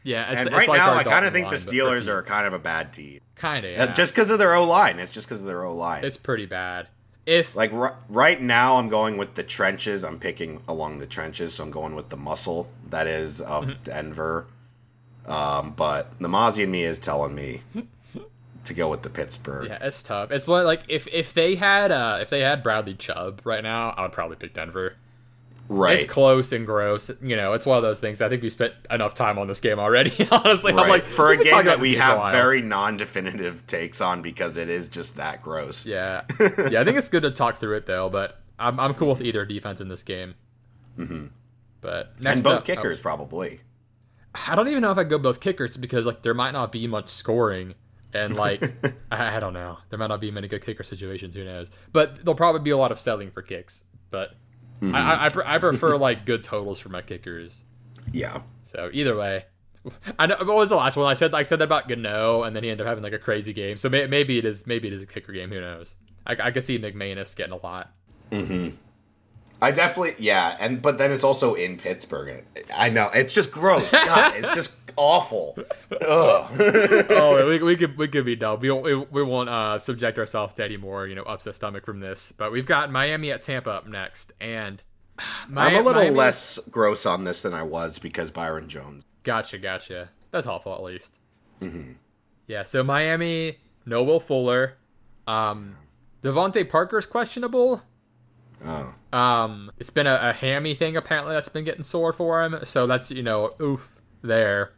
Yeah, 0.05 0.31
it's, 0.33 0.41
and 0.41 0.51
right 0.51 0.67
like 0.67 0.77
now, 0.79 0.93
I 0.95 1.03
kind 1.05 1.25
of 1.25 1.31
think 1.31 1.49
the 1.49 1.55
line, 1.55 1.65
Steelers 1.97 2.07
are 2.07 2.23
kind 2.23 2.45
of 2.45 2.51
a 2.53 2.59
bad 2.59 2.91
team. 2.91 3.21
kind 3.35 3.65
of 3.65 3.77
Uh, 3.79 3.83
yeah. 3.85 3.93
Just 3.93 4.13
because 4.13 4.29
of 4.31 4.37
their 4.39 4.53
O 4.53 4.65
line. 4.65 4.99
It's 4.99 5.11
just 5.11 5.27
because 5.27 5.41
of 5.41 5.47
their 5.47 5.63
O 5.63 5.73
line. 5.73 6.03
it's 6.03 6.17
pretty 6.17 6.45
bad. 6.45 6.87
If 7.25 7.55
Like 7.55 7.71
r- 7.73 7.95
right 8.09 8.41
now, 8.41 8.77
I'm 8.77 8.89
going 8.89 9.17
with 9.17 9.35
the 9.35 9.43
trenches. 9.43 10.03
I'm 10.03 10.19
picking 10.19 10.61
along 10.67 10.97
the 10.97 11.05
trenches, 11.05 11.53
so 11.55 11.63
I'm 11.63 11.71
going 11.71 11.95
with 11.95 12.09
the 12.09 12.17
muscle 12.17 12.69
that 12.89 13.07
is 13.07 13.41
of 13.41 13.65
Mm-hmm. 13.65 13.83
Denver. 13.83 14.47
Um, 15.25 15.71
but 15.71 16.19
the 16.19 16.27
Mozzie 16.27 16.63
in 16.63 16.71
me 16.71 16.83
is 16.83 16.99
telling 16.99 17.33
me 17.33 17.61
to 18.65 18.73
go 18.73 18.89
with 18.89 19.03
the 19.03 19.09
Pittsburgh. 19.09 19.67
yeah, 19.69 19.77
it's 19.81 20.03
tough. 20.03 20.31
It's 20.31 20.47
what 20.47 20.65
like 20.65 20.81
if 20.89 21.07
if 21.07 21.33
they 21.33 21.55
had 21.55 21.91
uh 21.91 22.17
if 22.21 22.29
they 22.29 22.41
had 22.41 22.61
Bradley 22.61 22.93
Chubb 22.95 23.41
right 23.45 23.63
now, 23.63 23.91
I 23.91 24.01
would 24.01 24.11
probably 24.11 24.35
pick 24.35 24.53
Denver. 24.53 24.95
Right. 25.73 25.97
It's 25.97 26.05
close 26.05 26.51
and 26.51 26.65
gross. 26.65 27.09
You 27.21 27.35
know, 27.35 27.53
it's 27.53 27.65
one 27.65 27.77
of 27.77 27.83
those 27.83 27.99
things. 27.99 28.21
I 28.21 28.29
think 28.29 28.41
we 28.41 28.49
spent 28.49 28.73
enough 28.89 29.13
time 29.13 29.37
on 29.37 29.47
this 29.47 29.59
game 29.59 29.79
already. 29.79 30.11
Honestly, 30.31 30.73
right. 30.73 30.83
I'm 30.83 30.89
like 30.89 31.03
for 31.03 31.31
a 31.31 31.37
game 31.37 31.65
that 31.65 31.79
we 31.79 31.93
this 31.93 31.99
game 31.99 32.09
for 32.09 32.17
a 32.17 32.21
have 32.23 32.31
very 32.31 32.61
non-definitive 32.61 33.65
takes 33.67 34.01
on 34.01 34.21
because 34.21 34.57
it 34.57 34.69
is 34.69 34.87
just 34.87 35.15
that 35.17 35.41
gross. 35.41 35.85
yeah 35.85 36.23
yeah. 36.39 36.81
I 36.81 36.83
think 36.83 36.97
it's 36.97 37.09
good 37.09 37.23
to 37.23 37.31
talk 37.31 37.57
through 37.57 37.77
it 37.77 37.85
though, 37.85 38.09
but 38.09 38.39
I'm 38.59 38.79
I'm 38.79 38.93
cool 38.93 39.09
with 39.09 39.21
either 39.21 39.45
defense 39.45 39.81
in 39.81 39.89
this 39.89 40.03
game. 40.03 40.35
Mm-hmm. 40.97 41.27
But 41.81 42.19
next 42.21 42.37
and 42.37 42.43
both 42.43 42.53
up, 42.53 42.61
oh, 42.61 42.65
kickers 42.65 43.01
probably. 43.01 43.61
I 44.47 44.55
don't 44.55 44.67
even 44.67 44.81
know 44.81 44.91
if 44.91 44.97
I 44.97 45.03
go 45.03 45.17
both 45.17 45.39
kickers 45.39 45.77
because 45.77 46.05
like 46.05 46.21
there 46.21 46.33
might 46.33 46.51
not 46.51 46.71
be 46.71 46.87
much 46.87 47.09
scoring 47.09 47.75
and 48.13 48.35
like 48.35 48.63
I, 49.11 49.37
I 49.37 49.39
don't 49.39 49.53
know 49.53 49.77
there 49.89 49.99
might 49.99 50.07
not 50.07 50.21
be 50.21 50.31
many 50.31 50.47
good 50.47 50.63
kicker 50.65 50.83
situations. 50.83 51.35
Who 51.35 51.43
knows? 51.43 51.71
But 51.91 52.17
there'll 52.17 52.35
probably 52.35 52.61
be 52.61 52.71
a 52.71 52.77
lot 52.77 52.91
of 52.91 52.99
selling 52.99 53.31
for 53.31 53.41
kicks. 53.41 53.83
But 54.09 54.35
I, 54.83 55.27
I, 55.27 55.27
I, 55.27 55.55
I 55.55 55.57
prefer 55.57 55.97
like 55.97 56.25
good 56.25 56.43
totals 56.43 56.79
for 56.79 56.89
my 56.89 57.01
kickers. 57.01 57.63
Yeah. 58.11 58.41
So 58.65 58.89
either 58.91 59.15
way, 59.15 59.45
I 60.17 60.27
know. 60.27 60.37
What 60.39 60.55
was 60.55 60.69
the 60.69 60.75
last 60.75 60.95
one? 60.97 61.07
I 61.07 61.13
said 61.13 61.33
I 61.33 61.43
said 61.43 61.59
that 61.59 61.65
about 61.65 61.87
Gano, 61.87 62.43
and 62.43 62.55
then 62.55 62.63
he 62.63 62.69
ended 62.69 62.85
up 62.85 62.89
having 62.89 63.03
like 63.03 63.13
a 63.13 63.19
crazy 63.19 63.53
game. 63.53 63.77
So 63.77 63.89
may, 63.89 64.07
maybe 64.07 64.37
it 64.37 64.45
is 64.45 64.65
maybe 64.65 64.87
it 64.87 64.93
is 64.93 65.01
a 65.01 65.05
kicker 65.05 65.33
game. 65.33 65.49
Who 65.49 65.59
knows? 65.59 65.95
I, 66.25 66.35
I 66.39 66.51
could 66.51 66.65
see 66.65 66.79
McManus 66.79 67.35
getting 67.35 67.53
a 67.53 67.57
lot. 67.57 67.91
Hmm. 68.31 68.69
I 69.61 69.71
definitely 69.71 70.15
yeah, 70.19 70.57
and 70.59 70.81
but 70.81 70.97
then 70.97 71.11
it's 71.11 71.23
also 71.23 71.53
in 71.53 71.77
Pittsburgh. 71.77 72.43
I 72.73 72.89
know 72.89 73.09
it's 73.13 73.33
just 73.33 73.51
gross. 73.51 73.91
God, 73.91 74.35
it's 74.35 74.53
just 74.53 74.82
awful. 74.95 75.57
Oh, 76.05 77.45
we, 77.47 77.59
we 77.59 77.75
could 77.75 77.97
we 77.97 78.07
could 78.07 78.25
be 78.25 78.35
dumb. 78.35 78.59
We 78.59 78.71
won't 78.71 78.83
we, 78.83 78.95
we 78.95 79.23
won't 79.23 79.49
uh, 79.49 79.79
subject 79.79 80.17
ourselves 80.19 80.53
to 80.55 80.63
any 80.65 80.77
more 80.77 81.07
you 81.07 81.15
know 81.15 81.23
upset 81.23 81.55
stomach 81.55 81.85
from 81.85 81.99
this. 81.99 82.31
But 82.31 82.51
we've 82.51 82.65
got 82.65 82.91
Miami 82.91 83.31
at 83.31 83.41
Tampa 83.41 83.69
up 83.71 83.87
next, 83.87 84.31
and 84.41 84.81
I'm 85.55 85.75
a 85.75 85.81
little 85.81 86.01
Miami- 86.01 86.15
less 86.15 86.59
gross 86.69 87.05
on 87.05 87.23
this 87.23 87.41
than 87.43 87.53
I 87.53 87.63
was 87.63 87.99
because 87.99 88.31
Byron 88.31 88.67
Jones. 88.69 89.03
Gotcha, 89.23 89.57
gotcha. 89.59 90.09
That's 90.31 90.45
helpful 90.45 90.73
at 90.73 90.83
least. 90.83 91.19
Mm-hmm. 91.61 91.93
Yeah. 92.47 92.63
So 92.63 92.83
Miami, 92.83 93.59
no 93.85 94.03
Will 94.03 94.19
Fuller, 94.19 94.75
um, 95.27 95.75
DeVante 96.23 96.67
Parker's 96.67 97.05
questionable. 97.05 97.81
Oh, 98.65 98.93
Um, 99.17 99.71
it's 99.77 99.89
been 99.89 100.07
a, 100.07 100.17
a 100.21 100.33
hammy 100.33 100.73
thing 100.73 100.95
apparently 100.97 101.33
that's 101.33 101.49
been 101.49 101.63
getting 101.65 101.83
sore 101.83 102.13
for 102.13 102.43
him, 102.43 102.59
so 102.63 102.87
that's 102.87 103.11
you 103.11 103.23
know 103.23 103.53
oof 103.61 104.01
there. 104.21 104.73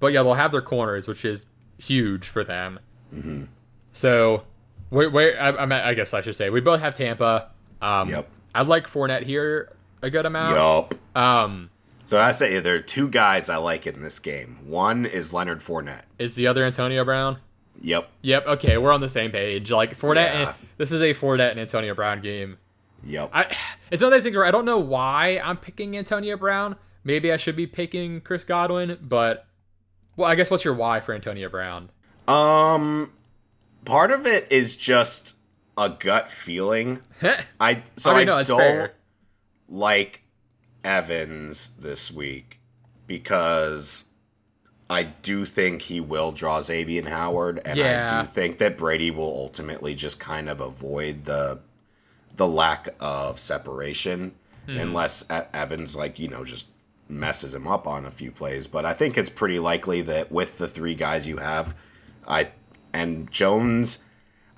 But 0.00 0.12
yeah, 0.12 0.22
they'll 0.22 0.34
have 0.34 0.52
their 0.52 0.62
corners, 0.62 1.08
which 1.08 1.24
is 1.24 1.46
huge 1.78 2.28
for 2.28 2.44
them. 2.44 2.78
Mm-hmm. 3.14 3.44
So, 3.92 4.44
wait, 4.90 5.12
wait. 5.12 5.36
I, 5.36 5.50
I, 5.50 5.88
I 5.90 5.94
guess 5.94 6.14
I 6.14 6.20
should 6.20 6.36
say 6.36 6.50
we 6.50 6.60
both 6.60 6.80
have 6.80 6.94
Tampa. 6.94 7.50
Um, 7.80 8.08
Yep. 8.10 8.28
I 8.54 8.62
like 8.62 8.86
Fournette 8.88 9.22
here 9.24 9.72
a 10.02 10.10
good 10.10 10.26
amount. 10.26 10.90
Yep. 10.94 11.22
Um, 11.22 11.70
So 12.06 12.18
I 12.18 12.32
say 12.32 12.60
there 12.60 12.76
are 12.76 12.80
two 12.80 13.08
guys 13.08 13.48
I 13.50 13.56
like 13.56 13.86
in 13.86 14.00
this 14.02 14.18
game. 14.18 14.58
One 14.66 15.04
is 15.06 15.32
Leonard 15.32 15.60
Fournette. 15.60 16.02
is 16.18 16.34
the 16.34 16.46
other 16.46 16.64
Antonio 16.64 17.04
Brown? 17.04 17.38
Yep. 17.80 18.08
Yep. 18.22 18.46
Okay, 18.46 18.78
we're 18.78 18.92
on 18.92 19.00
the 19.00 19.08
same 19.08 19.30
page. 19.30 19.70
Like 19.70 19.96
Fournette, 19.96 20.14
Yeah. 20.32 20.48
and, 20.48 20.54
this 20.78 20.90
is 20.92 21.00
a 21.00 21.14
Fournette 21.14 21.52
and 21.52 21.60
Antonio 21.60 21.94
Brown 21.94 22.20
game. 22.20 22.56
Yep. 23.04 23.30
I, 23.32 23.54
it's 23.90 24.02
one 24.02 24.12
of 24.12 24.16
those 24.16 24.24
things 24.24 24.36
where 24.36 24.46
I 24.46 24.50
don't 24.50 24.64
know 24.64 24.78
why 24.78 25.40
I'm 25.44 25.56
picking 25.56 25.96
Antonio 25.96 26.36
Brown. 26.36 26.76
Maybe 27.04 27.30
I 27.32 27.36
should 27.36 27.54
be 27.56 27.66
picking 27.66 28.20
Chris 28.20 28.44
Godwin, 28.44 28.98
but 29.00 29.46
well, 30.18 30.28
I 30.30 30.34
guess 30.34 30.50
what's 30.50 30.64
your 30.64 30.74
why 30.74 31.00
for 31.00 31.14
Antonio 31.14 31.48
Brown? 31.48 31.88
um, 32.28 33.10
part 33.86 34.10
of 34.10 34.26
it 34.26 34.46
is 34.50 34.76
just 34.76 35.36
a 35.78 35.88
gut 35.88 36.30
feeling. 36.30 37.00
I 37.58 37.82
so 37.96 38.10
I 38.10 38.14
I, 38.14 38.16
mean, 38.18 38.26
no, 38.26 38.36
it's 38.38 38.48
don't 38.48 38.58
fair. 38.58 38.92
like 39.68 40.22
Evans 40.84 41.70
this 41.78 42.12
week 42.12 42.60
because 43.06 44.04
I 44.90 45.02
do 45.04 45.44
think 45.44 45.82
he 45.82 46.00
will 46.00 46.32
draw 46.32 46.60
Xavien 46.60 47.08
Howard, 47.08 47.60
and 47.64 47.78
Yeah. 47.78 48.08
I 48.10 48.22
do 48.22 48.28
think 48.28 48.58
that 48.58 48.76
Brady 48.76 49.10
will 49.10 49.24
ultimately 49.34 49.94
just 49.94 50.20
kind 50.20 50.48
of 50.48 50.60
avoid 50.60 51.24
the 51.24 51.60
the 52.36 52.46
lack 52.46 52.88
of 53.00 53.38
separation 53.40 54.32
Hmm. 54.66 54.78
unless 54.78 55.24
Evans 55.54 55.96
like 55.96 56.18
you 56.18 56.28
know 56.28 56.44
just 56.44 56.66
messes 57.08 57.54
him 57.54 57.66
up 57.66 57.86
on 57.86 58.04
a 58.04 58.10
few 58.10 58.30
plays. 58.30 58.66
But 58.66 58.84
I 58.84 58.92
think 58.92 59.16
it's 59.16 59.30
pretty 59.30 59.58
likely 59.58 60.02
that 60.02 60.30
with 60.30 60.58
the 60.58 60.68
three 60.68 60.94
guys 60.94 61.26
you 61.26 61.38
have, 61.38 61.74
I 62.26 62.50
and 62.92 63.30
Jones 63.30 64.04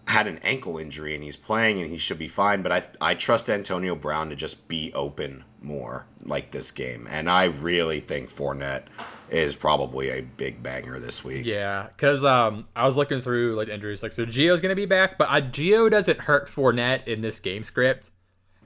had 0.06 0.26
an 0.26 0.38
ankle 0.38 0.76
injury 0.76 1.14
and 1.14 1.22
he's 1.22 1.36
playing 1.36 1.80
and 1.80 1.88
he 1.88 1.96
should 1.96 2.18
be 2.18 2.28
fine. 2.28 2.62
But 2.62 2.72
I 2.72 2.82
I 3.00 3.14
trust 3.14 3.48
Antonio 3.48 3.94
Brown 3.94 4.30
to 4.30 4.36
just 4.36 4.68
be 4.68 4.92
open 4.94 5.44
more 5.62 6.06
like 6.24 6.50
this 6.50 6.70
game, 6.70 7.06
and 7.10 7.30
I 7.30 7.44
really 7.44 8.00
think 8.00 8.30
Fournette 8.30 8.84
is 9.30 9.54
probably 9.54 10.10
a 10.10 10.22
big 10.22 10.62
banger 10.62 10.98
this 10.98 11.24
week. 11.24 11.46
Yeah, 11.46 11.88
because 11.88 12.24
um, 12.24 12.64
I 12.74 12.84
was 12.84 12.96
looking 12.96 13.20
through 13.20 13.54
like 13.54 13.68
injuries, 13.68 14.02
like 14.02 14.12
so 14.12 14.26
Gio's 14.26 14.60
gonna 14.60 14.74
be 14.74 14.86
back, 14.86 15.18
but 15.18 15.30
I, 15.30 15.40
Gio 15.40 15.90
doesn't 15.90 16.20
hurt 16.20 16.48
Fournette 16.48 17.06
in 17.06 17.20
this 17.20 17.38
game 17.40 17.62
script. 17.62 18.10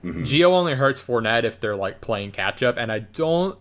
Mm-hmm. 0.03 0.22
Gio 0.22 0.47
only 0.47 0.74
hurts 0.74 1.01
Fournette 1.01 1.45
if 1.45 1.61
they're 1.61 1.76
like 1.76 2.01
playing 2.01 2.32
catch 2.32 2.62
up, 2.62 2.76
and 2.76 2.91
I 2.91 3.01
don't. 3.01 3.59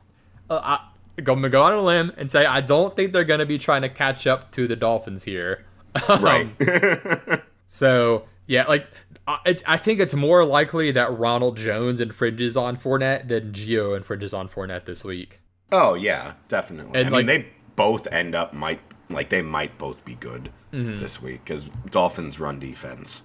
Uh, 0.64 0.80
I'm 1.18 1.24
gonna 1.24 1.50
go 1.50 1.62
on 1.62 1.74
a 1.74 1.82
limb 1.82 2.12
and 2.18 2.30
say 2.32 2.46
I 2.46 2.62
don't 2.62 2.96
think 2.96 3.12
they're 3.14 3.24
gonna 3.24 3.46
be 3.46 3.58
trying 3.58 3.82
to 3.84 3.90
catch 3.90 4.26
up 4.28 4.52
to 4.52 4.68
the 4.68 4.76
Dolphins 4.76 5.24
here. 5.24 5.66
Right. 6.20 6.50
so 7.68 8.26
yeah, 8.48 8.66
like 8.68 8.88
I, 9.28 9.56
I 9.66 9.78
think 9.78 10.00
it's 10.00 10.14
more 10.14 10.44
likely 10.46 10.92
that 10.92 11.18
Ronald 11.18 11.58
Jones 11.58 12.02
infringes 12.02 12.58
on 12.58 12.78
Fournette 12.78 13.28
than 13.28 13.52
Gio 13.54 13.96
infringes 13.96 14.34
on 14.34 14.50
Fournette 14.50 14.86
this 14.86 15.04
week. 15.04 15.40
Oh 15.72 15.94
yeah, 15.94 16.34
definitely. 16.48 17.00
And, 17.00 17.10
I 17.10 17.12
like- 17.12 17.26
mean, 17.26 17.44
they 17.44 17.48
both 17.76 18.08
end 18.12 18.36
up 18.36 18.54
might 18.54 18.80
like 19.10 19.30
they 19.30 19.42
might 19.42 19.78
both 19.78 20.04
be 20.06 20.16
good 20.16 20.50
Mm-hmm. 20.74 20.98
this 20.98 21.22
week 21.22 21.42
because 21.46 21.70
Dolphins 21.92 22.40
run 22.40 22.58
defense. 22.58 23.22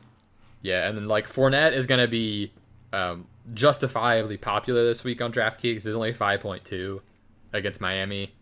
Yeah, 0.60 0.86
and 0.86 0.98
then 0.98 1.08
like 1.08 1.26
Fournette 1.26 1.72
is 1.72 1.86
gonna 1.86 2.06
be 2.06 2.52
um, 2.92 3.26
justifiably 3.54 4.36
popular 4.36 4.84
this 4.84 5.02
week 5.02 5.22
on 5.22 5.32
DraftKings. 5.32 5.82
There's 5.82 5.94
only 5.96 6.12
five 6.12 6.40
point 6.40 6.66
two 6.66 7.00
against 7.52 7.80
Miami, 7.80 8.34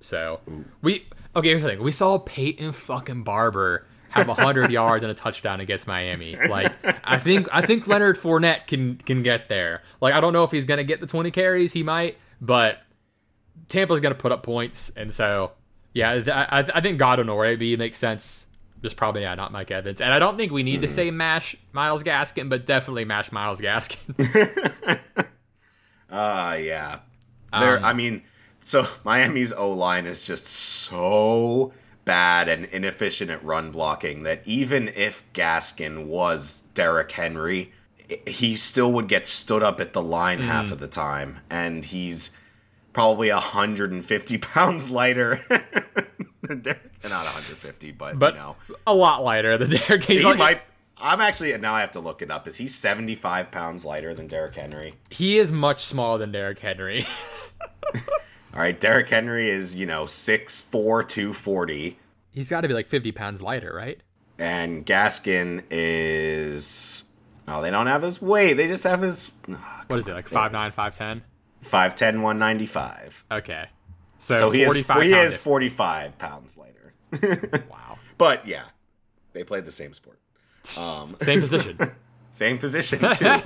so 0.00 0.40
we 0.82 1.06
okay. 1.34 1.48
Here's 1.48 1.62
the 1.62 1.68
thing: 1.68 1.82
we 1.82 1.92
saw 1.92 2.18
Peyton 2.18 2.72
fucking 2.72 3.22
Barber 3.22 3.86
have 4.10 4.28
hundred 4.28 4.70
yards 4.72 5.02
and 5.02 5.10
a 5.10 5.14
touchdown 5.14 5.60
against 5.60 5.86
Miami. 5.86 6.36
Like 6.36 6.72
I 7.04 7.18
think 7.18 7.48
I 7.52 7.62
think 7.62 7.86
Leonard 7.86 8.18
Fournette 8.18 8.66
can 8.66 8.96
can 8.96 9.22
get 9.22 9.48
there. 9.48 9.82
Like 10.00 10.14
I 10.14 10.20
don't 10.20 10.32
know 10.32 10.44
if 10.44 10.50
he's 10.50 10.64
gonna 10.64 10.84
get 10.84 11.00
the 11.00 11.06
twenty 11.06 11.30
carries. 11.30 11.72
He 11.72 11.82
might, 11.82 12.18
but 12.40 12.78
Tampa's 13.68 14.00
gonna 14.00 14.14
put 14.14 14.32
up 14.32 14.42
points, 14.42 14.90
and 14.96 15.12
so 15.12 15.52
yeah, 15.92 16.14
th- 16.14 16.28
I, 16.28 16.64
I 16.74 16.80
think 16.80 16.98
Godwin 16.98 17.28
or 17.28 17.44
AB 17.46 17.76
makes 17.76 17.98
sense. 17.98 18.46
Just 18.82 18.96
probably 18.96 19.22
yeah, 19.22 19.34
not 19.34 19.50
Mike 19.50 19.70
Evans, 19.70 20.00
and 20.02 20.12
I 20.12 20.18
don't 20.18 20.36
think 20.36 20.52
we 20.52 20.62
need 20.62 20.82
to 20.82 20.88
say 20.88 21.10
mash 21.10 21.56
Myles 21.72 22.02
Gaskin, 22.02 22.50
but 22.50 22.66
definitely 22.66 23.06
mash 23.06 23.32
Myles 23.32 23.60
Gaskin. 23.60 25.00
Uh 26.10 26.56
yeah. 26.60 26.98
There 27.58 27.78
Um, 27.78 27.84
I 27.84 27.92
mean, 27.94 28.22
so 28.64 28.86
Miami's 29.04 29.52
O 29.52 29.70
line 29.70 30.06
is 30.06 30.22
just 30.24 30.46
so 30.46 31.72
bad 32.04 32.48
and 32.48 32.64
inefficient 32.66 33.30
at 33.30 33.42
run 33.44 33.70
blocking 33.70 34.24
that 34.24 34.42
even 34.44 34.88
if 34.88 35.22
Gaskin 35.32 36.06
was 36.06 36.62
Derrick 36.74 37.10
Henry, 37.12 37.72
he 38.26 38.56
still 38.56 38.92
would 38.92 39.08
get 39.08 39.26
stood 39.26 39.62
up 39.62 39.80
at 39.80 39.92
the 39.94 40.02
line 40.02 40.38
Mm-hmm. 40.40 40.48
half 40.48 40.70
of 40.72 40.80
the 40.80 40.88
time. 40.88 41.38
And 41.48 41.82
he's 41.84 42.32
probably 42.92 43.30
150 43.30 44.38
pounds 44.38 44.90
lighter 44.90 45.40
than 46.42 46.60
Derrick. 46.60 46.82
Not 47.04 47.24
150, 47.24 47.92
but, 47.92 48.18
but 48.18 48.34
you 48.34 48.40
know. 48.40 48.56
a 48.86 48.94
lot 48.94 49.22
lighter 49.24 49.56
than 49.56 49.70
Derrick. 49.70 50.04
He 50.04 50.22
like- 50.22 50.36
might 50.38 50.62
I'm 50.96 51.20
actually 51.20 51.56
now 51.58 51.74
I 51.74 51.80
have 51.80 51.92
to 51.92 52.00
look 52.00 52.22
it 52.22 52.30
up. 52.30 52.46
Is 52.46 52.56
he 52.56 52.68
75 52.68 53.50
pounds 53.50 53.84
lighter 53.84 54.14
than 54.14 54.26
Derrick 54.26 54.54
Henry? 54.54 54.94
he 55.10 55.38
is 55.38 55.50
much 55.52 55.84
smaller 55.84 56.18
than 56.18 56.32
Derrick 56.32 56.58
Henry. 56.60 57.04
All 58.54 58.60
right, 58.60 58.78
Derrick 58.78 59.08
Henry 59.08 59.50
is, 59.50 59.74
you 59.74 59.84
know, 59.84 60.04
6'4", 60.04 60.70
240. 60.70 61.98
He's 62.30 62.48
got 62.48 62.60
to 62.60 62.68
be 62.68 62.74
like 62.74 62.88
fifty 62.88 63.10
pounds 63.12 63.42
lighter, 63.42 63.72
right? 63.74 64.00
And 64.38 64.86
Gaskin 64.86 65.62
is... 65.70 67.04
Oh, 67.46 67.62
they 67.62 67.70
don't 67.70 67.86
have 67.88 68.02
his 68.02 68.22
weight. 68.22 68.54
They 68.54 68.66
just 68.66 68.84
have 68.84 69.02
his 69.02 69.30
What 69.88 69.98
is 69.98 70.08
it 70.08 70.14
like 70.14 70.28
five 70.28 70.50
nine, 70.52 70.72
five 70.72 70.96
ten? 70.96 71.22
5'10", 71.64 72.22
195. 72.22 73.24
Okay, 73.30 73.66
so, 74.18 74.34
So 74.34 74.50
he 74.50 74.62
is, 74.62 74.68
forty 74.68 74.82
five. 74.82 75.02
he 75.02 75.12
is 75.12 75.36
45 75.36 76.18
pounds 76.18 76.56
lighter. 76.58 76.94
wow, 77.70 77.98
but, 78.18 78.46
yeah, 78.46 78.64
they 79.32 79.44
played 79.44 79.64
the 79.64 79.70
same 79.70 79.92
sport. 79.94 80.18
Um, 80.76 81.16
same 81.20 81.40
position. 81.40 81.78
same 82.30 82.58
position, 82.58 82.98
too. 83.14 83.36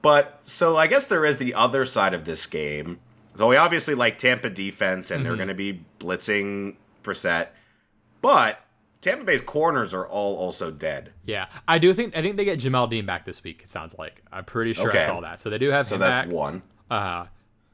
But 0.00 0.40
so 0.42 0.76
I 0.76 0.86
guess 0.86 1.06
there 1.06 1.24
is 1.24 1.38
the 1.38 1.54
other 1.54 1.84
side 1.84 2.14
of 2.14 2.24
this 2.24 2.46
game. 2.46 3.00
So 3.36 3.48
we 3.48 3.56
obviously 3.56 3.94
like 3.94 4.18
Tampa 4.18 4.50
defense, 4.50 5.10
and 5.10 5.20
Mm-hmm. 5.20 5.24
they're 5.28 5.36
going 5.36 5.48
to 5.48 5.54
be 5.54 5.84
blitzing 6.00 6.76
Brissett, 7.02 7.48
but 8.20 8.60
Tampa 9.00 9.24
Bay's 9.24 9.40
corners 9.40 9.92
are 9.94 10.06
all 10.06 10.36
also 10.36 10.70
dead. 10.70 11.12
yeah, 11.24 11.46
I 11.66 11.78
do 11.78 11.92
think 11.94 12.16
I 12.16 12.22
think 12.22 12.36
they 12.36 12.44
get 12.44 12.58
Jamel 12.60 12.88
Dean 12.88 13.04
back 13.06 13.24
this 13.24 13.42
week. 13.42 13.62
It 13.62 13.68
sounds 13.68 13.96
like 13.98 14.22
I'm 14.32 14.44
pretty 14.44 14.72
sure 14.74 14.96
I 14.96 15.06
saw 15.06 15.20
that. 15.20 15.40
So 15.40 15.50
they 15.50 15.58
do 15.58 15.70
have 15.70 15.86
So 15.86 15.98
that's 15.98 16.26
back. 16.26 16.28
one. 16.34 16.62
Uh, 16.90 17.26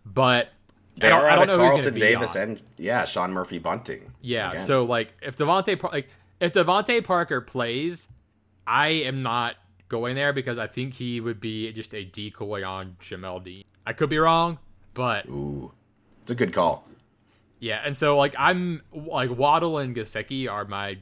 but 0.07 0.49
They 0.97 1.09
I 1.09 1.11
don't, 1.11 1.25
are 1.25 1.29
I 1.29 1.37
don't 1.37 1.47
know 1.49 1.55
who's 1.59 1.73
Carlton 1.73 1.81
going 1.83 1.85
to 1.85 1.93
be 1.93 2.01
Davis 2.01 2.37
on. 2.37 2.43
and 2.43 2.63
yeah, 2.79 3.05
Sean 3.05 3.33
Murphy 3.33 3.59
Bunting. 3.59 4.11
Yeah. 4.23 4.51
Again. 4.53 4.61
So 4.63 4.85
like, 4.85 5.13
if 5.21 5.37
DeVante 5.37 5.93
like 5.93 6.09
if 6.41 6.53
DeVante 6.53 7.05
Parker 7.05 7.41
plays, 7.43 8.09
I 8.67 8.89
am 8.89 9.23
not 9.23 9.57
going 9.89 10.15
there 10.15 10.33
because 10.33 10.57
I 10.57 10.67
think 10.67 10.95
he 10.95 11.21
would 11.21 11.41
be 11.41 11.71
just 11.73 11.95
a 11.95 12.05
decoy 12.05 12.65
on 12.65 12.97
Jamel 13.03 13.43
Dean. 13.45 13.65
I 13.87 13.93
could 13.93 14.09
be 14.09 14.19
wrong, 14.19 14.59
but 14.99 15.27
ooh, 15.27 15.71
it's 16.21 16.31
a 16.33 16.35
good 16.35 16.53
call. 16.53 16.85
yeah. 17.61 17.81
And 17.85 17.97
so 17.97 18.19
like 18.19 18.35
I'm 18.37 18.83
like 18.93 19.31
Waddle 19.31 19.79
and 19.79 19.95
Gesicki 19.97 20.51
are 20.51 20.65
my 20.67 20.99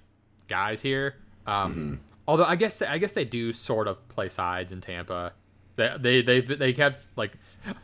guys 0.48 0.82
here. 0.82 1.16
Um, 1.46 1.72
Mm-hmm. 1.72 1.94
Although 2.28 2.44
I 2.44 2.56
guess 2.56 2.82
I 2.82 2.98
guess 2.98 3.12
they 3.12 3.24
do 3.24 3.52
sort 3.52 3.86
of 3.88 4.06
play 4.08 4.28
sides 4.28 4.72
in 4.72 4.80
Tampa. 4.80 5.32
They 5.76 5.96
they 5.98 6.22
they, 6.22 6.40
they 6.40 6.72
kept 6.72 7.08
like. 7.16 7.32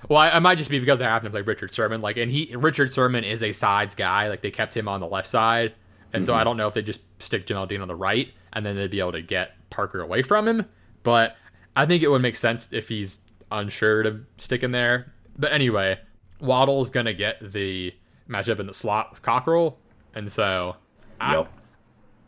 Well, 0.08 0.18
I, 0.20 0.30
I 0.30 0.38
might 0.38 0.58
just 0.58 0.70
be 0.70 0.78
because 0.78 1.00
I 1.00 1.04
happen 1.04 1.24
to 1.26 1.30
play 1.30 1.42
Richard 1.42 1.72
Sherman. 1.74 2.00
Like, 2.02 2.16
and 2.16 2.30
he 2.30 2.54
Richard 2.56 2.92
Sherman 2.92 3.24
is 3.24 3.42
a 3.42 3.52
sides 3.52 3.94
guy. 3.96 4.28
Like, 4.28 4.40
they 4.40 4.50
kept 4.50 4.76
him 4.76 4.86
on 4.88 5.00
the 5.00 5.06
left 5.08 5.28
side, 5.28 5.74
and 6.12 6.24
so 6.24 6.34
I 6.34 6.44
don't 6.44 6.56
know 6.56 6.68
if 6.68 6.74
they 6.74 6.82
just 6.82 7.00
stick 7.18 7.46
Jamel 7.46 7.66
Dean 7.68 7.80
on 7.80 7.88
the 7.88 7.94
right, 7.96 8.32
and 8.52 8.64
then 8.66 8.76
they'd 8.76 8.90
be 8.90 9.00
able 9.00 9.12
to 9.12 9.22
get 9.22 9.54
Parker 9.70 10.00
away 10.00 10.22
from 10.22 10.46
him. 10.48 10.66
But 11.02 11.36
I 11.74 11.86
think 11.86 12.02
it 12.02 12.08
would 12.08 12.22
make 12.22 12.36
sense 12.36 12.68
if 12.72 12.88
he's 12.88 13.20
unsure 13.50 14.02
to 14.04 14.20
stick 14.38 14.62
him 14.62 14.70
there. 14.72 15.12
But 15.38 15.52
anyway, 15.52 15.98
Waddle's 16.40 16.90
gonna 16.90 17.14
get 17.14 17.38
the 17.52 17.94
matchup 18.28 18.60
in 18.60 18.66
the 18.66 18.74
slot 18.74 19.10
with 19.10 19.22
Cockrell, 19.22 19.78
and 20.14 20.30
so 20.30 20.76
I- 21.20 21.36
yep. 21.38 21.52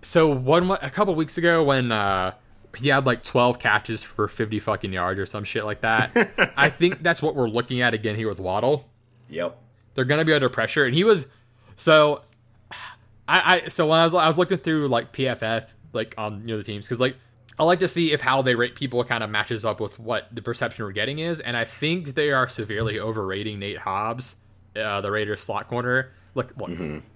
so 0.03 0.29
one 0.29 0.71
a 0.71 0.91
couple 0.91 1.15
weeks 1.15 1.39
ago 1.39 1.63
when 1.65 1.93
uh 1.93 2.33
he 2.77 2.89
had 2.89 3.07
like 3.07 3.23
12 3.23 3.61
catches 3.61 4.03
for 4.03 4.27
50 4.27 4.59
fucking 4.59 4.93
yards 4.93 5.21
or 5.21 5.27
some 5.27 5.45
shit 5.45 5.65
like 5.65 5.83
that. 5.83 6.53
I 6.57 6.69
think 6.71 7.05
that's 7.05 7.23
what 7.23 7.37
we're 7.37 7.49
looking 7.49 7.81
at 7.83 7.95
again 7.95 8.17
here 8.17 8.29
with 8.29 8.41
Waddle. 8.41 8.89
Yep. 9.29 9.57
They're 9.95 10.05
gonna 10.05 10.25
be 10.25 10.33
under 10.33 10.49
pressure, 10.49 10.85
and 10.85 10.95
he 10.95 11.05
was 11.05 11.27
so. 11.77 12.23
I, 13.27 13.63
I 13.65 13.69
so 13.69 13.87
when 13.87 14.01
I 14.01 14.05
was 14.05 14.15
I 14.15 14.27
was 14.27 14.37
looking 14.37 14.59
through 14.59 14.89
like 14.89 15.13
PFF 15.13 15.71
like 15.93 16.15
on 16.19 16.41
you 16.43 16.49
know 16.49 16.57
the 16.59 16.65
teams 16.65 16.87
because 16.87 17.01
like 17.01 17.17
I 17.59 17.65
like 17.65 17.81
to 17.81 17.89
see 17.89 18.13
if 18.13 18.21
how 18.21 18.43
they 18.43 18.55
rate 18.55 18.75
people 18.75 19.03
kind 19.05 19.23
of 19.23 19.31
matches 19.31 19.65
up 19.65 19.81
with 19.81 19.99
what 19.99 20.29
the 20.33 20.43
perception 20.43 20.85
we're 20.85 20.93
getting 20.93 21.21
is, 21.21 21.41
and 21.41 21.57
I 21.57 21.65
think 21.65 22.15
they 22.15 22.31
are 22.31 22.49
severely 22.49 22.99
overrating 22.99 23.59
Nate 23.61 23.79
Hobbs, 23.79 24.37
uh, 24.77 25.01
the 25.01 25.11
Raiders 25.11 25.41
slot 25.41 25.69
corner. 25.69 26.13
Look, 26.35 26.53
look, 26.59 26.71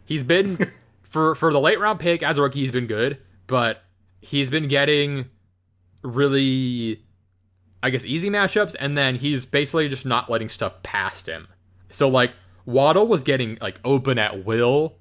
he's 0.04 0.22
been 0.22 0.72
for 1.02 1.34
for 1.34 1.52
the 1.52 1.60
late 1.60 1.80
round 1.80 1.98
pick 1.98 2.22
as 2.22 2.38
a 2.38 2.42
rookie, 2.42 2.60
he's 2.60 2.70
been 2.70 2.86
good, 2.86 3.18
but 3.48 3.82
he's 4.20 4.48
been 4.50 4.68
getting 4.68 5.26
really, 6.02 7.02
I 7.82 7.90
guess, 7.90 8.04
easy 8.04 8.30
matchups, 8.30 8.76
and 8.78 8.96
then 8.96 9.16
he's 9.16 9.44
basically 9.44 9.88
just 9.88 10.06
not 10.06 10.30
letting 10.30 10.48
stuff 10.48 10.82
past 10.84 11.26
him. 11.26 11.48
So 11.90 12.08
like 12.08 12.32
Waddle 12.64 13.08
was 13.08 13.22
getting 13.24 13.58
like 13.60 13.80
open 13.84 14.18
at 14.18 14.44
will, 14.44 14.98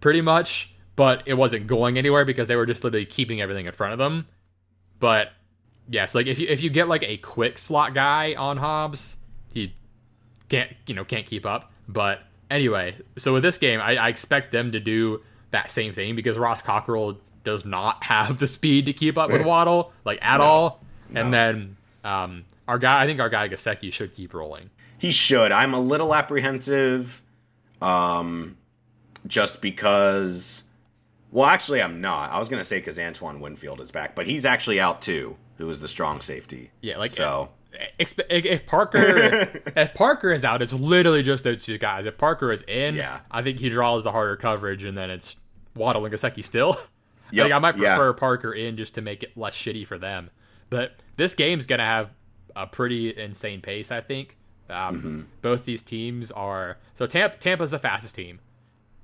pretty 0.00 0.20
much, 0.20 0.74
but 0.96 1.22
it 1.24 1.34
wasn't 1.34 1.66
going 1.66 1.96
anywhere 1.96 2.24
because 2.24 2.48
they 2.48 2.56
were 2.56 2.66
just 2.66 2.84
literally 2.84 3.06
keeping 3.06 3.40
everything 3.40 3.66
in 3.66 3.72
front 3.72 3.92
of 3.94 3.98
them. 3.98 4.26
But 4.98 5.32
yes, 5.88 6.14
like 6.14 6.26
if 6.26 6.38
you 6.38 6.46
if 6.48 6.60
you 6.60 6.70
get 6.70 6.88
like 6.88 7.02
a 7.02 7.16
quick 7.18 7.58
slot 7.58 7.94
guy 7.94 8.34
on 8.34 8.56
Hobbs, 8.56 9.16
he 9.52 9.74
can't 10.48 10.72
you 10.86 10.94
know 10.94 11.04
can't 11.04 11.26
keep 11.26 11.46
up. 11.46 11.72
But 11.88 12.22
anyway, 12.50 12.96
so 13.18 13.32
with 13.34 13.42
this 13.42 13.58
game, 13.58 13.80
I, 13.80 13.96
I 13.96 14.08
expect 14.08 14.52
them 14.52 14.72
to 14.72 14.80
do 14.80 15.22
that 15.50 15.70
same 15.70 15.92
thing 15.92 16.16
because 16.16 16.36
Ross 16.38 16.62
Cockrell 16.62 17.18
does 17.44 17.64
not 17.64 18.02
have 18.04 18.38
the 18.38 18.46
speed 18.46 18.86
to 18.86 18.92
keep 18.92 19.18
up 19.18 19.30
with 19.30 19.44
Waddle 19.46 19.92
like 20.04 20.18
at 20.24 20.40
all. 20.40 20.82
And 21.14 21.32
then 21.32 21.76
um, 22.04 22.44
our 22.66 22.78
guy, 22.78 23.02
I 23.02 23.06
think 23.06 23.20
our 23.20 23.28
guy 23.28 23.48
Gesicki 23.48 23.92
should 23.92 24.12
keep 24.12 24.34
rolling. 24.34 24.70
He 24.98 25.10
should. 25.12 25.52
I'm 25.52 25.74
a 25.74 25.80
little 25.80 26.14
apprehensive, 26.14 27.22
um, 27.80 28.56
just 29.26 29.60
because. 29.60 30.64
Well, 31.36 31.44
actually, 31.46 31.82
I'm 31.82 32.00
not. 32.00 32.30
I 32.32 32.38
was 32.38 32.48
gonna 32.48 32.64
say 32.64 32.78
because 32.78 32.98
Antoine 32.98 33.40
Winfield 33.40 33.80
is 33.82 33.90
back, 33.90 34.14
but 34.14 34.26
he's 34.26 34.46
actually 34.46 34.80
out 34.80 35.02
too. 35.02 35.36
Who 35.58 35.68
is 35.68 35.80
the 35.80 35.88
strong 35.88 36.22
safety? 36.22 36.70
Yeah, 36.80 36.96
like 36.96 37.12
So 37.12 37.50
expe- 38.00 38.24
if 38.30 38.64
Parker 38.66 39.60
if 39.76 39.92
Parker 39.92 40.32
is 40.32 40.46
out, 40.46 40.62
it's 40.62 40.72
literally 40.72 41.22
just 41.22 41.44
those 41.44 41.62
two 41.62 41.76
guys. 41.76 42.06
If 42.06 42.16
Parker 42.16 42.52
is 42.52 42.62
in, 42.62 42.94
Yeah. 42.94 43.20
I 43.30 43.42
think 43.42 43.58
he 43.58 43.68
draws 43.68 44.02
the 44.04 44.12
harder 44.12 44.36
coverage, 44.36 44.82
and 44.84 44.96
then 44.96 45.10
it's 45.10 45.36
Waddle 45.74 46.06
and 46.06 46.14
Gesicki 46.14 46.42
still. 46.42 46.72
I 47.26 47.28
Yep, 47.32 47.44
think 47.44 47.54
I 47.54 47.58
might 47.58 47.76
yeah. 47.78 47.96
prefer 47.96 48.12
Parker 48.14 48.52
in 48.54 48.78
just 48.78 48.94
to 48.94 49.02
make 49.02 49.22
it 49.22 49.36
less 49.36 49.54
shitty 49.54 49.86
for 49.86 49.98
them. 49.98 50.30
But 50.70 50.92
this 51.16 51.34
game's 51.34 51.66
gonna 51.66 51.84
have 51.84 52.08
a 52.54 52.66
pretty 52.66 53.14
insane 53.14 53.60
pace. 53.60 53.90
I 53.90 54.00
think 54.00 54.38
um, 54.70 54.96
Mm-hmm. 54.96 55.20
both 55.42 55.66
these 55.66 55.82
teams 55.82 56.30
are 56.30 56.78
so 56.94 57.04
Tampa 57.06 57.36
Tampa's 57.36 57.72
the 57.72 57.78
fastest 57.78 58.14
team 58.14 58.38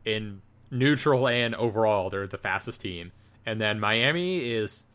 in 0.06 0.40
neutral 0.72 1.28
and 1.28 1.54
overall. 1.54 2.10
They're 2.10 2.26
the 2.26 2.38
fastest 2.38 2.80
team, 2.80 3.12
and 3.46 3.60
then 3.60 3.78
Miami 3.78 4.50
is 4.50 4.86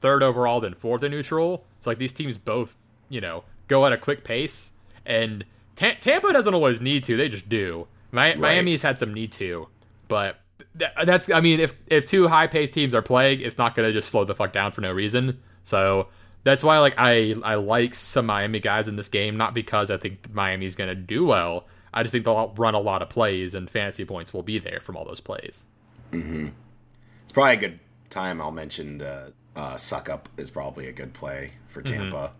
third 0.00 0.22
overall, 0.24 0.60
then 0.60 0.74
fourth 0.74 1.04
in 1.04 1.12
neutral. 1.12 1.64
So 1.80 1.90
like 1.90 1.98
these 1.98 2.12
teams 2.12 2.36
both, 2.36 2.74
you 3.08 3.20
know, 3.20 3.44
go 3.68 3.86
at 3.86 3.92
a 3.92 3.96
quick 3.96 4.24
pace, 4.24 4.72
and 5.04 5.44
Ta- 5.76 5.94
Tampa 6.00 6.32
doesn't 6.32 6.54
always 6.54 6.80
need 6.80 7.04
to; 7.04 7.16
they 7.16 7.28
just 7.28 7.48
do. 7.48 7.86
Mi- 8.10 8.34
Miami's 8.34 8.82
had 8.82 8.98
some 8.98 9.12
need 9.12 9.30
to, 9.32 9.68
but 10.08 10.40
th- 10.78 10.90
that's 11.04 11.30
I 11.30 11.40
mean, 11.40 11.60
if 11.60 11.74
if 11.86 12.06
two 12.06 12.28
high 12.28 12.46
paced 12.46 12.72
teams 12.72 12.94
are 12.94 13.02
playing, 13.02 13.40
it's 13.40 13.58
not 13.58 13.74
gonna 13.74 13.92
just 13.92 14.08
slow 14.08 14.24
the 14.24 14.34
fuck 14.34 14.52
down 14.52 14.72
for 14.72 14.80
no 14.80 14.90
reason. 14.90 15.38
So 15.62 16.08
that's 16.44 16.64
why 16.64 16.78
like 16.78 16.94
I 16.96 17.34
I 17.44 17.56
like 17.56 17.94
some 17.94 18.26
Miami 18.26 18.60
guys 18.60 18.88
in 18.88 18.96
this 18.96 19.08
game, 19.08 19.36
not 19.36 19.54
because 19.54 19.90
I 19.90 19.98
think 19.98 20.32
Miami's 20.32 20.74
gonna 20.74 20.94
do 20.94 21.26
well. 21.26 21.66
I 21.96 22.02
just 22.02 22.12
think 22.12 22.24
they'll 22.24 22.52
run 22.56 22.74
a 22.74 22.78
lot 22.80 23.02
of 23.02 23.08
plays, 23.08 23.54
and 23.54 23.68
fantasy 23.68 24.04
points 24.04 24.32
will 24.32 24.42
be 24.44 24.58
there 24.60 24.78
from 24.80 24.96
all 24.96 25.04
those 25.04 25.18
plays. 25.20 25.66
It's 26.12 27.32
probably 27.32 27.54
a 27.54 27.56
good 27.56 27.80
time. 28.10 28.40
I'll 28.40 28.50
mention 28.52 29.02
uh, 29.02 29.30
uh, 29.56 29.76
suck 29.76 30.08
up 30.08 30.28
is 30.36 30.50
probably 30.50 30.86
a 30.88 30.92
good 30.92 31.12
play 31.12 31.50
for 31.68 31.82
Mm-hmm. 31.82 32.00
Tampa. 32.02 32.32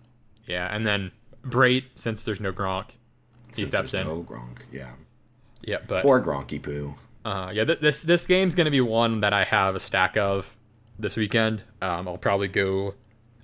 Yeah, 0.47 0.69
and 0.75 0.87
then 0.87 1.11
Brate, 1.45 1.85
since 1.97 2.23
there's 2.25 2.41
no 2.41 2.53
Gronk, 2.53 2.91
he 3.49 3.55
Since 3.63 3.69
steps 3.71 3.93
there's 3.93 4.03
in. 4.07 4.07
No 4.07 4.23
Gronk. 4.23 4.59
Yeah. 4.73 4.93
Yeah, 5.63 5.79
but 5.87 6.03
Poor 6.03 6.21
Gronky 6.21 6.63
poo. 6.63 6.95
Uh, 7.25 7.51
yeah, 7.53 7.65
th- 7.65 7.81
this 7.81 8.03
this 8.03 8.27
game's 8.27 8.55
gonna 8.55 8.71
be 8.71 8.81
one 8.81 9.21
that 9.21 9.33
I 9.33 9.43
have 9.45 9.75
a 9.75 9.81
stack 9.81 10.17
of 10.17 10.55
this 10.99 11.17
weekend. 11.17 11.63
Um, 11.83 12.07
I'll 12.07 12.19
probably 12.19 12.47
go 12.49 12.95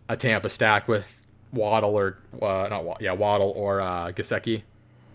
a 0.09 0.17
Tampa 0.17 0.49
stack 0.49 0.87
with 0.87 1.05
Waddle 1.53 1.97
or 1.97 2.19
uh, 2.41 2.69
not 2.71 2.85
Wa- 2.85 2.97
yeah 3.01 3.13
Waddle 3.13 3.51
or 3.57 3.81
uh, 3.81 4.13
Gesicki. 4.13 4.63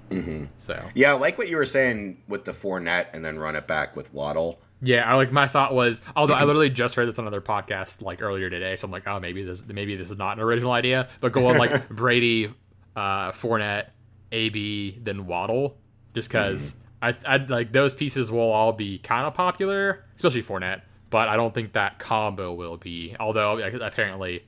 Mm-hmm. 0.09 0.45
So 0.57 0.83
Yeah, 0.93 1.13
I 1.13 1.17
like 1.17 1.37
what 1.37 1.49
you 1.49 1.57
were 1.57 1.65
saying 1.65 2.21
with 2.27 2.45
the 2.45 2.51
Fournette 2.51 3.07
and 3.13 3.23
then 3.23 3.37
run 3.37 3.55
it 3.55 3.67
back 3.67 3.95
with 3.95 4.13
Waddle. 4.13 4.59
yeah, 4.81 5.09
I 5.09 5.15
like 5.15 5.31
my 5.31 5.47
thought 5.47 5.73
was 5.73 6.01
although 6.15 6.33
I 6.33 6.43
literally 6.45 6.69
just 6.69 6.95
heard 6.95 7.07
this 7.07 7.19
on 7.19 7.25
another 7.25 7.41
podcast 7.41 8.01
like 8.01 8.21
earlier 8.21 8.49
today, 8.49 8.75
so 8.75 8.85
I'm 8.85 8.91
like 8.91 9.07
oh 9.07 9.19
maybe 9.19 9.43
this 9.43 9.65
maybe 9.67 9.95
this 9.95 10.11
is 10.11 10.17
not 10.17 10.37
an 10.37 10.43
original 10.43 10.71
idea, 10.71 11.09
but 11.19 11.31
go 11.31 11.47
on 11.47 11.57
like 11.57 11.89
Brady, 11.89 12.53
uh, 12.95 13.31
Fournette, 13.31 13.87
AB, 14.31 14.99
then 15.03 15.25
Waddle, 15.27 15.77
just 16.13 16.29
because. 16.29 16.75
I, 16.99 17.15
I 17.27 17.37
like 17.37 17.71
those 17.71 17.93
pieces 17.93 18.31
will 18.31 18.39
all 18.39 18.73
be 18.73 18.97
kind 18.97 19.27
of 19.27 19.35
popular, 19.35 20.03
especially 20.15 20.41
Fournette. 20.41 20.81
But 21.11 21.27
I 21.29 21.35
don't 21.35 21.53
think 21.53 21.73
that 21.73 21.99
combo 21.99 22.51
will 22.53 22.77
be. 22.77 23.15
Although 23.19 23.59
apparently, 23.59 24.43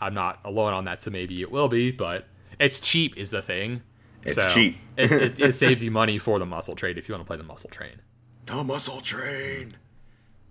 I'm 0.00 0.12
not 0.12 0.40
alone 0.44 0.74
on 0.74 0.84
that, 0.86 1.00
so 1.00 1.12
maybe 1.12 1.40
it 1.40 1.50
will 1.52 1.68
be. 1.68 1.92
But 1.92 2.26
it's 2.58 2.80
cheap 2.80 3.16
is 3.16 3.30
the 3.30 3.40
thing. 3.40 3.82
It's 4.26 4.42
So 4.42 4.48
cheap. 4.48 4.78
it, 4.96 5.12
it, 5.12 5.40
it 5.40 5.54
saves 5.54 5.82
you 5.82 5.90
money 5.90 6.18
for 6.18 6.38
the 6.38 6.46
muscle 6.46 6.74
trade 6.74 6.98
if 6.98 7.08
you 7.08 7.14
want 7.14 7.24
to 7.24 7.26
play 7.26 7.36
the 7.36 7.42
muscle 7.42 7.70
train. 7.70 8.00
The 8.46 8.62
muscle 8.62 9.00
train. 9.00 9.72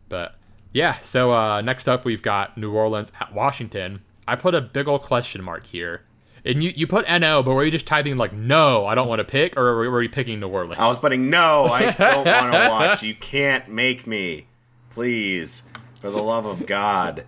But 0.10 0.36
yeah, 0.74 0.96
so 0.96 1.32
uh, 1.32 1.62
next 1.62 1.88
up 1.88 2.06
we've 2.06 2.22
got 2.22 2.58
New 2.58 2.74
Orleans 2.74 3.12
at 3.20 3.34
Washington. 3.34 4.02
I 4.28 4.36
put 4.36 4.56
a 4.56 4.62
big 4.62 4.88
old 4.88 5.02
question 5.02 5.42
mark 5.44 5.66
here. 5.66 6.04
And 6.44 6.64
you, 6.64 6.72
you 6.76 6.86
put 6.86 7.10
NO, 7.10 7.42
but 7.42 7.54
were 7.56 7.64
you 7.66 7.72
just 7.72 7.88
typing 7.88 8.18
like 8.18 8.32
no, 8.32 8.86
I 8.86 8.94
don't 8.94 9.08
want 9.08 9.20
to 9.20 9.24
pick, 9.24 9.58
or 9.58 9.64
were 9.76 9.90
were 9.90 10.04
you 10.04 10.10
picking 10.10 10.40
New 10.40 10.48
Orleans? 10.48 10.78
I 10.78 10.86
was 10.86 11.00
putting 11.00 11.30
no, 11.32 11.66
I 11.66 11.90
don't 11.90 12.26
want 12.26 12.54
to 12.54 12.60
watch. 12.70 13.02
You 13.04 13.16
can't 13.16 13.68
make 13.68 14.06
me. 14.06 14.46
Please, 14.92 15.64
for 16.00 16.12
the 16.12 16.22
love 16.22 16.46
of 16.46 16.68
God. 16.68 17.26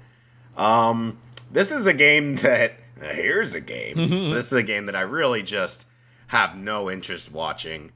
Um, 0.56 1.18
this 1.52 1.72
is 1.72 1.88
a 1.88 1.94
game 1.94 2.36
that 2.38 2.74
here's 3.02 3.56
a 3.56 3.62
game. 3.62 4.32
this 4.32 4.48
is 4.48 4.54
a 4.54 4.64
game 4.64 4.86
that 4.86 4.96
I 4.96 5.02
really 5.02 5.42
just 5.42 5.88
have 6.28 6.58
no 6.58 6.90
interest 6.90 7.32
watching. 7.32 7.92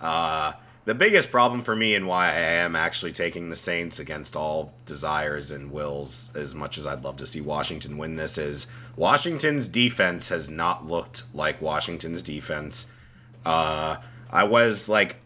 Uh, 0.00 0.52
the 0.84 0.94
biggest 0.94 1.30
problem 1.30 1.62
for 1.62 1.76
me 1.76 1.94
and 1.94 2.08
why 2.08 2.28
I 2.28 2.32
am 2.32 2.74
actually 2.74 3.12
taking 3.12 3.48
the 3.48 3.56
Saints 3.56 4.00
against 4.00 4.34
all 4.34 4.74
desires 4.84 5.52
and 5.52 5.70
wills, 5.70 6.30
as 6.34 6.54
much 6.56 6.76
as 6.76 6.86
I'd 6.86 7.04
love 7.04 7.18
to 7.18 7.26
see 7.26 7.40
Washington 7.40 7.98
win 7.98 8.16
this, 8.16 8.36
is 8.36 8.66
Washington's 8.96 9.68
defense 9.68 10.28
has 10.30 10.50
not 10.50 10.86
looked 10.86 11.22
like 11.32 11.62
Washington's 11.62 12.22
defense. 12.22 12.88
Uh, 13.46 13.98
I 14.30 14.44
was 14.44 14.88
like, 14.88 15.16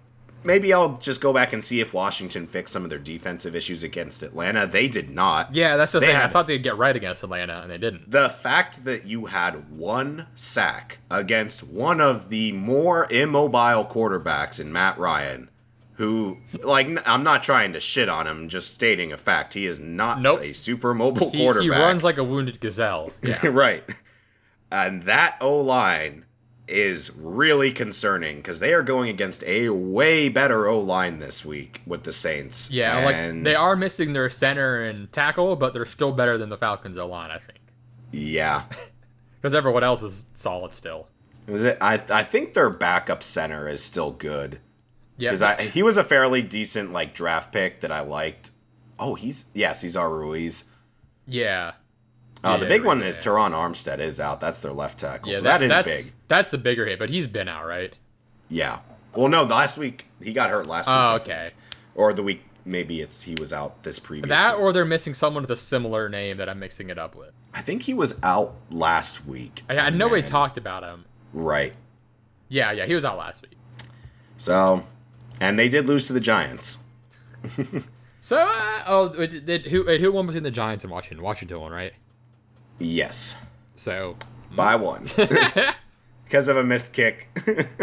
maybe 0.44 0.72
I'll 0.72 0.96
just 0.98 1.20
go 1.20 1.32
back 1.32 1.52
and 1.52 1.62
see 1.62 1.80
if 1.80 1.92
Washington 1.92 2.46
fixed 2.46 2.72
some 2.72 2.84
of 2.84 2.90
their 2.90 2.98
defensive 2.98 3.54
issues 3.56 3.82
against 3.84 4.22
Atlanta. 4.22 4.66
They 4.66 4.88
did 4.88 5.10
not. 5.10 5.54
yeah, 5.54 5.76
that's 5.76 5.92
the 5.92 6.00
They 6.00 6.06
thing. 6.08 6.16
I 6.16 6.28
thought 6.28 6.46
they'd 6.46 6.62
get 6.62 6.76
right 6.76 6.94
against 6.94 7.22
Atlanta, 7.22 7.60
and 7.62 7.70
they 7.70 7.78
didn't. 7.78 8.10
The 8.10 8.28
fact 8.28 8.84
that 8.84 9.06
you 9.06 9.26
had 9.26 9.70
one 9.76 10.26
sack 10.34 10.98
against 11.10 11.62
one 11.62 12.00
of 12.00 12.28
the 12.28 12.52
more 12.52 13.06
immobile 13.10 13.84
quarterbacks 13.86 14.60
in 14.60 14.72
Matt 14.72 14.98
Ryan, 14.98 15.50
who, 15.94 16.36
like, 16.62 16.86
I'm 17.08 17.22
not 17.22 17.42
trying 17.42 17.72
to 17.72 17.80
shit 17.80 18.08
on 18.08 18.26
him, 18.26 18.48
just 18.50 18.74
stating 18.74 19.12
a 19.12 19.16
fact. 19.16 19.54
He 19.54 19.64
is 19.66 19.80
not 19.80 20.20
Nope. 20.20 20.40
a 20.42 20.52
super 20.52 20.92
mobile 20.92 21.30
He, 21.30 21.38
quarterback. 21.38 21.62
he 21.64 21.70
runs 21.82 22.04
like 22.04 22.18
a 22.18 22.24
wounded 22.24 22.60
gazelle. 22.60 23.10
Yeah. 23.22 23.46
right. 23.46 23.82
And 24.70 25.04
that 25.04 25.36
O 25.40 25.58
line 25.60 26.24
is 26.68 27.12
really 27.14 27.70
concerning 27.72 28.36
because 28.36 28.58
they 28.60 28.74
are 28.74 28.82
going 28.82 29.08
against 29.08 29.44
a 29.44 29.68
way 29.68 30.28
better 30.28 30.66
O 30.66 30.80
line 30.80 31.20
this 31.20 31.44
week 31.44 31.80
with 31.86 32.02
the 32.04 32.12
Saints. 32.12 32.70
Yeah, 32.70 32.96
And- 32.96 33.38
like 33.38 33.44
they 33.44 33.54
are 33.54 33.76
missing 33.76 34.12
their 34.14 34.28
center 34.28 34.82
and 34.82 35.10
tackle, 35.12 35.54
but 35.56 35.72
they're 35.72 35.84
still 35.84 36.12
better 36.12 36.36
than 36.36 36.48
the 36.48 36.58
Falcons 36.58 36.98
O 36.98 37.06
line, 37.06 37.30
I 37.30 37.38
think. 37.38 37.60
Yeah. 38.12 38.62
Because 39.40 39.54
everyone 39.54 39.84
else 39.84 40.02
is 40.02 40.24
solid 40.34 40.72
still. 40.72 41.06
Is 41.46 41.62
it? 41.62 41.78
I 41.80 42.02
I 42.10 42.24
think 42.24 42.54
their 42.54 42.70
backup 42.70 43.22
center 43.22 43.68
is 43.68 43.80
still 43.80 44.10
good 44.10 44.58
Yeah, 45.18 45.28
because 45.30 45.42
I 45.42 45.62
he 45.62 45.84
was 45.84 45.96
a 45.96 46.02
fairly 46.02 46.42
decent 46.42 46.92
like 46.92 47.14
draft 47.14 47.52
pick 47.52 47.80
that 47.82 47.92
I 47.92 48.00
liked. 48.00 48.50
Oh, 48.98 49.14
he's 49.14 49.44
yeah, 49.54 49.72
Cesar 49.72 50.08
Ruiz. 50.10 50.64
yeah, 51.28 51.72
Uh, 52.44 52.58
the 52.58 52.64
Yeah, 52.64 52.68
big 52.68 52.84
one 52.84 53.00
yeah. 53.00 53.06
is 53.06 53.18
Terron 53.18 53.52
Armstead 53.52 53.98
is 53.98 54.20
out. 54.20 54.40
That's 54.40 54.60
their 54.60 54.72
left 54.72 54.98
tackle. 54.98 55.32
yeah. 55.32 55.38
so 55.38 55.44
that 55.44 55.62
is 55.62 55.70
that's, 55.70 56.10
big. 56.10 56.14
That's 56.28 56.52
a 56.52 56.58
bigger 56.58 56.86
hit, 56.86 56.98
but 56.98 57.10
he's 57.10 57.28
been 57.28 57.48
out, 57.48 57.66
right? 57.66 57.92
Yeah. 58.48 58.80
Well, 59.14 59.28
no, 59.28 59.44
last 59.44 59.78
week 59.78 60.06
he 60.22 60.32
got 60.32 60.50
hurt 60.50 60.66
last 60.66 60.86
week. 60.86 60.94
Oh, 60.94 60.98
I 60.98 61.14
okay. 61.16 61.50
Or 61.94 62.12
the 62.12 62.22
week 62.22 62.42
maybe 62.64 63.00
it's 63.00 63.22
he 63.22 63.34
was 63.38 63.52
out 63.52 63.82
this 63.82 63.98
previous. 63.98 64.28
That 64.28 64.56
week. 64.56 64.62
or 64.62 64.72
they're 64.72 64.84
missing 64.84 65.14
someone 65.14 65.42
with 65.42 65.50
a 65.50 65.56
similar 65.56 66.08
name 66.08 66.36
that 66.36 66.48
I'm 66.48 66.58
mixing 66.58 66.90
it 66.90 66.98
up 66.98 67.14
with. 67.14 67.32
I 67.54 67.62
think 67.62 67.82
he 67.82 67.94
was 67.94 68.18
out 68.22 68.54
last 68.70 69.26
week. 69.26 69.62
I, 69.68 69.78
I 69.78 69.90
know 69.90 70.08
we 70.08 70.22
talked 70.22 70.58
about 70.58 70.82
him. 70.82 71.06
Right. 71.32 71.74
Yeah, 72.48 72.72
yeah, 72.72 72.86
he 72.86 72.94
was 72.94 73.04
out 73.04 73.16
last 73.18 73.42
week. 73.42 73.56
So, 74.36 74.82
and 75.40 75.58
they 75.58 75.68
did 75.68 75.88
lose 75.88 76.06
to 76.08 76.12
the 76.12 76.20
Giants. 76.20 76.78
So, 78.26 78.38
uh, 78.38 78.82
oh, 78.88 79.04
it, 79.20 79.48
it, 79.48 79.66
who 79.68 79.86
it, 79.86 80.00
who 80.00 80.10
won 80.10 80.26
between 80.26 80.42
the 80.42 80.50
Giants 80.50 80.82
and 80.82 80.92
Washington? 80.92 81.22
Washington 81.22 81.60
won, 81.60 81.70
right? 81.70 81.92
Yes, 82.78 83.36
So, 83.74 84.16
by 84.54 84.76
one 84.76 85.06
because 86.24 86.48
of 86.48 86.56
a 86.56 86.64
missed 86.64 86.92
kick. 86.92 87.28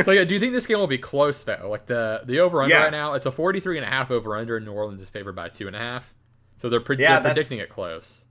so 0.03 0.11
yeah, 0.11 0.23
do 0.23 0.33
you 0.33 0.39
think 0.39 0.53
this 0.53 0.65
game 0.67 0.77
will 0.79 0.87
be 0.87 0.97
close 0.97 1.43
though? 1.43 1.67
Like 1.69 1.85
the 1.87 2.21
the 2.25 2.39
over 2.39 2.61
under 2.61 2.73
Yeah. 2.75 2.83
right 2.83 2.91
now, 2.91 3.13
it's 3.13 3.25
a 3.25 3.31
43 3.31 3.77
and 3.77 3.85
a 3.85 3.89
half 3.89 4.11
over 4.11 4.35
under. 4.37 4.57
and 4.57 4.65
New 4.65 4.71
Orleans 4.73 5.01
is 5.01 5.09
favored 5.09 5.35
by 5.35 5.49
two 5.49 5.67
and 5.67 5.75
a 5.75 5.79
half. 5.79 6.13
So 6.57 6.69
they're, 6.69 6.79
pre- 6.79 6.97
Yeah, 6.97 7.19
they're 7.19 7.33
predicting 7.33 7.59
it 7.59 7.69
close. 7.69 8.25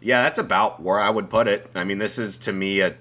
yeah, 0.00 0.22
that's 0.22 0.38
about 0.38 0.80
where 0.82 1.00
I 1.00 1.10
would 1.10 1.28
put 1.30 1.48
it. 1.48 1.68
I 1.74 1.84
mean, 1.84 1.98
this 1.98 2.18
is 2.18 2.38
to 2.40 2.52
me 2.52 2.80
a 2.80 2.94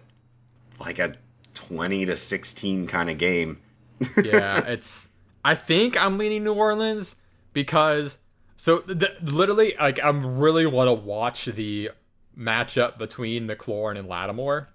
like 0.79 0.99
a 0.99 1.15
twenty 1.53 2.05
to 2.05 2.15
sixteen 2.15 2.87
kind 2.87 3.09
of 3.09 3.17
game. 3.17 3.59
yeah, 4.23 4.59
it's. 4.65 5.09
I 5.43 5.55
think 5.55 5.97
I'm 5.97 6.17
leaning 6.17 6.43
New 6.43 6.53
Orleans 6.53 7.15
because 7.53 8.17
so 8.55 8.79
the, 8.79 9.15
literally 9.21 9.75
like 9.79 9.99
I'm 10.03 10.39
really 10.39 10.65
want 10.65 10.87
to 10.87 10.93
watch 10.93 11.45
the 11.45 11.91
matchup 12.37 12.97
between 12.97 13.47
McLaurin 13.47 13.97
and 13.97 14.07
Lattimore. 14.07 14.69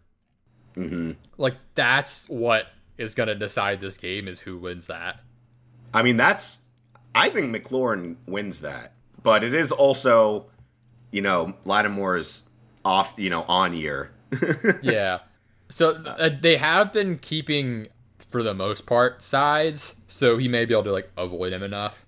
hmm 0.75 1.13
Like 1.39 1.55
that's 1.75 2.29
what 2.29 2.67
is 2.99 3.15
gonna 3.15 3.35
decide 3.35 3.81
this 3.81 3.97
game 3.97 4.29
is 4.29 4.41
who 4.41 4.59
wins 4.59 4.87
that. 4.87 5.21
I 5.93 6.03
mean, 6.03 6.17
that's 6.17 6.59
I 7.15 7.31
think 7.31 7.55
McLaurin 7.55 8.17
wins 8.27 8.61
that, 8.61 8.93
but 9.23 9.43
it 9.43 9.55
is 9.55 9.73
also, 9.73 10.47
you 11.11 11.23
know, 11.23 11.55
Lattimore's 11.65 12.43
off, 12.85 13.15
you 13.17 13.31
know, 13.31 13.43
on 13.45 13.75
year. 13.75 14.13
yeah. 14.83 15.21
So 15.69 15.95
uh, 15.95 16.31
they 16.41 16.57
have 16.59 16.93
been 16.93 17.19
keeping, 17.19 17.89
for 18.19 18.43
the 18.43 18.55
most 18.55 18.87
part, 18.87 19.23
sides. 19.23 19.97
So 20.07 20.37
he 20.37 20.47
may 20.47 20.65
be 20.65 20.75
able 20.75 20.85
to 20.85 20.93
like 20.93 21.11
avoid 21.17 21.53
him 21.53 21.63
enough, 21.63 22.05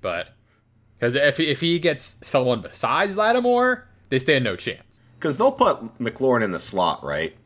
but 0.00 0.34
because 0.98 1.14
if 1.14 1.36
he, 1.36 1.46
if 1.48 1.60
he 1.60 1.78
gets 1.78 2.16
someone 2.22 2.60
besides 2.60 3.16
Lattimore, 3.16 3.86
they 4.08 4.18
stand 4.18 4.44
no 4.44 4.56
chance. 4.56 5.00
Because 5.18 5.36
they'll 5.36 5.52
put 5.52 5.98
McLaurin 5.98 6.42
in 6.44 6.50
the 6.52 6.58
slot, 6.58 7.02
right? 7.04 7.36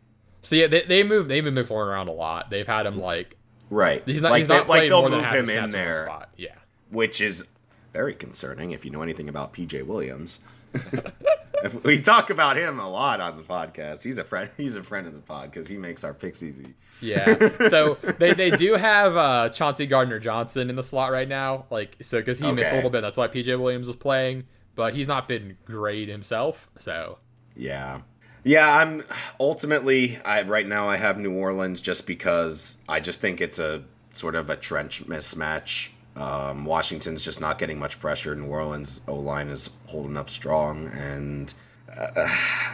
So 0.43 0.57
yeah, 0.57 0.67
they 0.67 0.83
they 0.83 1.03
move 1.03 1.29
they've 1.29 1.45
been 1.45 1.55
McLaurin 1.55 1.87
around 1.89 2.09
a 2.09 2.13
lot. 2.13 2.51
They've 2.51 2.67
had 2.67 2.87
him 2.87 2.99
like 3.01 3.37
Right. 3.71 4.03
he's 4.05 4.21
not 4.21 4.33
like 4.33 4.41
he's 4.41 4.49
not 4.49 4.67
they, 4.67 4.73
like 4.73 4.89
they'll 4.89 5.01
more 5.01 5.11
move 5.11 5.25
half 5.25 5.35
him 5.35 5.49
in 5.49 5.71
the 5.71 5.77
there, 5.77 6.05
spot. 6.05 6.29
Yeah. 6.37 6.55
which 6.91 7.21
is 7.21 7.45
very 7.93 8.15
concerning 8.15 8.73
if 8.73 8.85
you 8.85 8.91
know 8.91 9.03
anything 9.03 9.29
about 9.29 9.53
PJ 9.53 9.85
Williams. 9.87 10.41
If 11.65 11.85
we 11.85 12.01
talk 12.01 12.31
about 12.31 12.57
him 12.57 12.81
a 12.81 12.91
lot 12.91 13.21
on 13.21 13.37
the 13.37 13.45
podcast. 13.45 14.03
He's 14.03 14.19
a 14.19 14.25
friend. 14.25 14.51
He's 14.57 14.75
a 14.75 14.83
friend 14.83 15.07
of 15.07 15.13
the 15.13 15.21
pod 15.21 15.51
because 15.51 15.69
he 15.69 15.77
makes 15.79 16.03
our 16.03 16.13
picks 16.13 16.43
easy. 16.43 16.75
Yeah. 17.01 17.69
So 17.69 17.99
they, 18.19 18.35
they 18.35 18.51
do 18.51 18.75
have 18.75 19.17
uh, 19.17 19.49
Chauncey 19.51 19.87
Gardner 19.87 20.19
Johnson 20.19 20.71
in 20.71 20.77
the 20.77 20.83
slot 20.83 21.13
right 21.13 21.29
now. 21.29 21.67
Like 21.71 21.97
so 22.01 22.19
because 22.19 22.39
he 22.41 22.51
missed 22.51 22.73
a 22.73 22.75
little 22.75 22.91
bit. 22.91 23.01
That's 23.03 23.17
why 23.17 23.29
PJ 23.29 23.59
Williams 23.61 23.87
was 23.87 23.97
playing, 23.97 24.45
but 24.75 24.95
he's 24.95 25.09
not 25.09 25.29
been 25.29 25.57
great 25.64 26.09
himself. 26.09 26.68
So 26.79 27.18
Yeah. 27.57 28.01
Yeah, 28.45 28.77
I'm 28.79 29.05
ultimately 29.39 30.18
I 30.25 30.43
right 30.43 30.66
now 30.66 30.89
I 30.89 30.97
have 30.97 31.18
New 31.18 31.33
Orleans 31.35 31.81
just 31.81 32.07
because 32.07 32.79
I 32.89 32.99
just 33.01 33.20
think 33.20 33.41
it's 33.41 33.59
a 33.59 33.85
sort 34.11 34.35
of 34.35 34.51
a 34.51 34.57
trench 34.57 35.05
mismatch. 35.07 35.89
Um, 36.16 36.64
Washington's 36.64 37.23
just 37.25 37.41
not 37.41 37.59
getting 37.59 37.79
much 37.79 38.01
pressure. 38.01 38.35
New 38.35 38.47
Orleans 38.49 39.01
O 39.09 39.14
line 39.14 39.49
is 39.49 39.70
holding 39.87 40.16
up 40.16 40.29
strong, 40.29 40.89
and 40.89 41.55
uh, 41.97 42.11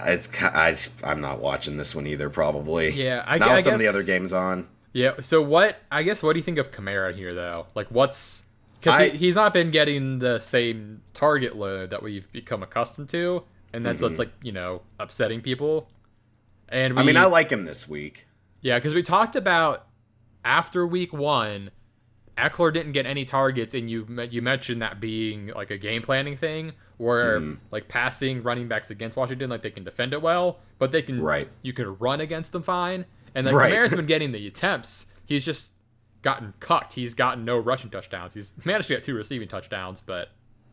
it's 0.06 0.28
I, 0.42 0.76
I'm 1.04 1.20
not 1.20 1.40
watching 1.40 1.76
this 1.76 1.94
one 1.94 2.06
either. 2.06 2.30
Probably. 2.30 2.90
Yeah, 2.90 3.22
I- 3.26 3.38
not 3.38 3.50
I 3.50 3.56
with 3.56 3.64
some 3.64 3.74
of 3.74 3.80
the 3.80 3.86
other 3.88 4.02
games 4.02 4.32
on. 4.32 4.68
yeah. 4.92 5.20
So 5.20 5.42
what 5.42 5.78
I 5.92 6.02
guess 6.02 6.22
what 6.22 6.32
do 6.32 6.38
you 6.38 6.44
think 6.44 6.58
of 6.58 6.70
Kamara 6.70 7.14
here 7.14 7.34
though? 7.34 7.66
Like 7.74 7.88
what's 7.90 8.44
because 8.80 9.12
he, 9.12 9.18
he's 9.18 9.34
not 9.34 9.52
been 9.52 9.70
getting 9.70 10.18
the 10.18 10.38
same 10.38 11.02
target 11.14 11.56
load 11.56 11.90
that 11.90 12.02
we've 12.02 12.30
become 12.32 12.62
accustomed 12.62 13.08
to, 13.10 13.44
and 13.72 13.84
that's 13.84 14.02
what's 14.02 14.18
like 14.18 14.30
you 14.42 14.52
know 14.52 14.82
upsetting 14.98 15.40
people. 15.40 15.88
And 16.68 16.94
we, 16.94 16.98
Mm-hmm. 17.00 17.08
I 17.08 17.12
mean, 17.12 17.16
I 17.16 17.26
like 17.26 17.50
him 17.50 17.64
this 17.64 17.88
week. 17.88 18.26
Yeah, 18.60 18.78
because 18.78 18.94
we 18.94 19.02
talked 19.02 19.36
about 19.36 19.86
after 20.44 20.86
week 20.86 21.12
one, 21.12 21.70
Ekeler 22.36 22.72
didn't 22.72 22.92
get 22.92 23.06
any 23.06 23.24
targets, 23.24 23.74
and 23.74 23.88
you 23.90 24.06
you 24.30 24.42
mentioned 24.42 24.82
that 24.82 25.00
being 25.00 25.48
like 25.48 25.70
a 25.70 25.78
game 25.78 26.02
planning 26.02 26.36
thing, 26.36 26.72
where 26.96 27.40
Mm-hmm. 27.40 27.54
like 27.70 27.88
passing 27.88 28.42
running 28.42 28.68
backs 28.68 28.90
against 28.90 29.16
Washington, 29.16 29.50
like 29.50 29.62
they 29.62 29.70
can 29.70 29.84
defend 29.84 30.12
it 30.12 30.22
well, 30.22 30.58
but 30.78 30.92
they 30.92 31.02
can 31.02 31.20
Right. 31.22 31.48
You 31.62 31.72
can 31.72 31.96
run 31.98 32.20
against 32.20 32.52
them 32.52 32.62
fine, 32.62 33.06
and 33.34 33.46
then 33.46 33.54
Right. 33.54 33.72
Kamara's 33.72 33.90
been 33.96 34.06
getting 34.06 34.32
the 34.32 34.46
attempts. 34.46 35.06
He's 35.24 35.44
just 35.44 35.72
gotten 36.28 36.54
cucked. 36.60 36.94
He's 36.94 37.14
gotten 37.14 37.44
no 37.44 37.58
rushing 37.58 37.90
touchdowns. 37.90 38.34
He's 38.34 38.52
managed 38.64 38.88
to 38.88 38.94
get 38.94 39.02
two 39.02 39.14
receiving 39.14 39.48
touchdowns, 39.48 40.00
but 40.00 40.28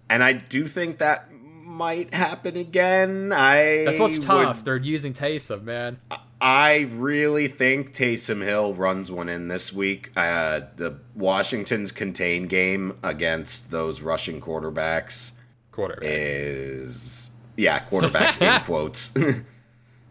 And 0.09 0.23
I 0.23 0.33
do 0.33 0.67
think 0.67 0.97
that 0.99 1.29
might 1.33 2.13
happen 2.13 2.57
again. 2.57 3.31
I 3.33 3.83
that's 3.85 3.99
what's 3.99 4.17
would- 4.19 4.25
tough. 4.25 4.63
They're 4.63 4.77
using 4.77 5.13
Taysom, 5.13 5.63
man. 5.63 5.99
I 6.41 6.89
really 6.91 7.47
think 7.47 7.93
Taysom 7.93 8.43
Hill 8.43 8.73
runs 8.73 9.09
one 9.11 9.29
in 9.29 9.47
this 9.47 9.71
week. 9.73 10.11
Uh, 10.17 10.61
the 10.75 10.99
Washington's 11.15 11.91
contain 11.93 12.47
game 12.47 12.97
against 13.03 13.71
those 13.71 14.01
rushing 14.01 14.41
quarterbacks 14.41 15.33
Quarterback. 15.71 16.03
is 16.09 17.31
yeah, 17.57 17.79
quarterbacks 17.89 18.41
in 18.41 18.61
quotes. 18.65 19.13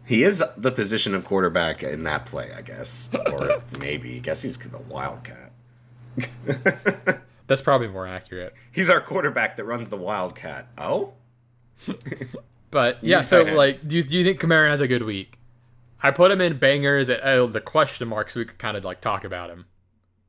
he 0.05 0.23
is 0.23 0.43
the 0.57 0.71
position 0.71 1.15
of 1.15 1.25
quarterback 1.25 1.83
in 1.83 2.03
that 2.03 2.25
play, 2.25 2.51
I 2.55 2.61
guess, 2.61 3.09
or 3.31 3.61
maybe. 3.79 4.17
I 4.17 4.19
guess 4.19 4.41
he's 4.41 4.57
the 4.57 4.79
wildcat. 4.79 5.51
That's 7.47 7.61
probably 7.61 7.87
more 7.87 8.07
accurate. 8.07 8.53
He's 8.71 8.89
our 8.89 9.01
quarterback 9.01 9.55
that 9.57 9.65
runs 9.65 9.89
the 9.89 9.97
wildcat. 9.97 10.67
Oh, 10.77 11.13
But 12.75 13.01
yeah, 13.01 13.21
so 13.21 13.43
like, 13.43 13.87
do 13.87 13.95
you, 13.95 14.03
do 14.03 14.15
you 14.15 14.25
think 14.25 14.41
Kamara 14.41 14.67
has 14.67 14.81
a 14.81 14.87
good 14.87 15.03
week? 15.03 15.39
I 16.03 16.11
put 16.11 16.29
him 16.29 16.41
in 16.41 16.57
bangers 16.57 17.09
at 17.09 17.21
uh, 17.21 17.45
the 17.45 17.61
question 17.61 18.09
mark 18.09 18.29
so 18.29 18.41
we 18.41 18.45
could 18.45 18.57
kind 18.57 18.75
of 18.75 18.83
like 18.83 18.99
talk 18.99 19.23
about 19.23 19.49
him. 19.49 19.65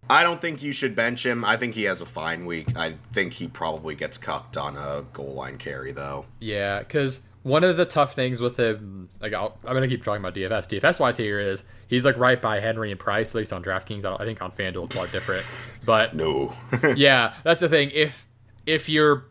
I 0.08 0.22
don't 0.22 0.40
think 0.40 0.62
you 0.62 0.72
should 0.72 0.94
bench 0.94 1.26
him. 1.26 1.44
I 1.44 1.56
think 1.56 1.74
he 1.74 1.82
has 1.84 2.00
a 2.00 2.06
fine 2.06 2.46
week. 2.46 2.76
I 2.76 2.98
think 3.12 3.32
he 3.32 3.48
probably 3.48 3.96
gets 3.96 4.16
cucked 4.16 4.56
on 4.56 4.76
a 4.76 5.04
goal 5.12 5.34
line 5.34 5.58
carry, 5.58 5.90
though. 5.90 6.26
Yeah, 6.38 6.78
because 6.78 7.22
one 7.46 7.62
of 7.62 7.76
the 7.76 7.84
tough 7.84 8.14
things 8.14 8.40
with 8.40 8.58
him, 8.58 9.08
like 9.20 9.32
I'll, 9.32 9.56
I'm 9.64 9.72
gonna 9.72 9.86
keep 9.86 10.02
talking 10.02 10.20
about 10.20 10.34
DFS. 10.34 10.80
DFS 10.80 10.98
wise 10.98 11.16
here 11.16 11.38
is 11.38 11.62
he's 11.86 12.04
like 12.04 12.18
right 12.18 12.42
by 12.42 12.58
Henry 12.58 12.90
and 12.90 12.98
Price, 12.98 13.30
at 13.30 13.36
least 13.36 13.52
on 13.52 13.62
DraftKings. 13.62 14.04
I, 14.04 14.10
don't, 14.10 14.20
I 14.20 14.24
think 14.24 14.42
on 14.42 14.50
FanDuel 14.50 14.86
it's 14.86 14.96
a 14.96 14.98
lot 14.98 15.12
different, 15.12 15.44
but 15.84 16.16
No. 16.16 16.52
yeah, 16.96 17.34
that's 17.44 17.60
the 17.60 17.68
thing. 17.68 17.92
If 17.94 18.26
if 18.66 18.88
you're 18.88 19.26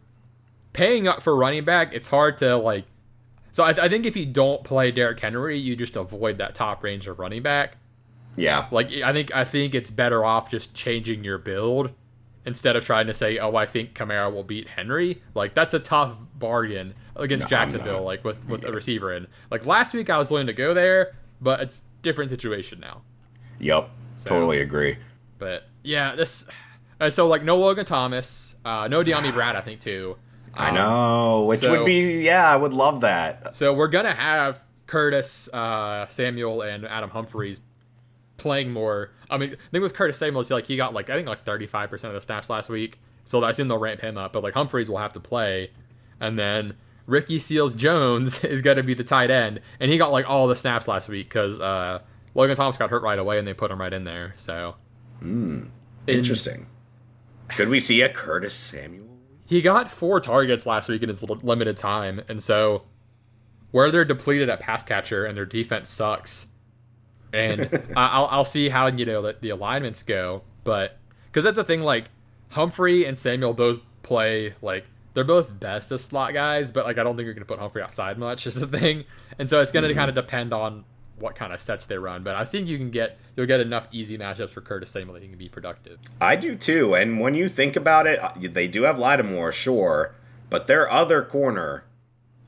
paying 0.72 1.10
up 1.10 1.24
for 1.24 1.36
running 1.36 1.66
back, 1.66 1.94
it's 1.94 2.08
hard 2.08 2.38
to 2.38 2.56
like. 2.56 2.86
So 3.52 3.66
I, 3.66 3.72
I 3.72 3.90
think 3.90 4.06
if 4.06 4.16
you 4.16 4.26
don't 4.26 4.64
play 4.64 4.92
Derrick 4.92 5.20
Henry, 5.20 5.60
you 5.60 5.76
just 5.76 5.98
avoid 5.98 6.38
that 6.38 6.56
top 6.56 6.86
range 6.86 7.08
of 7.10 7.20
running 7.20 7.44
back. 7.44 7.76
yeah. 8.38 8.68
Like 8.72 8.94
I 8.94 9.12
think 9.12 9.36
I 9.36 9.44
think 9.44 9.76
it's 9.76 9.90
better 9.90 10.24
off 10.24 10.50
just 10.50 10.74
changing 10.74 11.26
your 11.26 11.38
build 11.38 11.92
instead 12.46 12.76
of 12.76 12.86
trying 12.86 13.08
to 13.08 13.14
say, 13.14 13.38
"Oh, 13.40 13.56
I 13.56 13.66
think 13.66 13.94
Kamara 13.94 14.32
will 14.34 14.44
beat 14.44 14.68
Henry." 14.68 15.22
Like 15.34 15.54
that's 15.54 15.74
a 15.74 15.80
tough 15.80 16.18
bargain 16.36 16.94
against 17.16 17.46
No, 17.46 17.50
Jacksonville. 17.50 18.04
Like 18.04 18.24
with 18.24 18.46
with 18.48 18.66
a 18.66 18.72
receiver 18.72 19.14
in. 19.14 19.28
Like 19.52 19.66
last 19.66 19.94
week, 19.94 20.10
I 20.10 20.18
was 20.18 20.30
willing 20.32 20.48
to 20.48 20.54
go 20.54 20.74
there, 20.74 21.16
but 21.42 21.60
it's 21.62 21.82
different 22.02 22.30
situation 22.32 22.80
now. 22.80 23.02
Yep. 23.60 23.90
Totally 24.26 24.60
agree. 24.62 24.98
But 25.40 25.64
yeah, 25.84 26.16
this. 26.16 26.46
Uh, 27.00 27.10
so 27.10 27.28
like 27.28 27.44
no 27.44 27.58
Logan 27.58 27.86
Thomas, 27.86 28.56
uh, 28.64 28.88
no 28.88 29.04
Dyami 29.04 29.34
Brown, 29.34 29.56
I 29.56 29.62
think 29.62 29.80
too. 29.82 30.18
I 30.54 30.72
know, 30.72 31.46
which 31.46 31.60
so- 31.60 31.72
would 31.72 31.86
be 31.86 32.24
yeah, 32.24 32.50
I 32.50 32.56
would 32.56 32.74
love 32.74 33.02
that. 33.02 33.56
So 33.56 33.74
we're 33.74 33.90
gonna 33.90 34.16
have 34.16 34.64
Curtis 34.88 35.50
uh, 35.54 36.08
Samuel 36.08 36.62
and 36.62 36.86
Adam 36.88 37.10
Humphries 37.10 37.60
playing 38.38 38.72
more. 38.72 39.12
I 39.30 39.38
mean, 39.38 39.52
the 39.52 39.58
thing 39.72 39.82
with 39.82 39.94
Curtis 39.94 40.18
Samuel 40.18 40.42
is 40.42 40.52
like 40.52 40.66
he 40.66 40.78
got 40.78 40.94
like 40.94 41.10
I 41.10 41.16
think 41.16 41.28
like 41.28 41.44
thirty 41.46 41.68
five 41.68 41.90
percent 41.90 42.10
of 42.10 42.16
the 42.16 42.22
snaps 42.22 42.50
last 42.50 42.70
week, 42.70 43.00
so 43.24 43.44
I 43.44 43.50
assume 43.52 43.68
they'll 43.68 43.78
ramp 43.78 44.02
him 44.02 44.18
up. 44.18 44.34
But 44.34 44.44
like 44.44 44.54
Humphries 44.54 44.90
will 44.90 44.98
have 44.98 45.14
to 45.14 45.20
play, 45.20 45.72
and 46.20 46.38
then 46.38 46.76
Ricky 47.08 47.40
Seals 47.40 47.74
Jones 47.76 48.44
is 48.44 48.62
gonna 48.62 48.84
be 48.84 48.94
the 48.94 49.04
tight 49.04 49.32
end, 49.32 49.62
and 49.80 49.92
he 49.92 49.98
got 49.98 50.12
like 50.12 50.30
all 50.30 50.48
the 50.48 50.56
snaps 50.56 50.88
last 50.88 51.10
week 51.10 51.28
because 51.30 51.60
uh, 51.60 52.00
Logan 52.34 52.56
Thomas 52.56 52.78
got 52.78 52.90
hurt 52.90 53.04
right 53.04 53.20
away, 53.20 53.38
and 53.40 53.48
they 53.48 53.54
put 53.54 53.72
him 53.72 53.80
right 53.80 53.94
in 53.94 54.04
there. 54.04 54.34
So 54.38 54.76
In- 55.22 55.72
Interesting. 56.08 56.68
Could 57.50 57.70
we 57.70 57.80
see 57.80 58.02
a 58.02 58.10
Curtis 58.10 58.54
Samuel? 58.54 59.04
he 59.48 59.62
got 59.62 59.92
four 59.92 60.20
targets 60.20 60.66
last 60.66 60.90
week 60.90 61.04
in 61.04 61.10
his 61.10 61.22
limited 61.22 61.78
time, 61.78 62.20
and 62.28 62.42
so 62.42 62.82
where 63.72 63.92
they're 63.92 64.04
depleted 64.06 64.50
at 64.50 64.60
pass 64.60 64.84
catcher 64.84 65.26
and 65.26 65.38
their 65.38 65.46
defense 65.46 65.90
sucks, 65.90 66.48
and 67.36 67.88
I'll 67.96 68.28
I'll 68.28 68.46
see 68.46 68.70
how 68.70 68.88
you 68.88 69.06
know 69.06 69.22
the, 69.22 69.36
the 69.40 69.50
alignments 69.50 70.04
go, 70.04 70.44
but 70.64 70.98
because 71.28 71.44
that's 71.44 71.58
the 71.58 71.64
thing, 71.64 71.82
like 71.82 72.06
Humphrey 72.50 73.06
and 73.06 73.20
Samuel 73.20 73.54
both 73.54 73.80
play 74.04 74.56
like 74.62 74.86
they're 75.14 75.24
both 75.24 75.60
best 75.60 75.92
as 75.92 76.04
slot 76.04 76.34
guys, 76.34 76.72
but 76.72 76.86
like 76.86 76.98
I 76.98 77.04
don't 77.04 77.16
think 77.16 77.26
you're 77.26 77.34
gonna 77.34 77.46
put 77.46 77.60
Humphrey 77.60 77.82
outside 77.82 78.18
much 78.18 78.48
is 78.48 78.56
the 78.56 78.68
thing, 78.68 79.06
and 79.38 79.50
so 79.50 79.62
it's 79.62 79.72
gonna 79.72 79.94
kind 79.94 80.10
of 80.10 80.16
depend 80.16 80.54
on 80.54 80.86
what 81.18 81.36
kind 81.36 81.54
of 81.54 81.62
sets 81.62 81.86
they 81.86 81.98
run, 81.98 82.24
but 82.24 82.36
I 82.36 82.46
think 82.46 82.68
you 82.68 82.78
can 82.78 82.92
get 82.92 83.18
you'll 83.36 83.46
get 83.46 83.60
enough 83.60 83.88
easy 83.92 84.18
matchups 84.18 84.50
for 84.50 84.62
Curtis 84.62 84.90
Samuel 84.92 85.14
that 85.14 85.24
he 85.24 85.30
can 85.30 85.38
be 85.38 85.50
productive. 85.50 86.00
I 86.20 86.36
do 86.36 86.56
too. 86.56 86.96
And 86.96 87.20
when 87.20 87.36
you 87.36 87.48
think 87.48 87.76
about 87.76 88.08
it, 88.08 88.20
uh, 88.20 88.32
they 88.36 88.68
do 88.68 88.84
have 88.84 89.00
Lattimore, 89.00 89.52
sure, 89.52 90.14
but 90.50 90.68
their 90.68 90.90
other 90.92 91.24
corner, 91.24 91.86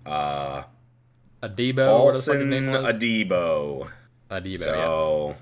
uh, 0.06 0.64
Adebo, 1.42 2.06
what 2.06 2.14
the 2.14 2.22
fuck 2.22 2.36
his 2.36 2.48
Paulson 2.48 2.50
name 2.50 2.70
Adebo. 4.30 4.44
Adebo, 4.44 4.50
yes. 4.58 4.64
So 4.64 5.36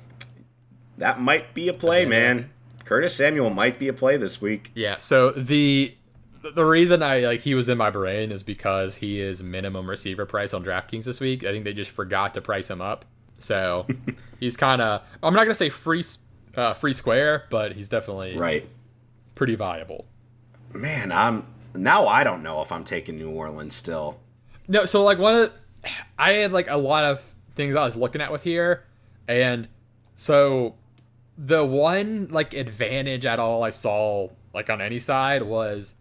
that 0.97 1.19
might 1.21 1.53
be 1.53 1.67
a 1.67 1.73
play, 1.73 2.05
man. 2.05 2.49
Curtis 2.85 3.15
Samuel 3.15 3.49
might 3.49 3.79
be 3.79 3.87
a 3.87 3.93
play 3.93 4.17
this 4.17 4.41
week. 4.41 4.71
Yeah. 4.75 4.97
So 4.97 5.31
the 5.31 5.95
the 6.53 6.63
reason 6.65 7.01
I 7.01 7.21
like 7.21 7.39
he 7.41 7.55
was 7.55 7.69
in 7.69 7.77
my 7.77 7.89
brain 7.89 8.31
is 8.31 8.43
because 8.43 8.97
he 8.97 9.19
is 9.19 9.41
minimum 9.41 9.89
receiver 9.89 10.25
price 10.27 10.53
on 10.53 10.63
DraftKings 10.63 11.03
this 11.05 11.19
week. 11.19 11.43
I 11.43 11.51
think 11.51 11.65
they 11.65 11.73
just 11.73 11.89
forgot 11.91 12.35
to 12.35 12.41
price 12.41 12.69
him 12.69 12.81
up. 12.81 13.05
So 13.39 13.87
he's 14.39 14.55
kind 14.55 14.81
of 14.81 15.01
I'm 15.23 15.33
not 15.33 15.43
gonna 15.45 15.55
say 15.55 15.69
free 15.69 16.03
uh, 16.55 16.75
free 16.75 16.93
square, 16.93 17.45
but 17.49 17.73
he's 17.73 17.89
definitely 17.89 18.37
Right. 18.37 18.67
pretty 19.33 19.55
viable. 19.55 20.05
Man, 20.73 21.11
I'm 21.11 21.47
now 21.73 22.07
I 22.07 22.23
don't 22.23 22.43
know 22.43 22.61
if 22.61 22.71
I'm 22.71 22.83
taking 22.83 23.17
New 23.17 23.31
Orleans 23.31 23.73
still. 23.73 24.19
No, 24.67 24.85
so 24.85 25.03
like 25.03 25.17
one 25.17 25.35
of 25.35 25.53
I 26.19 26.33
had 26.33 26.51
like 26.51 26.69
a 26.69 26.77
lot 26.77 27.05
of 27.05 27.21
things 27.55 27.75
I 27.75 27.85
was 27.85 27.95
looking 27.95 28.21
at 28.21 28.31
with 28.31 28.43
here, 28.43 28.85
and 29.27 29.67
so 30.15 30.75
the 31.37 31.65
one 31.65 32.27
like 32.31 32.53
advantage 32.53 33.25
at 33.25 33.39
all 33.39 33.63
I 33.63 33.69
saw 33.69 34.29
like 34.53 34.69
on 34.69 34.81
any 34.81 34.99
side 34.99 35.43
was 35.43 35.95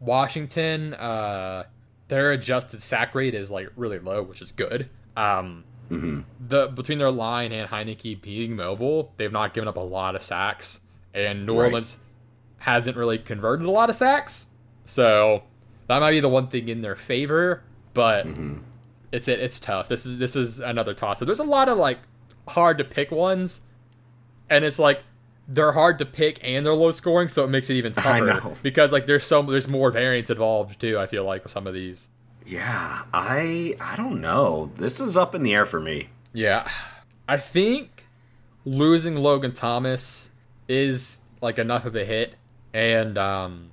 Washington. 0.00 0.94
Uh, 0.94 1.64
their 2.08 2.32
adjusted 2.32 2.80
sack 2.80 3.14
rate 3.14 3.34
is 3.34 3.50
like 3.50 3.68
really 3.76 3.98
low, 3.98 4.22
which 4.22 4.40
is 4.40 4.52
good. 4.52 4.88
Um, 5.16 5.64
the 5.90 6.66
between 6.68 6.98
their 6.98 7.10
line 7.10 7.52
and 7.52 7.68
Heinicke 7.68 8.20
being 8.20 8.54
mobile, 8.56 9.12
they've 9.16 9.32
not 9.32 9.54
given 9.54 9.68
up 9.68 9.76
a 9.76 9.80
lot 9.80 10.14
of 10.14 10.22
sacks, 10.22 10.80
and 11.14 11.44
New 11.46 11.58
Right. 11.58 11.66
Orleans 11.66 11.98
hasn't 12.58 12.96
really 12.96 13.18
converted 13.18 13.66
a 13.66 13.70
lot 13.70 13.88
of 13.90 13.96
sacks. 13.96 14.46
So 14.84 15.42
that 15.86 16.00
might 16.00 16.10
be 16.12 16.20
the 16.20 16.28
one 16.28 16.48
thing 16.48 16.68
in 16.68 16.82
their 16.82 16.96
favor, 16.96 17.62
but 17.94 18.26
it's 19.12 19.28
it, 19.28 19.40
it's 19.40 19.58
tough. 19.60 19.88
This 19.88 20.06
is 20.06 20.18
this 20.18 20.36
is 20.36 20.60
another 20.60 20.94
toss. 20.94 21.22
up. 21.22 21.26
There's 21.26 21.40
a 21.40 21.44
lot 21.44 21.68
of 21.68 21.78
like 21.78 21.98
hard 22.48 22.78
to 22.78 22.84
pick 22.84 23.10
ones, 23.10 23.60
and 24.50 24.64
it's 24.64 24.78
like 24.78 25.00
they're 25.48 25.72
hard 25.72 25.98
to 25.98 26.04
pick 26.06 26.38
and 26.42 26.64
they're 26.64 26.74
low 26.74 26.90
scoring, 26.90 27.28
so 27.28 27.44
it 27.44 27.48
makes 27.48 27.70
it 27.70 27.74
even 27.74 27.92
I 27.96 28.20
tougher 28.20 28.24
know. 28.48 28.54
because 28.62 28.92
like 28.92 29.06
there's 29.06 29.24
so 29.24 29.42
there's 29.42 29.68
more 29.68 29.90
variance 29.90 30.30
involved 30.30 30.80
too. 30.80 30.98
I 30.98 31.06
feel 31.06 31.24
like 31.24 31.42
with 31.42 31.52
some 31.52 31.66
of 31.66 31.74
these. 31.74 32.08
Yeah, 32.46 33.02
I 33.12 33.74
I 33.80 33.96
don't 33.96 34.20
know. 34.20 34.70
This 34.76 35.00
is 35.00 35.16
up 35.16 35.34
in 35.34 35.42
the 35.42 35.54
air 35.54 35.66
for 35.66 35.80
me. 35.80 36.08
Yeah, 36.32 36.68
I 37.26 37.36
think 37.38 38.04
losing 38.64 39.16
Logan 39.16 39.52
Thomas 39.52 40.30
is 40.68 41.20
like 41.40 41.58
enough 41.58 41.84
of 41.86 41.96
a 41.96 42.04
hit, 42.04 42.34
and 42.74 43.16
um, 43.16 43.70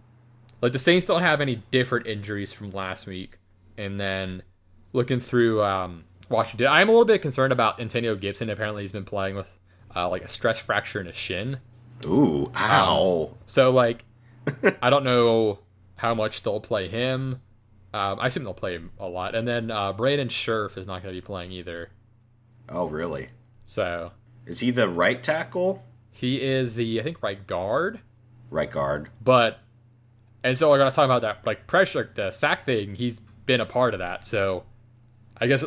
like 0.61 0.71
the 0.71 0.79
Saints 0.79 1.05
don't 1.05 1.21
have 1.21 1.41
any 1.41 1.61
different 1.71 2.07
injuries 2.07 2.53
from 2.53 2.71
last 2.71 3.05
week, 3.05 3.37
and 3.77 3.99
then 3.99 4.43
looking 4.95 5.19
through 5.19 5.61
um, 5.63 6.05
Washington, 6.29 6.67
I'm 6.67 6.89
a 6.89 6.91
little 6.91 7.05
bit 7.05 7.21
concerned 7.21 7.53
about 7.53 7.79
Antonio 7.79 8.15
Gibson. 8.15 8.49
Apparently, 8.49 8.81
he's 8.83 8.91
been 8.91 9.05
playing 9.05 9.35
with 9.35 9.47
uh, 9.95 10.09
like 10.09 10.23
a 10.23 10.27
stress 10.27 10.57
fracture 10.59 10.99
in 10.99 11.05
his 11.05 11.15
shin, 11.15 11.59
Ooh, 12.05 12.51
ow. 12.55 13.35
so 13.45 13.71
like 13.71 14.03
I 14.81 14.89
don't 14.89 15.03
know 15.03 15.59
how 15.97 16.13
much 16.15 16.43
they'll 16.43 16.59
play 16.59 16.87
him. 16.87 17.41
Um, 17.93 18.19
I 18.19 18.27
assume 18.27 18.43
they'll 18.43 18.53
play 18.53 18.73
him 18.73 18.91
a 18.99 19.07
lot, 19.07 19.35
and 19.35 19.47
then 19.47 19.71
uh, 19.71 19.93
Brandon 19.93 20.27
Scherff 20.27 20.77
is 20.77 20.85
not 20.85 21.01
going 21.01 21.15
to 21.15 21.21
be 21.21 21.25
playing 21.25 21.51
either. 21.53 21.89
Oh, 22.67 22.87
really? 22.87 23.29
So 23.65 24.11
Is 24.45 24.59
he 24.59 24.71
the 24.71 24.89
right 24.89 25.21
tackle? 25.21 25.83
he 26.11 26.41
is 26.41 26.75
the 26.75 26.99
I 26.99 27.03
think 27.03 27.21
right 27.23 27.45
guard. 27.47 27.99
Right 28.49 28.69
guard. 28.71 29.09
But 29.21 29.59
and 30.43 30.57
so 30.57 30.69
we're 30.69 30.77
gonna 30.77 30.91
talk 30.91 31.05
about 31.05 31.21
that 31.21 31.45
like 31.45 31.67
pressure 31.67 32.09
the 32.13 32.31
sack 32.31 32.65
thing. 32.65 32.95
He's 32.95 33.19
been 33.45 33.61
a 33.61 33.65
part 33.65 33.93
of 33.93 33.99
that. 33.99 34.25
So 34.25 34.63
I 35.39 35.47
guess 35.47 35.63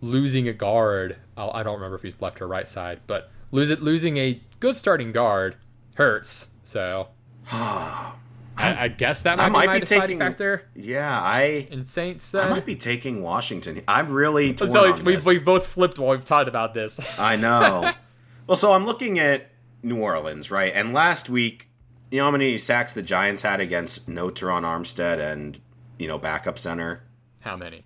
losing 0.00 0.48
a 0.48 0.52
guard. 0.52 1.16
I'll, 1.36 1.50
I 1.52 1.62
don't 1.62 1.74
remember 1.74 1.96
if 1.96 2.02
he's 2.02 2.20
left 2.20 2.40
or 2.40 2.48
right 2.48 2.68
side, 2.68 3.00
but 3.06 3.30
lose 3.50 3.70
it 3.70 3.82
losing 3.82 4.16
a 4.16 4.40
good 4.60 4.76
starting 4.76 5.12
guard 5.12 5.56
hurts. 5.94 6.48
So 6.64 7.08
I, 7.50 8.14
I 8.56 8.88
guess 8.88 9.22
that 9.22 9.36
might, 9.38 9.44
I 9.46 9.48
might 9.48 9.62
be 9.62 9.66
my 9.66 9.74
be 9.74 9.80
deciding 9.80 10.00
taking- 10.06 10.18
factor 10.18 10.62
Yeah, 10.74 11.20
I 11.20 11.68
in 11.70 11.84
Saints. 11.84 12.34
I 12.34 12.48
might 12.48 12.66
be 12.66 12.76
taking 12.76 13.22
Washington. 13.22 13.82
I'm 13.88 14.10
really 14.10 14.54
torn 14.54 14.70
so 14.70 14.92
on 14.92 15.04
we 15.04 15.14
this. 15.16 15.26
we 15.26 15.38
both 15.38 15.66
flipped 15.66 15.98
while 15.98 16.10
we've 16.12 16.24
talked 16.24 16.48
about 16.48 16.74
this. 16.74 17.18
I 17.18 17.36
know. 17.36 17.92
well, 18.46 18.56
so 18.56 18.72
I'm 18.72 18.86
looking 18.86 19.18
at 19.18 19.50
New 19.82 20.00
Orleans, 20.00 20.50
right? 20.50 20.72
And 20.74 20.92
last 20.92 21.28
week, 21.28 21.68
you 22.10 22.18
know 22.18 22.24
how 22.26 22.30
many 22.30 22.58
sacks 22.58 22.92
the 22.92 23.02
Giants 23.02 23.42
had 23.42 23.60
against 23.60 24.06
no 24.08 24.28
Terron 24.30 24.62
Armstead 24.62 25.18
and 25.18 25.58
you 25.98 26.06
know 26.08 26.18
backup 26.18 26.58
center 26.58 27.02
How 27.40 27.56
many? 27.56 27.84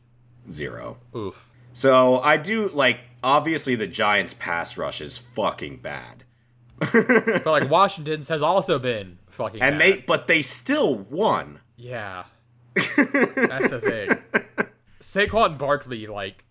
Zero. 0.50 0.98
Oof. 1.14 1.50
So 1.72 2.18
I 2.20 2.36
do 2.36 2.68
like 2.68 3.00
obviously 3.22 3.74
the 3.74 3.86
Giants 3.86 4.34
pass 4.34 4.76
rush 4.76 5.00
is 5.00 5.18
fucking 5.18 5.78
bad. 5.78 6.24
But 6.92 7.46
like 7.46 7.70
Washington's 7.70 8.28
has 8.28 8.42
also 8.42 8.78
been 8.78 9.18
fucking. 9.30 9.62
And 9.62 9.78
bad. 9.78 9.92
they 9.92 10.00
but 10.00 10.26
they 10.26 10.42
still 10.42 10.96
won. 10.96 11.60
Yeah. 11.76 12.24
That's 12.74 13.70
the 13.70 13.80
thing. 13.82 14.66
Saquon 15.00 15.56
Barkley 15.56 16.06
like 16.06 16.44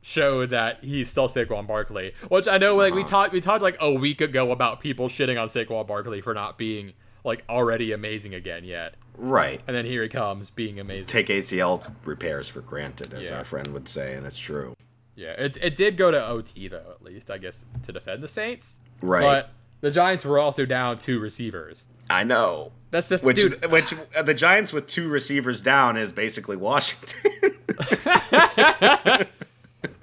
showed 0.00 0.50
that 0.50 0.82
he's 0.82 1.10
still 1.10 1.28
Saquon 1.28 1.66
Barkley, 1.66 2.14
which 2.28 2.48
I 2.48 2.58
know 2.58 2.76
like 2.76 2.94
we 2.94 3.00
uh-huh. 3.00 3.08
talked 3.08 3.32
we 3.32 3.40
talked 3.40 3.62
like 3.62 3.76
a 3.80 3.92
week 3.92 4.20
ago 4.20 4.50
about 4.52 4.80
people 4.80 5.08
shitting 5.08 5.40
on 5.40 5.48
Saquon 5.48 5.86
Barkley 5.86 6.20
for 6.20 6.34
not 6.34 6.56
being 6.56 6.92
like 7.24 7.44
already 7.48 7.92
amazing 7.92 8.34
again 8.34 8.64
yet, 8.64 8.94
Right. 9.16 9.60
and 9.66 9.74
then 9.76 9.84
here 9.84 10.02
he 10.02 10.08
comes 10.08 10.50
being 10.50 10.78
amazing. 10.80 11.06
Take 11.06 11.26
ACL 11.28 11.82
repairs 12.04 12.48
for 12.48 12.60
granted, 12.60 13.12
as 13.14 13.30
Yeah. 13.30 13.38
our 13.38 13.44
friend 13.44 13.68
would 13.72 13.88
say, 13.88 14.14
and 14.14 14.26
it's 14.26 14.38
true. 14.38 14.74
Yeah, 15.16 15.32
it 15.32 15.56
it 15.60 15.74
did 15.76 15.96
go 15.96 16.10
to 16.10 16.24
OT 16.26 16.68
though 16.68 16.94
at 16.94 17.02
least 17.02 17.30
I 17.30 17.38
guess 17.38 17.64
to 17.82 17.92
defend 17.92 18.22
the 18.22 18.28
Saints, 18.28 18.78
Right. 19.02 19.22
but 19.22 19.50
the 19.80 19.90
Giants 19.90 20.24
were 20.24 20.38
also 20.38 20.64
down 20.64 20.98
two 20.98 21.18
receivers. 21.18 21.86
I 22.10 22.24
know. 22.24 22.72
That's 22.90 23.08
the 23.08 23.18
Which, 23.18 23.36
dude. 23.36 23.70
which 23.70 23.92
uh, 24.16 24.22
the 24.22 24.32
Giants 24.32 24.72
with 24.72 24.86
two 24.86 25.08
receivers 25.10 25.60
down 25.60 25.96
is 25.98 26.10
basically 26.12 26.56
Washington. 26.56 27.32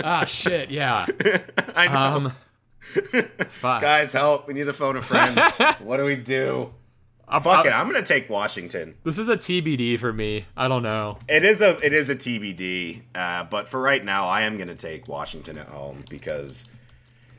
Ah 0.04 0.24
shit, 0.26 0.70
yeah. 0.70 1.06
I 1.76 1.88
know. 1.88 2.30
Um, 2.30 2.34
fuck. 3.50 3.82
Guys, 3.82 4.14
help! 4.14 4.48
We 4.48 4.54
need 4.54 4.66
to 4.66 4.74
phone 4.74 4.96
a 4.98 5.02
friend. 5.02 5.38
what 5.80 5.98
do 5.98 6.06
we 6.06 6.16
do? 6.16 6.74
I'm- 7.28 7.42
Fuck 7.42 7.66
it, 7.66 7.70
I'm- 7.74 7.88
gonna 7.88 8.04
take 8.06 8.30
Washington. 8.30 8.96
This 9.04 9.18
is 9.18 9.28
a 9.30 9.36
TBD 9.38 9.98
for 10.00 10.14
me. 10.14 10.46
I 10.56 10.68
don't 10.68 10.84
know. 10.84 11.18
It 11.28 11.44
is 11.44 11.62
a 11.62 11.78
it 11.86 11.94
is 11.94 12.10
a 12.10 12.16
TBD, 12.16 13.02
uh, 13.16 13.44
but 13.46 13.68
for 13.68 13.82
right 13.82 14.04
now, 14.04 14.28
I 14.28 14.42
am 14.44 14.58
gonna 14.58 14.76
take 14.76 15.08
Washington 15.08 15.58
at 15.58 15.68
home 15.68 16.04
because, 16.10 16.68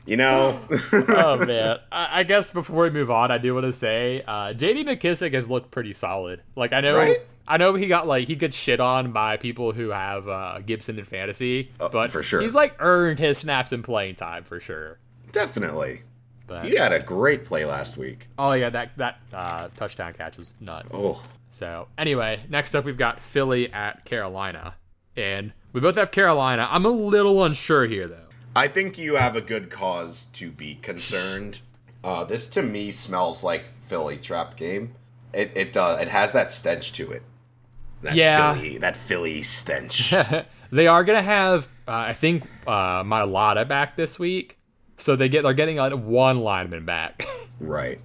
you 0.05 0.17
know, 0.17 0.59
oh 0.93 1.37
man, 1.45 1.77
I, 1.91 2.19
I 2.19 2.23
guess 2.23 2.51
before 2.51 2.83
we 2.83 2.89
move 2.89 3.09
on, 3.11 3.31
I 3.31 3.37
do 3.37 3.53
want 3.53 3.65
to 3.65 3.73
say 3.73 4.23
uh, 4.27 4.53
J.D. 4.53 4.83
McKissic 4.83 5.33
has 5.33 5.49
looked 5.49 5.71
pretty 5.71 5.93
solid. 5.93 6.41
Like 6.55 6.73
I 6.73 6.81
know, 6.81 6.97
Right? 6.97 7.17
I 7.49 7.55
know 7.55 7.73
he 7.75 7.87
got 7.87 8.05
like 8.07 8.27
he 8.27 8.35
gets 8.35 8.57
shit 8.57 8.81
on 8.81 9.13
by 9.13 9.37
people 9.37 9.71
who 9.71 9.89
have 9.91 10.27
uh, 10.27 10.59
Gibson 10.65 10.99
in 10.99 11.05
fantasy, 11.05 11.71
but 11.77 11.95
Oh, 11.95 12.07
for 12.09 12.21
sure. 12.21 12.41
he's 12.41 12.53
like 12.53 12.75
earned 12.79 13.19
his 13.19 13.37
snaps 13.37 13.71
and 13.71 13.85
playing 13.85 14.15
time 14.15 14.43
for 14.43 14.59
sure. 14.59 14.97
definitely, 15.31 16.01
But 16.47 16.65
he 16.65 16.75
had 16.75 16.93
a 16.93 16.99
great 17.01 17.45
play 17.45 17.65
last 17.65 17.97
week. 17.97 18.27
oh 18.39 18.53
yeah, 18.53 18.69
that 18.69 18.91
that 18.97 19.19
uh, 19.33 19.67
touchdown 19.75 20.13
catch 20.13 20.37
was 20.37 20.53
nuts. 20.59 20.91
Oh, 20.93 21.23
So 21.51 21.87
anyway, 21.97 22.41
next 22.49 22.73
up 22.75 22.85
we've 22.85 22.97
got 22.97 23.19
Philly 23.19 23.71
at 23.73 24.05
Carolina, 24.05 24.75
and 25.15 25.51
we 25.73 25.81
both 25.81 25.95
have 25.95 26.11
Carolina. 26.11 26.67
I'm 26.71 26.85
a 26.85 26.89
little 26.89 27.43
unsure 27.43 27.85
here 27.85 28.07
though. 28.07 28.27
I 28.55 28.67
think 28.67 28.97
you 28.97 29.15
have 29.15 29.35
a 29.35 29.41
good 29.41 29.69
cause 29.69 30.25
to 30.33 30.49
be 30.49 30.75
concerned. 30.75 31.59
Uh, 32.03 32.23
this 32.23 32.47
to 32.49 32.63
me 32.63 32.91
smells 32.91 33.43
like 33.43 33.65
Philly 33.81 34.17
trap 34.17 34.55
game. 34.55 34.95
It 35.33 35.51
it 35.55 35.73
does. 35.73 36.01
It 36.01 36.07
has 36.07 36.31
that 36.31 36.51
stench 36.51 36.93
to 36.93 37.11
it. 37.11 37.23
That 38.01 38.15
Yeah. 38.15 38.53
Philly, 38.53 38.77
that 38.77 38.95
Philly 38.95 39.43
stench. 39.43 40.13
they 40.71 40.87
are 40.87 41.03
gonna 41.03 41.21
have, 41.21 41.65
uh, 41.87 41.91
I 41.91 42.13
think, 42.13 42.43
uh, 42.65 43.03
Mailata 43.03 43.67
back 43.67 43.95
this 43.95 44.17
week, 44.19 44.56
so 44.97 45.15
they 45.15 45.29
get 45.29 45.43
they're 45.43 45.53
getting 45.53 45.77
one 46.07 46.39
lineman 46.39 46.85
back, 46.85 47.25
right. 47.59 47.99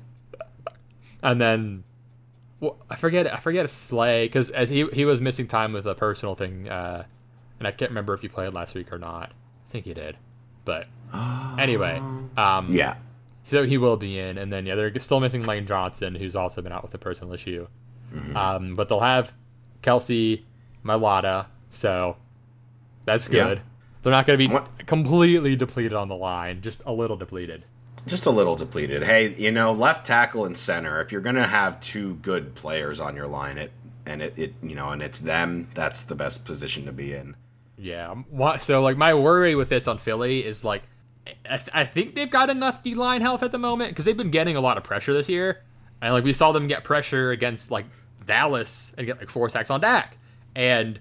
and 1.22 1.40
then 1.40 1.84
well, 2.61 2.76
I 2.88 2.97
forget 2.97 3.32
I 3.32 3.38
forget 3.38 3.64
a 3.64 3.68
Slay 3.68 4.26
because 4.26 4.51
as 4.51 4.70
he 4.70 4.86
he 4.93 5.05
was 5.05 5.20
missing 5.20 5.47
time 5.47 5.72
with 5.72 5.86
a 5.86 5.95
personal 5.95 6.34
thing, 6.34 6.68
uh, 6.68 7.05
and 7.59 7.66
I 7.66 7.72
can't 7.72 7.90
remember 7.90 8.14
if 8.14 8.20
he 8.22 8.28
played 8.28 8.55
last 8.55 8.74
week 8.74 8.93
or 8.93 8.99
not. 8.99 9.30
I 9.68 9.70
think 9.72 9.86
he 9.86 9.95
did, 9.95 10.16
but 10.64 10.86
anyway, 11.59 11.99
um, 12.36 12.68
Yeah. 12.70 12.97
so 13.43 13.64
he 13.64 13.78
will 13.78 13.97
be 13.97 14.18
in, 14.18 14.36
and 14.38 14.53
then 14.53 14.66
yeah, 14.66 14.74
they're 14.74 14.97
still 14.99 15.18
missing 15.20 15.43
Lane 15.45 15.66
Johnson, 15.66 16.14
who's 16.14 16.36
also 16.36 16.61
been 16.62 16.72
out 16.72 16.82
with 16.82 16.95
a 16.95 16.99
personal 16.99 17.32
issue. 17.32 17.66
Um, 18.36 18.76
but 18.76 18.90
they'll 18.90 19.01
have 19.01 19.32
Kelce, 19.82 20.43
Mailata, 20.84 21.47
so 21.70 22.16
that's 23.07 23.26
Yeah. 23.30 23.45
good. 23.49 23.62
They're 24.03 24.12
not 24.12 24.26
going 24.26 24.38
to 24.38 24.48
be 24.48 24.53
What- 24.53 24.86
completely 24.86 25.57
depleted 25.57 25.92
on 25.94 26.09
the 26.09 26.16
line, 26.16 26.61
just 26.61 26.82
a 26.86 26.92
little 26.92 27.16
depleted. 27.16 27.64
Just 28.07 28.26
a 28.26 28.30
little 28.30 28.57
depleted. 28.57 29.05
Hey, 29.05 29.32
you 29.34 29.53
know, 29.53 29.72
left 29.72 30.05
tackle 30.05 30.44
and 30.44 30.57
center. 30.57 31.00
If 31.00 31.12
you're 31.12 31.20
gonna 31.20 31.46
have 31.46 31.78
two 31.78 32.14
good 32.16 32.57
players 32.57 32.98
on 32.98 33.14
your 33.14 33.28
line, 33.28 33.59
it 33.59 33.70
and 34.07 34.20
it, 34.20 34.36
it 34.36 34.55
you 34.61 34.74
know, 34.74 34.90
and 34.90 35.00
it's 35.00 35.20
them. 35.20 35.68
That's 35.76 36.03
the 36.03 36.16
best 36.16 36.44
position 36.44 36.84
to 36.86 36.92
be 36.92 37.12
in. 37.14 37.36
Yeah. 37.78 38.12
So 38.59 38.82
like 38.82 38.96
my 38.96 39.14
worry 39.14 39.55
with 39.55 39.68
this 39.68 39.86
on 39.86 39.98
Philly 39.98 40.44
is 40.44 40.64
like, 40.64 40.82
I, 41.48 41.57
th- 41.59 41.70
I 41.72 41.84
think 41.84 42.16
they've 42.16 42.28
got 42.30 42.50
enough 42.50 42.82
D 42.82 42.96
line 42.96 43.20
health 43.20 43.44
at 43.44 43.53
the 43.53 43.59
moment 43.59 43.92
because 43.92 44.05
they've 44.05 44.16
been 44.16 44.32
getting 44.32 44.57
a 44.57 44.61
lot 44.61 44.76
of 44.78 44.82
pressure 44.82 45.12
this 45.12 45.28
year, 45.28 45.62
and 46.00 46.12
like 46.12 46.24
we 46.24 46.32
saw 46.32 46.50
them 46.50 46.66
get 46.66 46.82
pressure 46.82 47.30
against 47.30 47.70
like 47.70 47.86
Dallas 48.26 48.92
and 48.98 49.07
get 49.07 49.18
like 49.18 49.30
four 49.30 49.48
sacks 49.48 49.70
on 49.70 49.80
Dak, 49.80 50.16
and 50.57 50.98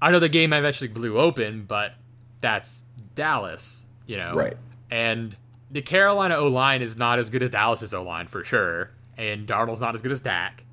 I 0.00 0.12
know 0.12 0.20
the 0.20 0.28
game 0.28 0.52
eventually 0.52 0.86
blew 0.86 1.18
open, 1.18 1.64
but 1.66 1.94
that's 2.40 2.84
Dallas, 3.14 3.84
you 4.06 4.16
know. 4.16 4.34
Right. 4.34 4.56
And 4.90 5.36
the 5.70 5.82
Carolina 5.82 6.36
O 6.36 6.48
line 6.48 6.82
is 6.82 6.96
not 6.96 7.18
as 7.18 7.30
good 7.30 7.42
as 7.42 7.50
Dallas's 7.50 7.92
O 7.92 8.02
line 8.02 8.26
for 8.26 8.44
sure, 8.44 8.90
and 9.16 9.46
Darnold's 9.46 9.80
not 9.80 9.94
as 9.94 10.02
good 10.02 10.12
as 10.12 10.20
Dak. 10.20 10.64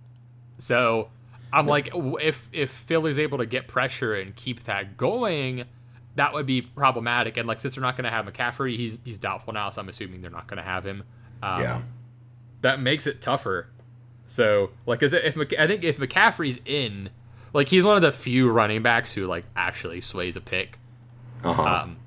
So 0.57 1.09
I'm 1.51 1.67
like, 1.67 1.89
if 1.93 2.49
if 2.53 2.71
Philly's 2.71 3.19
able 3.19 3.37
to 3.39 3.45
get 3.45 3.67
pressure 3.67 4.15
and 4.15 4.35
keep 4.35 4.63
that 4.65 4.97
going, 4.97 5.65
that 6.15 6.33
would 6.33 6.45
be 6.45 6.61
problematic. 6.61 7.37
And 7.37 7.47
like, 7.47 7.59
since 7.59 7.75
they're 7.75 7.81
not 7.81 7.97
going 7.97 8.05
to 8.05 8.11
have 8.11 8.25
McCaffrey, 8.25 8.77
he's 8.77 8.97
he's 9.03 9.17
doubtful 9.17 9.53
now, 9.53 9.69
so 9.69 9.81
I'm 9.81 9.89
assuming 9.89 10.21
they're 10.21 10.31
not 10.31 10.47
going 10.47 10.57
to 10.57 10.63
have 10.63 10.85
him. 10.85 11.03
Um, 11.43 11.61
yeah. 11.61 11.81
that 12.61 12.79
makes 12.79 13.05
it 13.05 13.21
tougher. 13.21 13.67
So 14.27 14.71
like, 14.85 15.03
is 15.03 15.13
it, 15.13 15.23
if 15.25 15.37
I 15.37 15.67
think 15.67 15.83
if 15.83 15.97
McCaffrey's 15.97 16.59
in, 16.65 17.09
like 17.53 17.69
he's 17.69 17.83
one 17.83 17.95
of 17.95 18.01
the 18.01 18.11
few 18.11 18.49
running 18.49 18.81
backs 18.81 19.13
who 19.13 19.27
like 19.27 19.45
actually 19.55 20.01
sways 20.01 20.35
a 20.35 20.41
pick. 20.41 20.79
Uh-huh. 21.43 21.61
Um, 21.83 21.97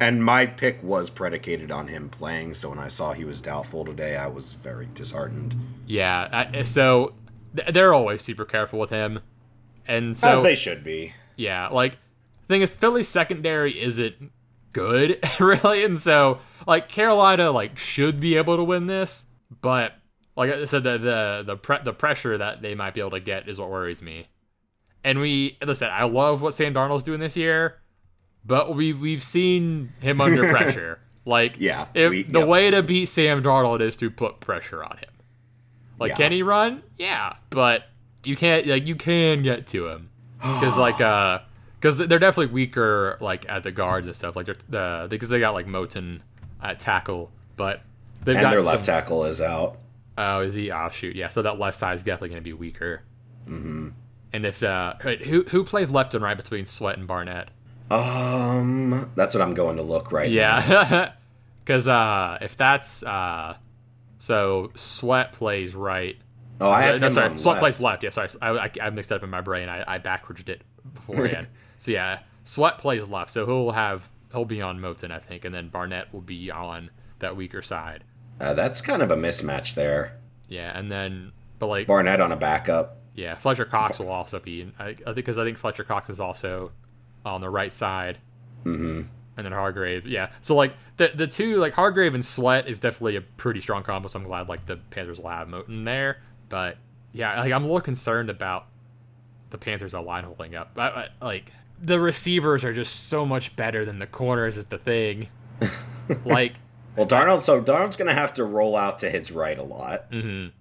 and 0.00 0.24
my 0.24 0.46
pick 0.46 0.82
was 0.82 1.10
predicated 1.10 1.70
on 1.70 1.86
him 1.88 2.08
playing, 2.08 2.54
so 2.54 2.70
when 2.70 2.78
I 2.78 2.88
saw 2.88 3.12
he 3.12 3.24
was 3.24 3.40
doubtful 3.40 3.84
today, 3.84 4.16
I 4.16 4.26
was 4.26 4.54
very 4.54 4.88
disheartened. 4.94 5.54
yeah, 5.86 6.48
I, 6.52 6.62
so 6.62 7.14
th- 7.56 7.72
they're 7.72 7.94
always 7.94 8.22
super 8.22 8.44
careful 8.44 8.78
with 8.80 8.90
him, 8.90 9.20
and 9.86 10.16
so 10.16 10.28
As 10.28 10.42
they 10.42 10.54
should 10.56 10.82
be. 10.82 11.12
Yeah, 11.36 11.68
like 11.68 11.92
the 11.92 12.54
thing 12.54 12.62
is, 12.62 12.70
Philly's 12.70 13.08
secondary 13.08 13.80
isn't 13.80 14.32
good, 14.72 15.20
really. 15.40 15.84
And 15.84 15.98
so, 15.98 16.40
like 16.66 16.88
Carolina, 16.88 17.50
like 17.52 17.78
should 17.78 18.18
be 18.20 18.36
able 18.36 18.56
to 18.56 18.64
win 18.64 18.86
this, 18.86 19.26
but 19.60 19.92
like 20.36 20.52
I 20.52 20.64
said, 20.64 20.82
the 20.82 20.98
the 20.98 21.42
the 21.46 21.56
pre- 21.56 21.82
the 21.84 21.92
pressure 21.92 22.36
that 22.38 22.62
they 22.62 22.74
might 22.74 22.94
be 22.94 23.00
able 23.00 23.12
to 23.12 23.20
get 23.20 23.48
is 23.48 23.60
what 23.60 23.70
worries 23.70 24.02
me. 24.02 24.26
And 25.04 25.20
we 25.20 25.56
listen. 25.64 25.88
I 25.92 26.04
love 26.04 26.42
what 26.42 26.54
Sam 26.54 26.74
Darnold's 26.74 27.02
doing 27.04 27.20
this 27.20 27.36
year, 27.36 27.76
but 28.44 28.74
we 28.74 28.92
we've 28.92 29.22
seen 29.22 29.92
him 30.00 30.20
under 30.20 30.48
pressure. 30.52 30.98
Like, 31.26 31.56
Yeah, 31.58 31.86
if, 31.94 32.10
we- 32.10 32.22
the 32.24 32.40
yep. 32.40 32.48
way 32.48 32.70
to 32.70 32.82
beat 32.82 33.06
Sam 33.06 33.42
Darnold 33.42 33.80
is 33.80 33.96
to 33.96 34.10
put 34.10 34.40
pressure 34.40 34.84
on 34.84 34.98
him. 34.98 35.08
Like, 35.98 36.10
Yeah. 36.10 36.16
can 36.16 36.32
he 36.32 36.42
run? 36.42 36.82
Yeah, 36.98 37.34
but 37.50 37.84
you 38.24 38.36
can't. 38.36 38.66
Like, 38.66 38.86
you 38.86 38.94
can 38.96 39.42
get 39.42 39.66
to 39.68 39.88
him 39.88 40.10
because, 40.38 40.76
like, 40.76 41.00
uh, 41.00 41.38
because 41.80 41.96
they're 41.98 42.18
definitely 42.18 42.52
weaker, 42.52 43.16
like 43.20 43.46
at 43.48 43.62
the 43.62 43.70
guards 43.70 44.06
and 44.06 44.14
stuff. 44.16 44.36
Like, 44.36 44.46
they're 44.46 44.56
the 44.68 45.06
because 45.08 45.28
they 45.30 45.40
got 45.40 45.54
like 45.54 45.66
Moton 45.66 46.20
at 46.62 46.78
tackle, 46.78 47.30
but 47.56 47.80
they've 48.24 48.36
and 48.36 48.42
got 48.42 48.50
their 48.50 48.60
some- 48.60 48.68
left 48.68 48.84
tackle 48.84 49.24
is 49.24 49.40
out. 49.40 49.78
Oh, 50.18 50.40
is 50.42 50.54
he? 50.54 50.70
Oh, 50.70 50.90
shoot. 50.90 51.16
Yeah. 51.16 51.28
So 51.28 51.42
that 51.42 51.58
left 51.58 51.76
side 51.76 51.94
is 51.94 52.02
definitely 52.02 52.28
going 52.30 52.42
to 52.42 52.48
be 52.48 52.52
weaker. 52.52 53.02
Mm-hmm. 53.48 53.88
And 54.32 54.44
if 54.46 54.62
uh, 54.62 54.94
who 55.00 55.42
who 55.44 55.64
plays 55.64 55.90
left 55.90 56.14
and 56.14 56.22
right 56.22 56.36
between 56.36 56.64
Sweat 56.64 56.98
and 56.98 57.06
Barnett? 57.06 57.50
Um, 57.90 59.10
that's 59.14 59.34
what 59.34 59.42
I'm 59.42 59.54
going 59.54 59.76
to 59.76 59.82
look 59.82 60.12
right 60.12 60.30
now. 60.30 60.60
Yeah, 60.66 61.12
because 61.64 61.88
uh, 61.88 62.38
if 62.40 62.56
that's 62.56 63.02
uh, 63.02 63.56
so 64.18 64.70
Sweat 64.74 65.32
plays 65.32 65.74
right. 65.74 66.16
Oh, 66.60 66.70
I 66.70 66.82
have 66.82 67.00
no, 67.00 67.08
sorry, 67.08 67.36
Sweat 67.38 67.54
left. 67.54 67.60
plays 67.60 67.80
left. 67.80 68.02
Yeah, 68.02 68.10
sorry, 68.10 68.28
I, 68.40 68.50
I, 68.50 68.70
I 68.82 68.90
mixed 68.90 69.10
it 69.10 69.16
up 69.16 69.22
in 69.22 69.30
my 69.30 69.40
brain. 69.40 69.68
I, 69.68 69.94
I 69.94 69.98
backwards 69.98 70.44
it 70.48 70.62
beforehand. 70.94 71.48
so 71.78 71.90
yeah, 71.90 72.20
Sweat 72.44 72.78
plays 72.78 73.06
left, 73.08 73.30
so 73.30 73.46
he'll 73.46 73.72
have 73.72 74.08
he'll 74.32 74.44
be 74.44 74.62
on 74.62 74.78
Moton, 74.80 75.10
I 75.10 75.18
think, 75.18 75.44
and 75.44 75.54
then 75.54 75.68
Barnett 75.68 76.12
will 76.12 76.20
be 76.20 76.50
on 76.50 76.90
that 77.18 77.36
weaker 77.36 77.62
side. 77.62 78.04
Uh, 78.40 78.54
that's 78.54 78.80
kind 78.80 79.02
of 79.02 79.10
a 79.10 79.16
mismatch 79.16 79.74
there. 79.74 80.18
Yeah, 80.48 80.76
and 80.76 80.90
then 80.90 81.32
but 81.58 81.66
like 81.66 81.86
Barnett 81.86 82.20
on 82.20 82.32
a 82.32 82.36
backup. 82.36 82.98
Yeah, 83.14 83.36
Fletcher 83.36 83.64
Cox 83.64 83.98
will 83.98 84.10
also 84.10 84.40
be. 84.40 84.72
I, 84.78 84.88
I 84.88 84.94
think 84.94 85.16
because 85.16 85.38
I 85.38 85.44
think 85.44 85.56
Fletcher 85.56 85.84
Cox 85.84 86.10
is 86.10 86.20
also 86.20 86.72
on 87.24 87.40
the 87.40 87.50
right 87.50 87.72
side, 87.72 88.18
hmm 88.62 89.02
and 89.36 89.44
then 89.44 89.52
Hargrave. 89.52 90.06
Yeah, 90.06 90.30
so 90.40 90.54
like 90.54 90.74
the 90.96 91.10
the 91.14 91.26
two 91.26 91.56
like 91.56 91.72
Hargrave 91.74 92.14
and 92.14 92.24
Sweat 92.24 92.68
is 92.68 92.78
definitely 92.78 93.16
a 93.16 93.20
pretty 93.20 93.60
strong 93.60 93.82
combo. 93.82 94.08
So 94.08 94.18
I'm 94.20 94.24
glad 94.24 94.48
like 94.48 94.66
the 94.66 94.76
Panthers 94.76 95.18
will 95.18 95.30
have 95.30 95.48
Moton 95.48 95.84
there. 95.84 96.18
But 96.48 96.78
yeah, 97.12 97.40
like 97.40 97.52
I'm 97.52 97.62
a 97.62 97.66
little 97.66 97.80
concerned 97.80 98.30
about 98.30 98.66
the 99.50 99.58
Panthers' 99.58 99.94
line 99.94 100.24
holding 100.24 100.54
up. 100.54 100.72
I, 100.76 101.08
I, 101.20 101.24
like 101.24 101.50
the 101.80 101.98
receivers 101.98 102.64
are 102.64 102.72
just 102.72 103.08
so 103.08 103.26
much 103.26 103.56
better 103.56 103.84
than 103.84 103.98
the 103.98 104.06
corners. 104.06 104.56
Is 104.56 104.66
the 104.66 104.78
thing. 104.78 105.28
like, 106.24 106.54
Well, 106.96 107.06
Darnold. 107.06 107.42
So 107.42 107.60
Darnold's 107.62 107.96
going 107.96 108.08
to 108.08 108.14
have 108.14 108.34
to 108.34 108.44
roll 108.44 108.76
out 108.76 109.00
to 109.00 109.10
his 109.10 109.32
right 109.32 109.58
a 109.58 109.62
lot. 109.62 110.10
mhm. 110.12 110.52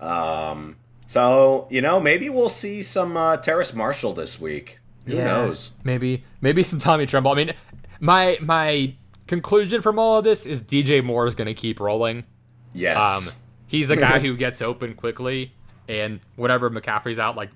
Um. 0.00 0.76
So 1.06 1.66
you 1.70 1.80
know, 1.82 2.00
maybe 2.00 2.28
we'll 2.30 2.48
see 2.48 2.82
some 2.82 3.16
uh, 3.16 3.36
Terrace 3.38 3.74
Marshall 3.74 4.12
this 4.12 4.40
week. 4.40 4.77
Who 5.08 5.16
Yeah, 5.16 5.24
knows? 5.24 5.72
Maybe 5.84 6.24
maybe 6.40 6.62
some 6.62 6.78
Tommy 6.78 7.06
Tremble. 7.06 7.30
I 7.32 7.34
mean, 7.34 7.52
my 8.00 8.38
my 8.40 8.94
conclusion 9.26 9.82
from 9.82 9.98
all 9.98 10.18
of 10.18 10.24
this 10.24 10.46
is 10.46 10.62
DJ 10.62 11.02
Moore 11.04 11.26
is 11.26 11.34
going 11.34 11.46
to 11.46 11.54
keep 11.54 11.80
rolling. 11.80 12.24
Yes. 12.72 12.96
Um, 12.96 13.34
he's 13.66 13.88
the 13.88 13.96
guy 13.96 14.18
who 14.20 14.36
gets 14.36 14.62
open 14.62 14.94
quickly, 14.94 15.52
and 15.88 16.20
whenever 16.36 16.70
McCaffrey's 16.70 17.18
out, 17.18 17.36
like 17.36 17.50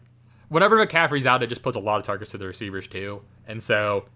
whenever 0.48 0.84
McCaffrey's 0.84 1.26
out, 1.26 1.42
it 1.42 1.48
just 1.48 1.62
puts 1.62 1.76
a 1.76 1.80
lot 1.80 1.98
of 1.98 2.03
targets 2.05 2.30
to 2.32 2.38
the 2.38 2.46
receivers 2.46 2.86
too. 2.86 3.22
And 3.46 3.62
so, 3.62 4.07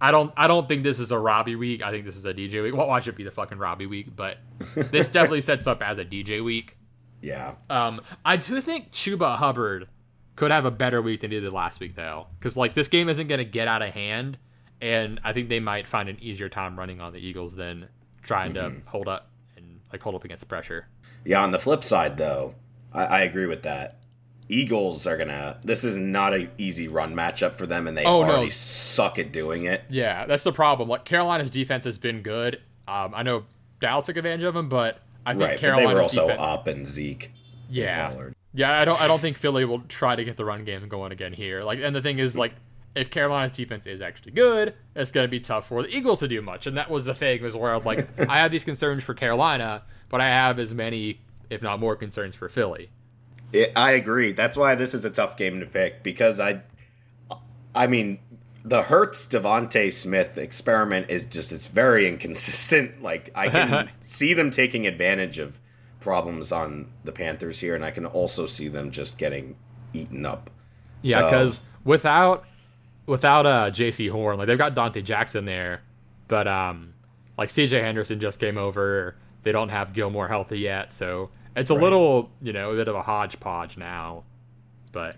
I 0.00 0.10
don't 0.10 0.32
I 0.36 0.46
don't 0.48 0.68
think 0.68 0.82
this 0.82 0.98
is 1.00 1.12
a 1.12 1.18
Robbie 1.18 1.56
week. 1.56 1.82
I 1.82 1.90
think 1.90 2.04
this 2.04 2.16
is 2.16 2.24
a 2.24 2.34
DJ 2.34 2.62
week. 2.62 2.74
Well, 2.74 2.86
watch 2.88 3.06
it 3.08 3.16
be 3.16 3.22
the 3.24 3.30
fucking 3.30 3.58
Robbie 3.58 3.86
week, 3.86 4.14
but 4.14 4.38
this 4.74 5.08
definitely 5.10 5.40
sets 5.42 5.66
up 5.66 5.82
as 5.82 5.98
a 5.98 6.04
DJ 6.04 6.42
week. 6.44 6.76
yeah. 7.20 7.54
Um, 7.70 8.00
I 8.24 8.36
do 8.36 8.60
think 8.60 8.90
Chuba 8.90 9.36
Hubbard 9.36 9.88
could 10.36 10.50
have 10.50 10.64
a 10.64 10.70
better 10.70 11.00
week 11.02 11.20
than 11.20 11.30
he 11.30 11.40
did 11.40 11.52
last 11.52 11.80
week, 11.80 11.94
though, 11.94 12.26
because 12.38 12.56
like 12.56 12.74
this 12.74 12.88
game 12.88 13.08
isn't 13.08 13.26
going 13.28 13.38
to 13.38 13.44
get 13.44 13.68
out 13.68 13.82
of 13.82 13.90
hand, 13.94 14.38
and 14.80 15.20
I 15.24 15.32
think 15.32 15.48
they 15.48 15.60
might 15.60 15.86
find 15.86 16.08
an 16.08 16.18
easier 16.20 16.48
time 16.48 16.78
running 16.78 17.00
on 17.00 17.12
the 17.12 17.18
Eagles 17.18 17.54
than 17.54 17.88
trying 18.22 18.54
to 18.54 18.72
hold 18.86 19.08
up 19.08 19.30
and 19.56 19.80
like 19.92 20.02
hold 20.02 20.14
up 20.14 20.24
against 20.24 20.40
the 20.40 20.46
pressure. 20.46 20.86
Yeah. 21.24 21.42
On 21.42 21.50
the 21.50 21.58
flip 21.58 21.84
side, 21.84 22.16
though, 22.16 22.54
I, 22.92 23.04
I 23.04 23.20
agree 23.22 23.46
with 23.46 23.62
that. 23.62 23.98
Eagles 24.48 25.06
are 25.06 25.16
gonna. 25.16 25.58
This 25.62 25.82
is 25.84 25.96
not 25.96 26.34
an 26.34 26.50
easy 26.58 26.88
run 26.88 27.14
matchup 27.14 27.52
for 27.52 27.66
them, 27.66 27.86
and 27.86 27.96
they 27.96 28.04
Oh, 28.04 28.22
no. 28.22 28.30
already 28.32 28.50
suck 28.50 29.18
at 29.18 29.32
doing 29.32 29.64
it. 29.64 29.82
Yeah, 29.88 30.26
that's 30.26 30.42
the 30.42 30.52
problem. 30.52 30.88
Like 30.88 31.04
Carolina's 31.04 31.48
defense 31.48 31.84
has 31.84 31.96
been 31.96 32.20
good. 32.22 32.60
Um, 32.88 33.14
I 33.14 33.22
know 33.22 33.44
Dallas 33.80 34.06
took 34.06 34.16
advantage 34.16 34.44
of 34.44 34.52
them, 34.54 34.68
but 34.68 34.98
I 35.24 35.32
think 35.32 35.42
Right, 35.42 35.50
but 35.52 35.56
they 35.56 35.60
Carolina's 35.60 35.94
were 35.94 36.02
also 36.02 36.22
defense. 36.26 36.40
up 36.42 36.66
and 36.66 36.86
Zeke. 36.86 37.30
yeah, 37.70 38.08
Pollard. 38.10 38.34
Yeah. 38.54 38.80
I 38.80 38.84
don't. 38.84 39.00
I 39.00 39.06
don't 39.08 39.20
think 39.20 39.36
Philly 39.36 39.64
will 39.64 39.80
try 39.80 40.16
to 40.16 40.24
get 40.24 40.36
the 40.36 40.44
run 40.44 40.64
game 40.64 40.86
going 40.88 41.12
again 41.12 41.32
here. 41.32 41.62
Like, 41.62 41.80
and 41.82 41.94
the 41.94 42.02
thing 42.02 42.18
is, 42.18 42.36
like, 42.36 42.52
if 42.94 43.10
Carolina's 43.10 43.56
defense 43.56 43.86
is 43.86 44.00
actually 44.00 44.32
good, 44.32 44.74
it's 44.94 45.10
going 45.10 45.24
to 45.24 45.30
be 45.30 45.40
tough 45.40 45.68
for 45.68 45.82
the 45.82 45.88
Eagles 45.88 46.20
to 46.20 46.28
do 46.28 46.42
much. 46.42 46.66
And 46.66 46.76
that 46.76 46.90
was 46.90 47.04
the 47.04 47.14
thing 47.14 47.42
was 47.42 47.56
where 47.56 47.74
I'm 47.74 47.84
like, 47.84 48.08
I 48.28 48.38
have 48.38 48.50
these 48.50 48.64
concerns 48.64 49.02
for 49.02 49.14
Carolina, 49.14 49.82
but 50.08 50.20
I 50.20 50.28
have 50.28 50.58
as 50.58 50.74
many, 50.74 51.20
if 51.50 51.62
not 51.62 51.80
more, 51.80 51.96
concerns 51.96 52.34
for 52.34 52.48
Philly. 52.48 52.90
It, 53.52 53.72
I 53.76 53.92
agree. 53.92 54.32
That's 54.32 54.56
why 54.56 54.74
this 54.74 54.94
is 54.94 55.04
a 55.04 55.10
tough 55.10 55.36
game 55.36 55.60
to 55.60 55.66
pick 55.66 56.02
because 56.02 56.40
I, 56.40 56.62
I 57.74 57.86
mean, 57.86 58.18
the 58.64 58.82
Hurts 58.82 59.26
DeVonta 59.26 59.92
Smith 59.92 60.38
experiment 60.38 61.10
is 61.10 61.24
just 61.24 61.52
it's 61.52 61.66
very 61.66 62.08
inconsistent. 62.08 62.92
Like 63.02 63.30
I 63.34 63.48
can 63.48 63.90
see 64.00 64.32
them 64.32 64.50
taking 64.50 64.86
advantage 64.86 65.38
of 65.38 65.58
problems 66.02 66.52
on 66.52 66.90
the 67.04 67.12
Panthers 67.12 67.60
here, 67.60 67.74
and 67.74 67.84
I 67.84 67.90
can 67.90 68.04
also 68.06 68.46
see 68.46 68.68
them 68.68 68.90
just 68.90 69.16
getting 69.18 69.56
eaten 69.94 70.26
up. 70.26 70.50
Yeah, 71.02 71.20
So- 71.20 71.24
because 71.26 71.60
without 71.84 72.44
without 73.06 73.46
uh 73.46 73.70
Jaycee 73.70 74.10
Horn, 74.10 74.38
like 74.38 74.46
they've 74.46 74.58
got 74.58 74.74
Donte 74.74 75.02
Jackson 75.04 75.44
there, 75.44 75.82
but 76.28 76.46
um, 76.46 76.94
like 77.38 77.50
C.J. 77.50 77.80
Henderson 77.80 78.20
just 78.20 78.38
came 78.38 78.56
over. 78.58 79.16
They 79.42 79.50
don't 79.52 79.70
have 79.70 79.92
Gilmore 79.92 80.28
healthy 80.28 80.58
yet, 80.60 80.92
so 80.92 81.30
it's 81.56 81.70
a 81.70 81.74
Right. 81.74 81.82
little 81.82 82.30
you 82.40 82.52
know 82.52 82.72
a 82.72 82.76
bit 82.76 82.88
of 82.88 82.94
a 82.94 83.02
hodgepodge 83.02 83.76
now. 83.76 84.24
But 84.92 85.16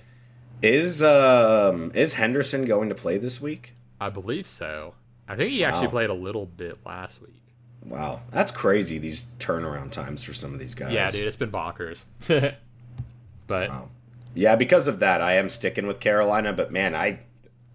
is 0.62 1.02
um 1.02 1.92
is 1.94 2.14
Henderson 2.14 2.64
going 2.64 2.88
to 2.88 2.94
play 2.94 3.18
this 3.18 3.40
week? 3.40 3.74
I 4.00 4.08
believe 4.10 4.46
so. 4.46 4.94
I 5.28 5.36
think 5.36 5.50
he 5.50 5.64
actually 5.64 5.86
Wow. 5.88 5.92
played 5.92 6.10
a 6.10 6.14
little 6.14 6.46
bit 6.46 6.78
last 6.86 7.20
week. 7.22 7.42
Wow, 7.86 8.22
that's 8.30 8.50
crazy. 8.50 8.98
These 8.98 9.24
turnaround 9.38 9.90
times 9.90 10.24
for 10.24 10.32
some 10.34 10.54
of 10.54 10.58
these 10.60 10.74
guys. 10.74 10.92
Yeah, 10.92 11.10
dude, 11.10 11.26
it's 11.26 11.36
been 11.36 11.50
bonkers. 11.52 12.04
but 13.46 13.68
Wow. 13.68 13.88
Yeah, 14.34 14.56
because 14.56 14.88
of 14.88 14.98
that, 15.00 15.20
I 15.20 15.34
am 15.34 15.48
sticking 15.48 15.86
with 15.86 16.00
Carolina. 16.00 16.52
But 16.52 16.72
man, 16.72 16.94
I, 16.94 17.20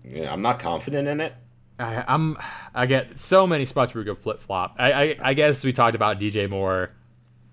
yeah, 0.04 0.34
I'm 0.34 0.42
not 0.42 0.60
confident 0.60 1.08
in 1.08 1.22
it. 1.22 1.34
I, 1.80 2.04
I'm 2.08 2.38
I 2.76 2.86
get 2.86 3.18
so 3.20 3.48
many 3.48 3.64
spots 3.66 3.94
where 3.94 4.02
we 4.02 4.06
go 4.06 4.16
flip 4.16 4.42
flop. 4.42 4.76
I, 4.78 4.92
I 4.92 5.16
I 5.22 5.34
guess 5.36 5.64
we 5.64 5.72
talked 5.72 5.96
about 5.96 6.20
DJ 6.20 6.50
Moore. 6.50 6.90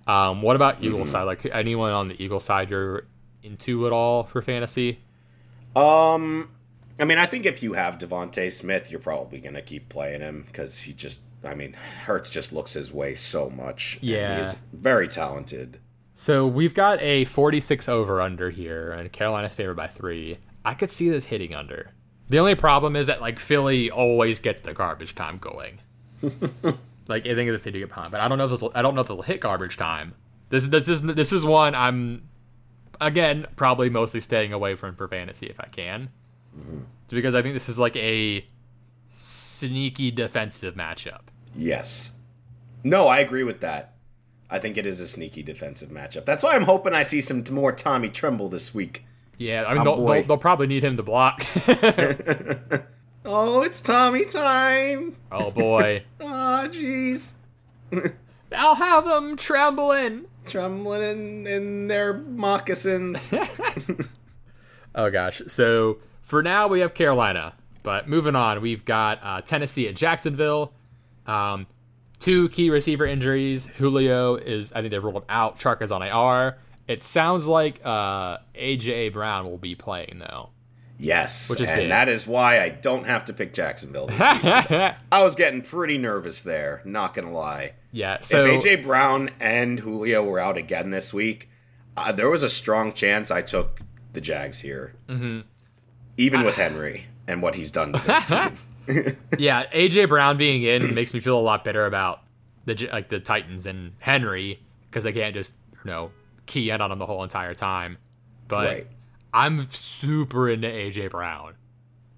Um, 0.09 0.43
what 0.43 0.57
about 0.57 0.83
Eagle 0.83 1.01
Mm-hmm. 1.01 1.09
side? 1.09 1.23
Like 1.25 1.47
anyone 1.47 1.93
on 1.93 2.09
the 2.09 2.21
Eagle 2.23 2.41
side 2.41 2.71
you're 2.71 3.07
into 3.43 3.87
at 3.87 3.93
all 3.93 4.25
for 4.25 4.43
fantasy? 4.43 4.99
Um, 5.77 6.49
I 6.99 7.05
mean, 7.05 7.19
I 7.19 7.27
think 7.27 7.45
if 7.47 7.63
you 7.63 7.75
have 7.75 7.99
DeVonta 7.99 8.51
Smith, 8.51 8.91
you're 8.91 9.01
probably 9.01 9.41
gonna 9.41 9.63
keep 9.63 9.89
playing 9.89 10.21
him 10.21 10.45
because 10.47 10.81
he 10.81 10.93
just, 10.93 11.21
I 11.45 11.55
mean, 11.55 11.75
Hurts 12.05 12.31
just 12.31 12.53
looks 12.53 12.73
his 12.73 12.93
way 12.93 13.15
so 13.15 13.51
much. 13.51 13.99
Yeah. 14.01 14.43
he's 14.43 14.57
very 14.73 15.09
talented. 15.09 15.79
So 16.15 16.47
we've 16.47 16.73
got 16.73 17.01
a 17.03 17.27
46 17.27 17.91
over 17.91 18.23
under 18.23 18.49
here, 18.49 18.91
and 18.93 19.13
Carolina's 19.13 19.55
favored 19.55 19.77
by 19.77 19.87
three. 19.87 20.39
I 20.65 20.73
could 20.73 20.91
see 20.91 21.11
this 21.11 21.27
hitting 21.27 21.55
under. 21.55 21.93
The 22.29 22.39
only 22.39 22.55
problem 22.55 22.97
is 22.97 23.07
that 23.07 23.21
like 23.21 23.39
Philly 23.39 23.91
always 23.91 24.41
gets 24.41 24.63
the 24.63 24.73
garbage 24.73 25.15
time 25.15 25.39
going. 25.39 25.79
like 27.07 27.27
I 27.27 27.35
think 27.35 27.51
if 27.51 27.63
they 27.63 27.71
do 27.71 27.81
get 27.81 27.91
pumped, 27.91 28.13
but 28.13 28.21
I 28.21 28.29
don't 28.29 28.39
know 28.39 28.47
if 28.47 28.51
this 28.51 28.63
will, 28.63 28.73
I 28.75 28.83
don't 28.83 28.95
know 28.95 29.03
if 29.03 29.11
it'll 29.11 29.23
hit 29.23 29.41
garbage 29.41 29.77
time. 29.77 30.15
This 30.49 30.65
is 30.65 30.71
this 30.71 30.89
is 30.89 31.03
this 31.03 31.33
is 31.33 31.45
one 31.45 31.75
I'm 31.75 32.29
again 33.01 33.47
probably 33.55 33.91
mostly 33.91 34.21
staying 34.21 34.53
away 34.53 34.75
from 34.75 34.97
for 34.97 35.07
fantasy 35.07 35.47
if 35.47 35.61
I 35.61 35.67
can, 35.67 36.11
because 37.09 37.35
I 37.35 37.43
think 37.43 37.55
this 37.55 37.69
is 37.69 37.79
like 37.79 37.97
a 37.97 38.45
sneaky 39.11 40.11
defensive 40.11 40.75
matchup. 40.75 41.23
Yes. 41.57 42.13
No, 42.85 43.09
I 43.09 43.19
agree 43.21 43.43
with 43.45 43.61
that. 43.61 43.95
I 44.49 44.59
think 44.59 44.77
it 44.77 44.87
is 44.87 45.01
a 45.01 45.09
sneaky 45.09 45.43
defensive 45.43 45.89
matchup. 45.89 46.25
That's 46.25 46.43
why 46.45 46.55
I'm 46.55 46.63
hoping 46.63 46.95
I 46.95 47.03
see 47.03 47.21
some 47.21 47.43
more 47.51 47.73
Tommy 47.73 48.09
Tremble 48.09 48.49
this 48.49 48.73
week. 48.75 49.05
Yeah, 49.39 49.65
I 49.67 49.75
mean 49.75 49.87
Oh, 49.87 49.97
they'll, 49.97 50.07
they'll, 50.07 50.23
they'll 50.23 50.37
probably 50.39 50.67
need 50.67 50.85
him 50.85 50.97
to 50.97 51.03
block. 51.03 51.45
Oh, 53.29 53.63
it's 53.63 53.81
Tommy 53.81 54.25
time. 54.25 55.17
oh 55.33 55.51
boy. 55.51 56.05
Ah, 56.21 56.69
jeez. 56.71 57.33
I'll 58.53 58.77
have 58.77 59.05
them 59.05 59.37
trembling. 59.37 60.27
Trembling 60.47 61.03
in, 61.03 61.47
in 61.49 61.89
their 61.89 62.15
moccasins. 62.15 63.35
Oh 64.95 65.11
gosh. 65.11 65.43
So 65.49 65.99
for 66.27 66.43
now 66.43 66.69
we 66.69 66.81
have 66.81 66.93
Carolina, 66.93 67.55
But 67.83 68.09
moving 68.09 68.37
on, 68.37 68.61
we've 68.61 68.85
got 68.85 69.21
uh, 69.23 69.41
Tennessee 69.41 69.89
at 69.89 69.95
Jacksonville. 69.95 70.73
Um, 71.27 71.67
two 72.19 72.49
key 72.51 72.69
receiver 72.71 73.07
injuries. 73.07 73.67
Julio 73.67 74.35
is, 74.35 74.73
I 74.73 74.81
think 74.81 74.91
they've 74.91 75.03
ruled 75.03 75.25
out. 75.29 75.59
Chark 75.59 75.83
is 75.83 75.91
on 75.93 76.03
IR. 76.03 76.59
It 76.89 77.03
sounds 77.03 77.47
like 77.47 77.81
uh, 77.85 78.39
AJ 78.55 79.13
Brown 79.13 79.49
will 79.49 79.59
be 79.59 79.75
playing 79.75 80.19
though. 80.21 80.51
Yes, 80.99 81.51
Which 81.51 81.61
is 81.61 81.69
and 81.69 81.83
big. 81.83 81.91
that 81.91 82.09
is 82.09 82.27
why 82.27 82.61
I 82.61 82.71
don't 82.71 83.05
have 83.05 83.27
to 83.27 83.33
pick 83.33 83.53
Jacksonville. 83.53 84.07
This. 84.07 84.21
I 84.21 84.95
was 85.23 85.35
getting 85.35 85.61
pretty 85.63 85.99
nervous 85.99 86.43
there. 86.43 86.81
Not 86.85 87.13
gonna 87.13 87.33
lie. 87.33 87.75
yeah. 87.93 88.21
So 88.21 88.45
if 88.47 88.65
AJ 88.65 88.83
Brown 88.83 89.31
and 89.39 89.79
Julio 89.79 90.25
were 90.25 90.39
out 90.39 90.57
again 90.57 90.91
this 90.91 91.13
week, 91.13 91.51
uh, 91.97 92.13
there 92.13 92.31
was 92.31 92.43
a 92.43 92.49
strong 92.49 92.93
chance 92.93 93.31
I 93.31 93.43
took 93.43 93.81
the 94.15 94.21
Jags 94.23 94.61
here, 94.61 94.95
mm-hmm. 95.09 95.41
Even 96.17 96.45
with 96.45 96.55
Henry 96.57 97.07
and 97.27 97.43
what 97.43 97.55
he's 97.55 97.71
done 97.71 97.93
to 97.93 98.07
this 98.07 98.25
team. 98.87 99.17
yeah, 99.39 99.65
AJ 99.73 100.09
Brown 100.09 100.37
being 100.37 100.63
in 100.63 100.95
makes 100.95 101.13
me 101.13 101.21
feel 101.21 101.39
a 101.39 101.41
lot 101.43 101.65
better 101.65 101.87
about 101.87 102.21
the 102.67 102.89
like 102.93 103.09
the 103.09 103.21
Titans 103.21 103.67
and 103.67 103.93
Henry 103.99 104.61
because 104.87 105.05
they 105.05 105.13
can't 105.13 105.35
just 105.35 105.55
you 105.73 105.91
know 105.91 106.11
key 106.47 106.71
in 106.71 106.81
on 106.81 106.93
him 106.93 106.99
the 106.99 107.07
whole 107.07 107.23
entire 107.23 107.55
time. 107.55 107.99
But 108.49 108.67
Right. 108.67 108.87
I'm 109.35 109.69
super 109.71 110.49
into 110.49 110.69
AJ 110.69 111.11
Brown. 111.11 111.55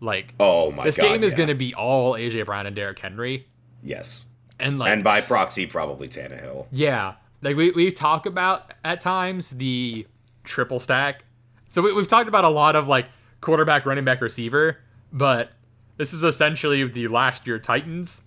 Like 0.01 0.35
Oh 0.39 0.71
my 0.71 0.85
this 0.85 0.97
god! 0.97 1.03
game 1.05 1.25
is 1.25 1.33
yeah. 1.33 1.37
going 1.39 1.49
to 1.49 1.55
be 1.55 1.75
all 1.75 2.13
AJ 2.15 2.47
Brown 2.47 2.67
and 2.67 2.77
Derrick 2.77 2.99
Henry, 3.01 3.47
yes, 3.83 4.25
and 4.61 4.79
like 4.79 4.91
and 4.93 5.03
by 5.03 5.21
proxy, 5.23 5.67
probably 5.67 6.07
Tannehill. 6.09 6.67
yeah, 6.71 7.15
like 7.43 7.57
we 7.57 7.71
we 7.73 7.91
talk 7.91 8.25
about 8.27 8.75
at 8.85 9.01
times 9.01 9.51
the 9.51 10.07
triple 10.45 10.79
stack. 10.79 11.25
So 11.67 11.83
we, 11.83 11.93
we've 11.93 12.07
talked 12.07 12.29
about 12.29 12.45
a 12.45 12.49
lot 12.49 12.77
of 12.77 12.87
like 12.87 13.07
quarterback, 13.41 13.87
running 13.87 14.05
back, 14.05 14.21
receiver, 14.21 14.79
but 15.13 15.51
this 15.97 16.13
is 16.13 16.23
essentially 16.25 16.85
the 16.85 17.09
last 17.09 17.47
year 17.47 17.59
Titans 17.59 18.23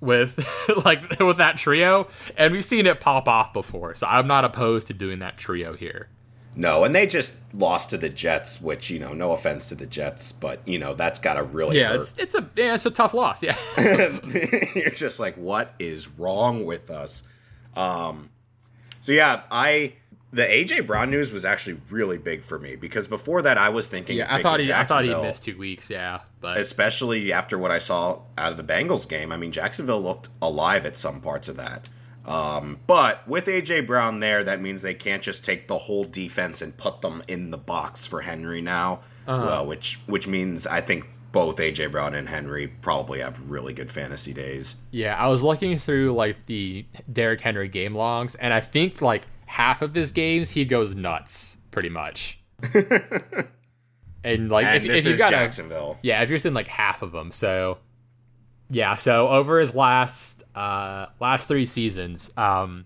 with 0.00 0.38
like 0.84 1.18
with 1.20 1.36
that 1.38 1.56
trio, 1.56 2.08
and 2.36 2.52
we've 2.52 2.64
seen 2.64 2.86
it 2.86 3.00
pop 3.00 3.28
off 3.28 3.52
before. 3.52 3.94
So 3.96 4.06
I'm 4.06 4.26
not 4.26 4.44
opposed 4.44 4.86
to 4.88 4.94
doing 4.94 5.18
that 5.20 5.36
trio 5.36 5.74
here. 5.74 6.08
No, 6.56 6.82
and 6.84 6.92
they 6.92 7.06
just 7.06 7.34
lost 7.54 7.90
to 7.90 7.96
the 7.98 8.08
Jets, 8.08 8.60
which 8.60 8.90
you 8.90 8.98
know, 8.98 9.12
no 9.12 9.32
offense 9.32 9.68
to 9.68 9.76
the 9.76 9.86
Jets, 9.86 10.32
but 10.32 10.66
you 10.66 10.78
know 10.78 10.94
that's 10.94 11.18
got 11.20 11.34
to 11.34 11.42
really 11.44 11.78
Yeah, 11.78 11.88
hurt. 11.90 12.00
it's 12.00 12.14
it's 12.18 12.34
a 12.34 12.48
yeah, 12.56 12.74
it's 12.74 12.86
a 12.86 12.90
tough 12.90 13.14
loss. 13.14 13.42
Yeah. 13.42 13.56
You're 14.74 14.90
just 14.90 15.20
like, 15.20 15.36
what 15.36 15.74
is 15.78 16.08
wrong 16.08 16.64
with 16.64 16.90
us? 16.90 17.22
Um, 17.76 18.30
so 19.00 19.12
yeah, 19.12 19.42
I 19.50 19.92
the 20.32 20.42
AJ 20.42 20.86
Brown 20.86 21.10
news 21.10 21.32
was 21.32 21.44
actually 21.44 21.80
really 21.90 22.18
big 22.18 22.42
for 22.42 22.58
me 22.58 22.76
because 22.76 23.08
before 23.08 23.42
that 23.42 23.58
I 23.58 23.68
was 23.68 23.88
thinking, 23.88 24.18
Yeah, 24.18 24.32
I 24.32 24.42
thought 24.42 24.60
he 24.60 24.72
I 24.72 24.84
thought 24.84 25.04
he 25.04 25.10
missed 25.10 25.44
two 25.44 25.58
weeks. 25.58 25.90
Yeah, 25.90 26.20
but 26.40 26.56
especially 26.56 27.32
after 27.32 27.58
what 27.58 27.70
I 27.70 27.78
saw 27.78 28.20
out 28.38 28.52
of 28.52 28.56
the 28.56 28.64
Bengals 28.64 29.08
game. 29.08 29.32
I 29.32 29.36
mean, 29.36 29.52
Jacksonville 29.52 30.00
looked 30.00 30.28
alive 30.40 30.86
at 30.86 30.96
some 30.96 31.20
parts 31.20 31.48
of 31.48 31.56
that. 31.56 31.88
Um, 32.26 32.78
but 32.86 33.26
with 33.26 33.46
AJ 33.46 33.86
Brown 33.86 34.20
there, 34.20 34.44
that 34.44 34.60
means 34.60 34.82
they 34.82 34.94
can't 34.94 35.22
just 35.22 35.44
take 35.44 35.66
the 35.68 35.78
whole 35.78 36.04
defense 36.04 36.62
and 36.62 36.76
put 36.76 37.00
them 37.00 37.22
in 37.26 37.50
the 37.50 37.58
box 37.58 38.06
for 38.06 38.20
Henry 38.20 38.60
now. 38.60 39.00
Uh-huh. 39.26 39.46
Well, 39.46 39.66
which 39.66 39.98
which 40.06 40.28
means 40.28 40.66
I 40.66 40.80
think 40.80 41.06
both 41.32 41.56
AJ 41.56 41.92
Brown 41.92 42.14
and 42.14 42.28
Henry 42.28 42.68
probably 42.68 43.20
have 43.20 43.50
really 43.50 43.72
good 43.72 43.90
fantasy 43.90 44.32
days. 44.32 44.76
Yeah, 44.90 45.16
I 45.16 45.28
was 45.28 45.42
looking 45.42 45.78
through 45.78 46.14
like 46.14 46.46
the 46.46 46.86
Derrick 47.12 47.40
Henry 47.40 47.68
game 47.68 47.94
logs, 47.94 48.34
and 48.36 48.52
I 48.52 48.60
think 48.60 49.00
like 49.00 49.22
half 49.50 49.82
of 49.82 49.92
his 49.92 50.12
games 50.12 50.50
he 50.50 50.64
goes 50.64 50.94
nuts, 50.94 51.56
pretty 51.72 51.88
much. 51.88 52.40
and 54.22 54.48
like 54.48 54.64
And 54.64 54.76
if, 54.76 54.86
if 54.86 55.06
you 55.06 55.16
got 55.16 55.30
Jacksonville. 55.30 55.98
yeah, 56.02 56.22
if 56.22 56.30
you're 56.30 56.38
seeing 56.38 56.54
like 56.54 56.68
half 56.68 57.02
of 57.02 57.10
them, 57.10 57.32
so 57.32 57.78
yeah, 58.70 58.94
so 58.94 59.26
over 59.28 59.58
his 59.58 59.74
last 59.74 60.44
uh 60.54 61.06
last 61.18 61.48
three 61.48 61.66
seasons, 61.66 62.30
um, 62.36 62.84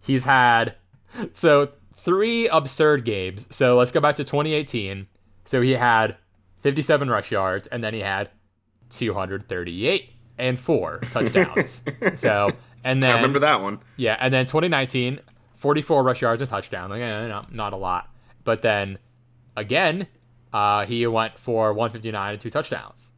he's 0.00 0.24
had 0.24 0.76
so 1.32 1.68
three 1.96 2.48
absurd 2.48 3.04
games. 3.04 3.48
So 3.50 3.76
let's 3.76 3.90
go 3.90 4.00
back 4.00 4.14
to 4.16 4.24
2018. 4.24 5.08
So 5.46 5.60
he 5.60 5.72
had 5.72 6.16
57 6.60 7.10
rush 7.10 7.32
yards, 7.32 7.66
and 7.66 7.82
then 7.82 7.92
he 7.92 8.00
had 8.00 8.30
238 8.90 10.10
and 10.38 10.60
four 10.60 10.98
touchdowns. 11.10 11.82
so 12.14 12.50
and 12.84 13.02
then 13.02 13.10
I 13.10 13.14
remember 13.16 13.40
that 13.40 13.62
one. 13.62 13.80
yeah, 13.96 14.16
and 14.20 14.32
then 14.32 14.46
2019, 14.46 15.18
44 15.58 16.02
rush 16.02 16.22
yards 16.22 16.40
and 16.42 16.50
touchdown. 16.50 16.90
Like, 16.90 17.00
eh, 17.02 17.26
not, 17.28 17.54
not 17.54 17.72
a 17.72 17.76
lot. 17.76 18.08
But 18.44 18.62
then 18.62 18.98
again, 19.56 20.06
uh, 20.52 20.86
he 20.86 21.06
went 21.06 21.38
for 21.38 21.72
159 21.72 22.32
and 22.32 22.40
two 22.40 22.50
touchdowns. 22.50 23.10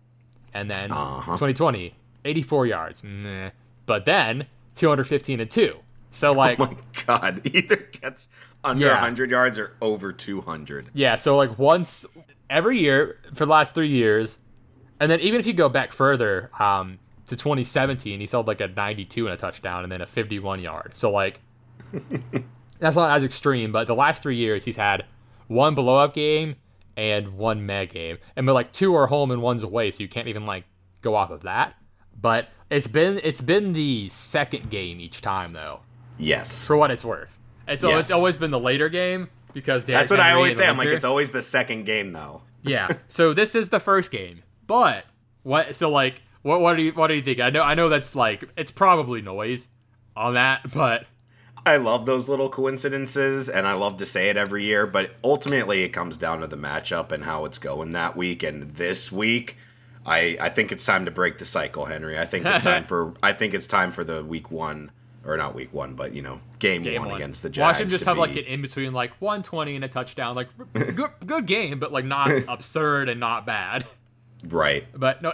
And 0.53 0.71
then 0.71 0.91
Uh-huh. 0.91 1.33
2020, 1.33 1.95
84 2.25 2.67
yards. 2.67 3.05
Meh. 3.05 3.51
But 3.87 4.05
then 4.05 4.47
215 4.75 5.41
and 5.41 5.51
two. 5.51 5.77
So 6.11 6.33
like, 6.45 6.59
Oh 6.59 6.67
my 6.67 6.77
god, 7.07 7.43
either 7.55 7.77
gets 7.77 8.29
under 8.65 8.87
Yeah. 8.87 8.93
100 8.95 9.31
yards 9.31 9.59
or 9.59 9.77
over 9.81 10.13
200. 10.13 10.89
yeah, 10.93 11.17
so 11.17 11.37
like 11.37 11.59
once 11.59 12.05
every 12.49 12.79
year 12.81 13.19
for 13.35 13.47
the 13.47 13.51
last 13.53 13.75
three 13.75 13.89
years, 13.89 14.39
and 14.99 15.11
then 15.11 15.21
even 15.21 15.39
if 15.41 15.47
you 15.47 15.53
go 15.53 15.69
back 15.69 15.93
further 15.93 16.51
um, 16.59 16.99
to 17.27 17.37
2017, 17.37 18.19
he 18.21 18.27
sold 18.27 18.47
like 18.49 18.61
a 18.61 18.67
92 18.69 19.27
and 19.27 19.35
a 19.35 19.37
touchdown, 19.37 19.83
and 19.85 19.93
then 19.93 20.01
a 20.03 20.07
51 20.07 20.61
yard. 20.61 20.93
So 20.95 21.11
like 21.11 21.41
that's 22.79 22.97
not 22.97 23.11
as 23.11 23.25
extreme, 23.25 23.73
but 23.73 23.87
the 23.87 23.95
last 23.95 24.23
three 24.23 24.37
years 24.37 24.65
he's 24.65 24.77
had 24.77 25.05
one 25.49 25.75
blow 25.75 25.97
up 25.99 26.15
game 26.15 26.57
and 26.97 27.29
one 27.37 27.65
meh 27.67 27.85
game, 27.87 28.19
and 28.37 28.47
but 28.47 28.55
like 28.55 28.73
two 28.73 28.95
are 28.95 29.07
home 29.07 29.31
and 29.31 29.43
one's 29.43 29.63
away, 29.63 29.91
so 29.91 30.03
you 30.03 30.09
can't 30.09 30.29
even 30.29 30.45
like 30.45 30.65
go 31.03 31.15
off 31.15 31.31
of 31.31 31.43
that. 31.43 31.75
But 32.21 32.49
it's 32.71 32.87
been 32.87 33.21
it's 33.25 33.41
been 33.41 33.73
the 33.73 34.09
second 34.09 34.71
game 34.71 35.01
each 35.01 35.21
time 35.23 35.53
though, 35.53 35.81
Yes. 36.19 36.67
for 36.67 36.77
what 36.77 36.91
it's 36.91 37.05
worth. 37.05 37.39
And 37.67 37.79
so 37.79 37.97
it's 37.99 38.11
always 38.11 38.37
been 38.37 38.51
the 38.51 38.59
later 38.59 38.89
game 38.89 39.29
because 39.55 39.85
Derrick 39.85 40.01
That's 40.03 40.11
what 40.11 40.21
I 40.21 40.33
always 40.33 40.57
say. 40.57 40.67
I'm 40.67 40.77
like, 40.77 40.89
it's 40.89 41.05
always 41.05 41.31
the 41.33 41.43
second 41.43 41.85
game, 41.85 42.11
though. 42.13 42.43
yeah. 42.63 42.89
So 43.09 43.33
this 43.33 43.55
is 43.55 43.69
the 43.69 43.81
first 43.81 44.11
game, 44.11 44.43
but 44.67 45.05
what? 45.45 45.75
So 45.77 45.89
like, 45.91 46.21
what? 46.43 46.61
What 46.61 46.77
do 46.77 46.83
you? 46.83 46.93
What 46.93 47.07
do 47.09 47.15
you 47.15 47.23
think? 47.23 47.41
I 47.41 47.51
know. 47.51 47.63
I 47.63 47.75
know 47.75 47.89
that's 47.89 48.15
like 48.17 48.45
it's 48.57 48.71
probably 48.71 49.23
noise 49.23 49.69
on 50.17 50.35
that, 50.35 50.71
but 50.73 51.07
I 51.67 51.77
love 51.77 52.07
those 52.07 52.29
little 52.29 52.49
coincidences, 52.49 53.49
and 53.49 53.67
I 53.67 53.75
love 53.75 53.99
to 53.99 54.07
say 54.07 54.31
it 54.31 54.37
every 54.37 54.65
year, 54.65 54.87
but 54.87 55.13
ultimately 55.23 55.83
it 55.83 55.91
comes 55.91 56.17
down 56.17 56.41
to 56.41 56.47
the 56.47 56.57
matchup 56.57 57.13
and 57.13 57.25
how 57.25 57.45
it's 57.45 57.59
going 57.59 57.93
that 57.93 58.17
week. 58.17 58.43
And 58.43 58.75
this 58.75 59.13
week, 59.13 59.57
I, 60.07 60.37
I 60.41 60.49
think 60.49 60.73
it's 60.73 60.85
time 60.85 61.05
to 61.05 61.11
break 61.11 61.39
the 61.39 61.45
cycle, 61.45 61.85
Henry. 61.85 62.19
I 62.19 62.25
think 62.25 62.47
it's 62.47 62.65
time 62.65 62.85
for 62.91 63.15
I 63.23 63.33
think 63.33 63.55
it's 63.55 63.67
time 63.67 63.93
for 63.93 64.05
the 64.05 64.25
week 64.25 64.51
one 64.51 64.91
or 65.25 65.37
not 65.37 65.55
week 65.55 65.73
one, 65.73 65.95
but 65.95 66.15
you 66.15 66.23
know, 66.23 66.39
game, 66.59 66.83
game 66.83 67.01
one, 67.01 67.09
one 67.11 67.17
against 67.17 67.43
the 67.43 67.51
Jags. 67.51 67.75
Watch 67.75 67.81
him 67.81 67.89
just 67.89 68.05
have 68.05 68.19
like 68.19 68.37
an 68.37 68.45
in 68.45 68.63
between, 68.63 68.93
like 68.93 69.13
120 69.21 69.77
and 69.77 69.85
a 69.85 69.89
touchdown, 69.89 70.35
like 70.35 70.49
good, 70.73 71.11
good 71.27 71.47
game, 71.47 71.79
but 71.79 71.93
like 71.93 72.05
not 72.05 72.31
absurd 72.49 73.09
and 73.09 73.21
not 73.21 73.47
bad. 73.47 73.85
right. 74.49 74.87
But 74.95 75.23
no, 75.23 75.33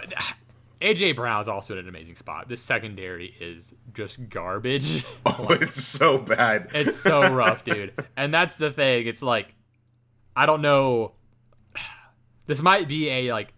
AJ 0.81 1.15
Brown's 1.15 1.47
also 1.47 1.73
in 1.73 1.79
an 1.79 1.89
amazing 1.89 2.15
spot. 2.15 2.47
This 2.47 2.61
secondary 2.61 3.33
is 3.39 3.73
just 3.93 4.29
garbage. 4.29 5.05
Oh, 5.25 5.47
it's 5.51 5.81
so 5.83 6.17
bad. 6.17 6.69
It's 6.73 6.95
so 6.95 7.21
rough, 7.33 7.63
dude. 7.63 7.93
And 8.15 8.33
that's 8.33 8.57
the 8.57 8.71
thing. 8.71 9.05
It's 9.07 9.21
like 9.21 9.53
I 10.35 10.45
don't 10.45 10.61
know. 10.61 11.13
This 12.45 12.61
might 12.61 12.87
be 12.87 13.09
a 13.09 13.33
like 13.33 13.53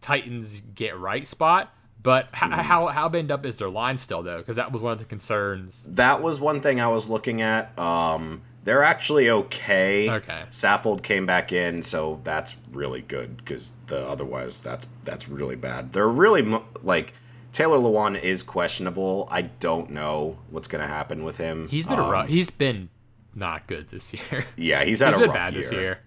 Titans 0.00 0.60
get 0.74 0.98
right 0.98 1.26
spot, 1.26 1.74
but 2.02 2.24
h- 2.34 2.40
Mm-hmm. 2.40 2.52
how 2.60 2.86
how 2.88 3.08
bend 3.10 3.30
up 3.30 3.44
is 3.44 3.58
their 3.58 3.68
line 3.68 3.98
still 3.98 4.22
though? 4.22 4.38
Because 4.38 4.56
that 4.56 4.72
was 4.72 4.80
one 4.82 4.92
of 4.92 4.98
the 4.98 5.04
concerns. 5.04 5.84
That 5.90 6.22
was 6.22 6.40
one 6.40 6.60
thing 6.62 6.80
I 6.80 6.88
was 6.88 7.08
looking 7.10 7.42
at. 7.42 7.78
Um, 7.78 8.40
they're 8.64 8.82
actually 8.82 9.28
okay. 9.30 10.08
Okay. 10.10 10.44
Saffold 10.50 11.02
came 11.02 11.26
back 11.26 11.52
in, 11.52 11.82
so 11.82 12.20
that's 12.24 12.56
really 12.72 13.02
good 13.02 13.36
because 13.36 13.68
the 13.90 14.08
otherwise 14.08 14.60
that's 14.62 14.86
that's 15.04 15.28
really 15.28 15.56
bad. 15.56 15.92
They're 15.92 16.08
really 16.08 16.58
like 16.82 17.12
Taylor 17.52 17.76
Lewan 17.78 18.18
is 18.20 18.42
questionable. 18.42 19.28
I 19.30 19.42
don't 19.42 19.90
know 19.90 20.38
what's 20.50 20.66
gonna 20.68 20.86
happen 20.86 21.22
with 21.24 21.36
him. 21.36 21.68
He's 21.68 21.84
been 21.86 21.98
Um, 21.98 22.10
rough. 22.10 22.28
He's 22.28 22.48
been 22.50 22.88
not 23.34 23.66
good 23.66 23.88
this 23.88 24.14
year. 24.14 24.46
Yeah, 24.56 24.84
he's 24.84 25.00
had 25.00 25.08
He's 25.14 25.16
a 25.18 25.20
been 25.26 25.32
bad 25.32 25.52
year. 25.52 25.62
this 25.62 25.72
year. 25.72 25.98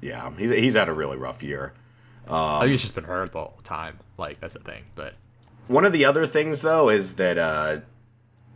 Yeah, 0.00 0.30
he's 0.36 0.50
he's 0.50 0.74
had 0.74 0.88
a 0.88 0.92
really 0.92 1.16
rough 1.18 1.42
year. 1.42 1.74
I 2.28 2.60
think 2.60 2.70
he's 2.70 2.80
just 2.82 2.94
been 2.94 3.04
hurt 3.04 3.32
the 3.32 3.38
whole 3.40 3.58
time. 3.64 3.98
Like 4.16 4.40
that's 4.40 4.54
the 4.54 4.60
thing. 4.60 4.84
But 4.94 5.14
One 5.66 5.84
of 5.84 5.92
the 5.92 6.04
other 6.04 6.24
things 6.26 6.62
though 6.62 6.88
is 6.88 7.14
that 7.14 7.36
uh, 7.36 7.80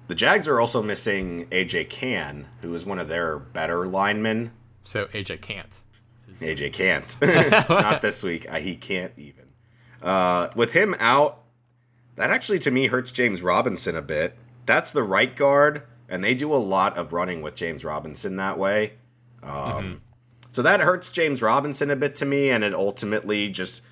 the 0.09 0.15
Jags 0.15 0.47
are 0.49 0.61
also 0.61 0.83
missing 0.83 1.47
AJ 1.51 1.91
Cann, 1.91 2.47
who 2.63 2.73
is 2.75 2.87
one 2.87 2.99
of 3.01 3.09
their 3.09 3.39
better 3.39 3.87
linemen. 3.87 4.53
so 4.85 5.07
AJ 5.07 5.41
can't. 5.41 5.81
AJ 6.41 6.73
can't. 6.73 7.17
Not 7.69 8.03
this 8.03 8.23
week. 8.23 8.47
Uh, 8.51 8.59
he 8.59 8.77
can't 8.77 9.13
even. 9.17 9.45
Uh, 10.03 10.49
with 10.55 10.73
him 10.73 10.95
out, 10.99 11.43
that 12.17 12.31
actually 12.31 12.59
to 12.61 12.71
me 12.71 12.87
hurts 12.89 13.11
James 13.13 13.43
Robinson 13.43 13.97
a 13.97 14.03
bit. 14.03 14.37
That's 14.67 14.91
the 14.91 15.03
right 15.03 15.35
guard, 15.35 15.83
and 16.09 16.23
they 16.23 16.35
do 16.35 16.53
a 16.55 16.57
lot 16.57 16.97
of 16.99 17.13
running 17.13 17.41
with 17.43 17.55
James 17.55 17.85
Robinson 17.85 18.37
that 18.37 18.59
way. 18.59 18.95
Um, 19.43 20.03
So 20.51 20.63
that 20.63 20.81
hurts 20.81 21.13
James 21.13 21.43
Robinson 21.43 21.91
a 21.91 21.97
bit 21.97 22.15
to 22.17 22.25
me, 22.27 22.51
and 22.51 22.65
it 22.65 22.75
ultimately 22.75 23.49
just. 23.49 23.83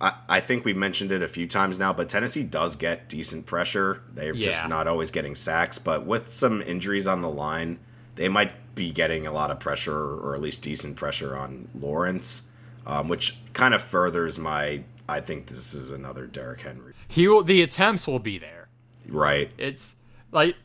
I, 0.00 0.14
I 0.28 0.40
think 0.40 0.64
we've 0.64 0.76
mentioned 0.76 1.12
it 1.12 1.22
a 1.22 1.28
few 1.28 1.46
times 1.46 1.78
now, 1.78 1.92
but 1.92 2.08
Tennessee 2.08 2.42
does 2.42 2.74
get 2.76 3.08
decent 3.08 3.44
pressure. 3.46 4.02
They're 4.14 4.34
Yeah. 4.34 4.46
just 4.46 4.68
not 4.68 4.86
always 4.88 5.10
getting 5.10 5.34
sacks, 5.34 5.78
but 5.78 6.06
with 6.06 6.32
some 6.32 6.62
injuries 6.62 7.06
on 7.06 7.20
the 7.20 7.28
line, 7.28 7.78
they 8.14 8.28
might 8.28 8.69
be 8.80 8.90
getting 8.90 9.26
a 9.26 9.32
lot 9.32 9.50
of 9.50 9.60
pressure, 9.60 9.94
or 9.94 10.34
at 10.34 10.40
least 10.40 10.62
decent 10.62 10.96
pressure 10.96 11.36
on 11.36 11.68
Lawrence, 11.78 12.44
um, 12.86 13.08
which 13.08 13.36
kind 13.52 13.74
of 13.74 13.82
furthers 13.82 14.38
my. 14.38 14.82
I 15.06 15.20
think 15.20 15.48
this 15.48 15.74
is 15.74 15.90
another 15.90 16.26
Derrick 16.26 16.62
Henry. 16.62 16.94
He 17.06 17.28
will. 17.28 17.42
The 17.42 17.60
attempts 17.60 18.06
will 18.06 18.18
be 18.18 18.38
there. 18.38 18.68
Right. 19.06 19.50
It's 19.58 19.96
like 20.32 20.56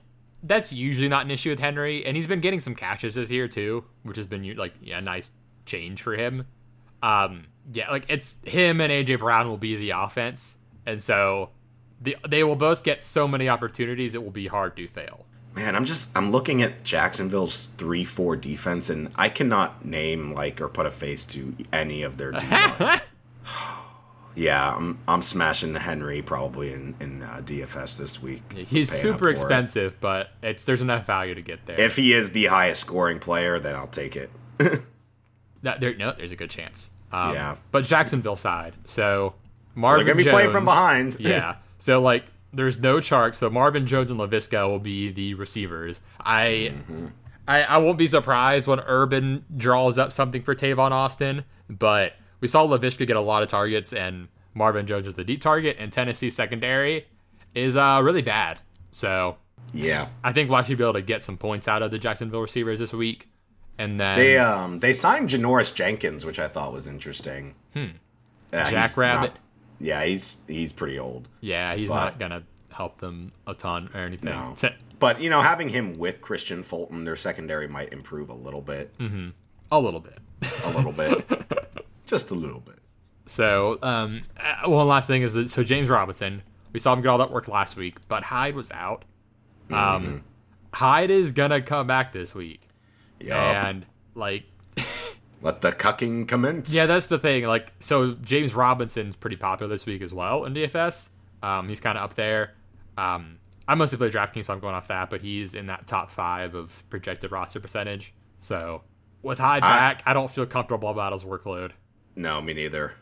that's 0.43 0.71
usually 0.71 1.09
not 1.09 1.25
an 1.25 1.31
issue 1.31 1.49
with 1.49 1.59
Henry, 1.59 2.05
and 2.05 2.15
he's 2.15 2.25
been 2.25 2.39
getting 2.39 2.61
some 2.61 2.73
catches 2.73 3.15
this 3.15 3.29
year 3.29 3.49
too, 3.49 3.83
which 4.03 4.15
has 4.15 4.27
been 4.27 4.55
like 4.55 4.73
yeah, 4.81 4.99
a 4.99 5.01
nice 5.01 5.29
change 5.65 6.01
for 6.01 6.15
him. 6.15 6.47
Um, 7.03 7.47
yeah, 7.73 7.91
like 7.91 8.05
it's 8.07 8.37
him 8.45 8.79
and 8.79 8.93
AJ 8.93 9.19
Brown 9.19 9.49
will 9.49 9.57
be 9.57 9.75
the 9.75 9.89
offense, 9.89 10.57
and 10.85 11.03
so 11.03 11.49
the 11.99 12.15
they 12.25 12.45
will 12.45 12.55
both 12.55 12.83
get 12.83 13.03
so 13.03 13.27
many 13.27 13.49
opportunities. 13.49 14.15
It 14.15 14.23
will 14.23 14.31
be 14.31 14.47
hard 14.47 14.77
to 14.77 14.87
fail. 14.87 15.25
Man, 15.55 15.75
I'm 15.75 15.85
just 15.85 16.09
I'm 16.17 16.31
looking 16.31 16.61
at 16.61 16.83
Jacksonville's 16.83 17.67
three 17.77 18.03
four 18.05 18.35
defense, 18.35 18.89
and 18.89 19.09
I 19.15 19.29
cannot 19.29 19.85
name 19.85 20.33
like 20.33 20.59
or 20.59 20.67
put 20.67 20.85
a 20.85 20.91
face 20.91 21.25
to 21.27 21.55
any 21.71 22.03
of 22.03 22.17
their. 22.17 22.33
Yeah, 24.37 24.75
I'm 24.75 24.99
I'm 25.07 25.21
smashing 25.21 25.75
Henry 25.75 26.21
probably 26.21 26.73
in 26.73 26.93
in 26.99 27.21
uh, 27.21 27.41
DFS 27.41 27.97
this 27.97 28.21
week. 28.21 28.41
He's 28.67 28.91
super 28.91 29.17
for 29.17 29.27
it. 29.29 29.31
expensive, 29.31 29.95
but 30.01 30.27
it's 30.43 30.65
there's 30.65 30.81
enough 30.81 31.05
value 31.05 31.35
to 31.35 31.41
get 31.41 31.65
there. 31.65 31.79
If 31.79 31.95
he 31.95 32.11
is 32.11 32.33
the 32.33 32.47
highest 32.47 32.81
scoring 32.81 33.19
player, 33.19 33.59
then 33.59 33.75
I'll 33.75 33.87
take 33.87 34.17
it. 34.17 34.29
That- 35.63 35.79
there, 35.79 35.95
no, 35.95 36.13
there's 36.15 36.31
a 36.31 36.35
good 36.35 36.51
chance. 36.51 36.91
Um, 37.11 37.33
Yeah. 37.33 37.55
But 37.71 37.85
Jacksonville 37.85 38.35
side, 38.35 38.73
so 38.83 39.33
Marvin. 39.73 40.05
They're 40.05 40.13
gonna 40.13 40.23
be 40.25 40.29
playing 40.29 40.51
from 40.51 40.65
behind. 40.65 41.17
yeah. 41.19 41.55
So 41.79 42.01
like, 42.01 42.25
there's 42.55 42.79
no 42.79 42.97
Chark, 42.97 43.35
so 43.35 43.49
Marvin 43.49 43.85
Jones 43.85 44.09
and 44.09 44.19
Laviska 44.19 44.67
will 44.67 44.79
be 44.79 45.11
the 45.11 45.33
receivers. 45.35 45.99
I, 46.19 46.71
Mm-hmm. 46.73 47.07
I, 47.47 47.61
I 47.63 47.77
won't 47.77 47.97
be 47.99 48.07
surprised 48.07 48.65
when 48.67 48.79
Urban 48.79 49.45
draws 49.55 49.99
up 49.99 50.11
something 50.11 50.41
for 50.41 50.55
Tavon 50.55 50.91
Austin, 50.91 51.43
but 51.69 52.13
we 52.39 52.47
saw 52.47 52.65
Laviska 52.65 53.05
get 53.05 53.15
a 53.17 53.21
lot 53.21 53.43
of 53.43 53.49
targets, 53.49 53.93
and 53.93 54.29
Marvin 54.55 54.87
Jones 54.87 55.05
is 55.05 55.13
the 55.15 55.23
deep 55.23 55.41
target, 55.41 55.77
and 55.79 55.93
Tennessee 55.93 56.31
secondary 56.31 57.05
is 57.53 57.77
uh 57.77 58.01
really 58.03 58.23
bad. 58.23 58.59
So 58.91 59.37
yeah. 59.73 60.07
I 60.23 60.33
think 60.33 60.49
we'll 60.49 60.57
actually 60.57 60.75
be 60.75 60.83
able 60.83 60.93
to 60.93 61.01
get 61.01 61.21
some 61.21 61.37
points 61.37 61.67
out 61.67 61.83
of 61.83 61.91
the 61.91 61.99
Jacksonville 61.99 62.41
receivers 62.41 62.79
this 62.79 62.93
week, 62.93 63.29
and 63.77 63.99
then 63.99 64.17
They 64.17 64.37
um 64.39 64.79
they 64.79 64.93
signed 64.93 65.29
Janoris 65.29 65.73
Jenkins, 65.73 66.25
which 66.25 66.39
I 66.39 66.47
thought 66.47 66.73
was 66.73 66.87
interesting. 66.87 67.53
Hmm. 67.73 67.97
Jackrabbit. 68.51 69.33
Yeah, 69.79 70.03
he's 70.05 70.37
he's 70.47 70.71
pretty 70.73 70.97
old. 70.99 71.27
yeah, 71.41 71.75
he's 71.75 71.89
but- 71.89 71.95
not 71.95 72.19
gonna 72.19 72.43
help 72.73 72.99
them 72.99 73.31
a 73.47 73.53
ton 73.53 73.89
or 73.93 74.01
anything. 74.01 74.31
No. 74.31 74.53
But 74.99 75.21
you 75.21 75.29
know, 75.29 75.41
having 75.41 75.69
him 75.69 75.97
with 75.97 76.21
Kristian 76.21 76.63
Fulton, 76.63 77.03
their 77.05 77.15
secondary 77.15 77.67
might 77.67 77.91
improve 77.93 78.29
a 78.29 78.33
little 78.33 78.61
bit. 78.61 78.97
Mm-hmm. 78.97 79.29
a 79.71 79.79
little 79.79 79.99
bit. 79.99 80.17
A 80.65 80.71
little 80.71 80.91
bit. 80.91 81.25
Just 82.05 82.31
a 82.31 82.35
little 82.35 82.59
bit. 82.59 82.75
So, 83.25 83.79
um, 83.81 84.21
uh, 84.39 84.69
one 84.69 84.87
last 84.87 85.07
thing 85.07 85.21
is 85.23 85.33
that 85.33 85.49
so 85.49 85.63
James 85.63 85.89
Robinson, 85.89 86.43
we 86.73 86.79
saw 86.79 86.93
him 86.93 87.01
get 87.01 87.07
all 87.09 87.17
that 87.17 87.31
work 87.31 87.47
last 87.47 87.75
week, 87.75 87.97
but 88.07 88.23
Hyde 88.23 88.55
was 88.55 88.71
out. 88.71 89.03
Um, 89.69 89.75
Mm-hmm. 89.75 90.17
Hyde 90.73 91.09
is 91.11 91.31
gonna 91.31 91.61
come 91.61 91.87
back 91.87 92.11
this 92.11 92.35
week, 92.35 92.61
Yup. 93.19 93.65
and 93.65 93.85
like, 94.13 94.43
Let 95.41 95.61
the 95.61 95.71
cucking 95.71 96.27
commence. 96.27 96.73
yeah, 96.73 96.85
that's 96.85 97.07
the 97.07 97.19
thing. 97.19 97.43
Like, 97.45 97.71
so 97.79 98.13
James 98.21 98.55
Robinson's 98.55 99.15
pretty 99.15 99.35
popular 99.35 99.69
this 99.69 99.85
week 99.85 100.01
as 100.01 100.13
well 100.13 100.45
in 100.45 100.53
DFS. 100.53 101.09
Um, 101.43 101.67
he's 101.69 101.79
kind 101.79 101.97
of 101.97 102.03
up 102.03 102.15
there. 102.15 102.53
Um, 102.97 103.37
I 103.67 103.75
mostly 103.75 103.97
play 103.97 104.09
DraftKings, 104.09 104.45
so 104.45 104.53
I'm 104.53 104.59
going 104.59 104.73
off 104.75 104.87
that, 104.87 105.09
but 105.09 105.21
he's 105.21 105.53
in 105.55 105.67
that 105.67 105.85
top 105.87 106.09
five 106.11 106.55
of 106.55 106.83
projected 106.89 107.31
roster 107.31 107.59
percentage. 107.59 108.13
So, 108.39 108.81
with 109.21 109.37
Hyde 109.39 109.63
I- 109.63 109.77
back, 109.77 110.03
I 110.05 110.13
don't 110.13 110.29
feel 110.31 110.45
comfortable 110.45 110.89
about 110.89 111.13
his 111.13 111.23
workload. 111.23 111.71
No, 112.15 112.41
me 112.41 112.53
neither. 112.53 112.93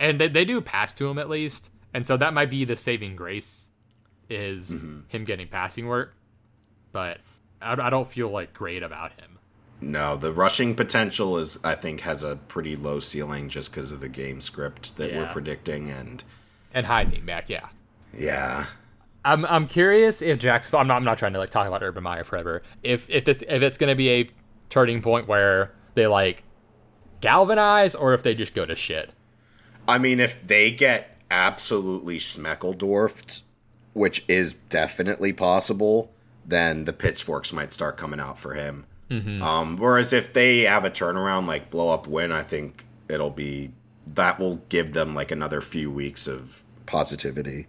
and 0.00 0.18
they, 0.20 0.28
they 0.28 0.44
do 0.44 0.60
pass 0.60 0.92
to 0.94 1.08
him 1.08 1.18
at 1.18 1.28
least 1.28 1.70
and 1.94 2.06
so 2.06 2.16
that 2.16 2.32
might 2.32 2.48
be 2.50 2.64
the 2.64 2.74
saving 2.74 3.14
grace 3.16 3.68
is 4.30 4.74
Mm-hmm. 4.74 5.00
him 5.08 5.24
getting 5.24 5.46
passing 5.46 5.86
work 5.86 6.14
but 6.90 7.18
I, 7.60 7.74
I 7.78 7.90
don't 7.90 8.08
feel 8.08 8.30
like 8.30 8.54
great 8.54 8.82
about 8.82 9.12
him 9.12 9.31
No, 9.82 10.16
the 10.16 10.32
rushing 10.32 10.74
potential 10.74 11.36
is 11.38 11.58
I 11.64 11.74
think 11.74 12.00
has 12.02 12.22
a 12.22 12.36
pretty 12.36 12.76
low 12.76 13.00
ceiling 13.00 13.48
just 13.48 13.72
because 13.72 13.92
of 13.92 14.00
the 14.00 14.08
game 14.08 14.40
script 14.40 14.96
that 14.96 15.12
we're 15.12 15.30
predicting 15.32 15.90
and 15.90 16.22
and 16.74 16.86
hiding 16.86 17.26
back 17.26 17.50
yeah 17.50 17.68
yeah. 18.16 18.66
I'm, 19.24 19.44
I'm 19.46 19.66
curious 19.66 20.20
if 20.20 20.38
Jacksonville. 20.38 20.80
I'm 20.80 20.88
not. 20.88 20.96
I'm 20.96 21.04
not 21.04 21.18
trying 21.18 21.32
to 21.34 21.38
like 21.38 21.50
talk 21.50 21.66
about 21.66 21.82
Urban 21.82 22.02
Meyer 22.02 22.24
forever. 22.24 22.62
If 22.82 23.08
if 23.08 23.24
this 23.24 23.42
if 23.48 23.62
it's 23.62 23.78
going 23.78 23.88
to 23.88 23.94
be 23.94 24.10
a 24.10 24.28
turning 24.68 25.00
point 25.00 25.28
where 25.28 25.74
they 25.94 26.06
like 26.06 26.42
galvanize, 27.20 27.94
or 27.94 28.14
if 28.14 28.22
they 28.22 28.34
just 28.34 28.54
go 28.54 28.66
to 28.66 28.74
shit. 28.74 29.12
I 29.86 29.98
mean, 29.98 30.18
if 30.18 30.44
they 30.46 30.72
get 30.72 31.18
absolutely 31.30 32.18
schmeckeldorfed, 32.18 33.42
which 33.92 34.24
is 34.26 34.54
definitely 34.54 35.32
possible, 35.32 36.12
then 36.44 36.84
the 36.84 36.92
pitchforks 36.92 37.52
might 37.52 37.72
start 37.72 37.96
coming 37.96 38.18
out 38.18 38.38
for 38.38 38.54
him. 38.54 38.86
Um, 39.42 39.76
whereas 39.76 40.12
if 40.12 40.32
they 40.32 40.60
have 40.60 40.84
a 40.84 40.90
turnaround, 40.90 41.46
like 41.46 41.70
blow 41.70 41.90
up 41.90 42.06
win, 42.06 42.32
I 42.32 42.42
think 42.42 42.84
it'll 43.08 43.30
be 43.30 43.72
that 44.14 44.38
will 44.38 44.56
give 44.68 44.92
them 44.92 45.14
like 45.14 45.30
another 45.30 45.60
few 45.60 45.90
weeks 45.90 46.26
of 46.26 46.64
positivity. 46.86 47.66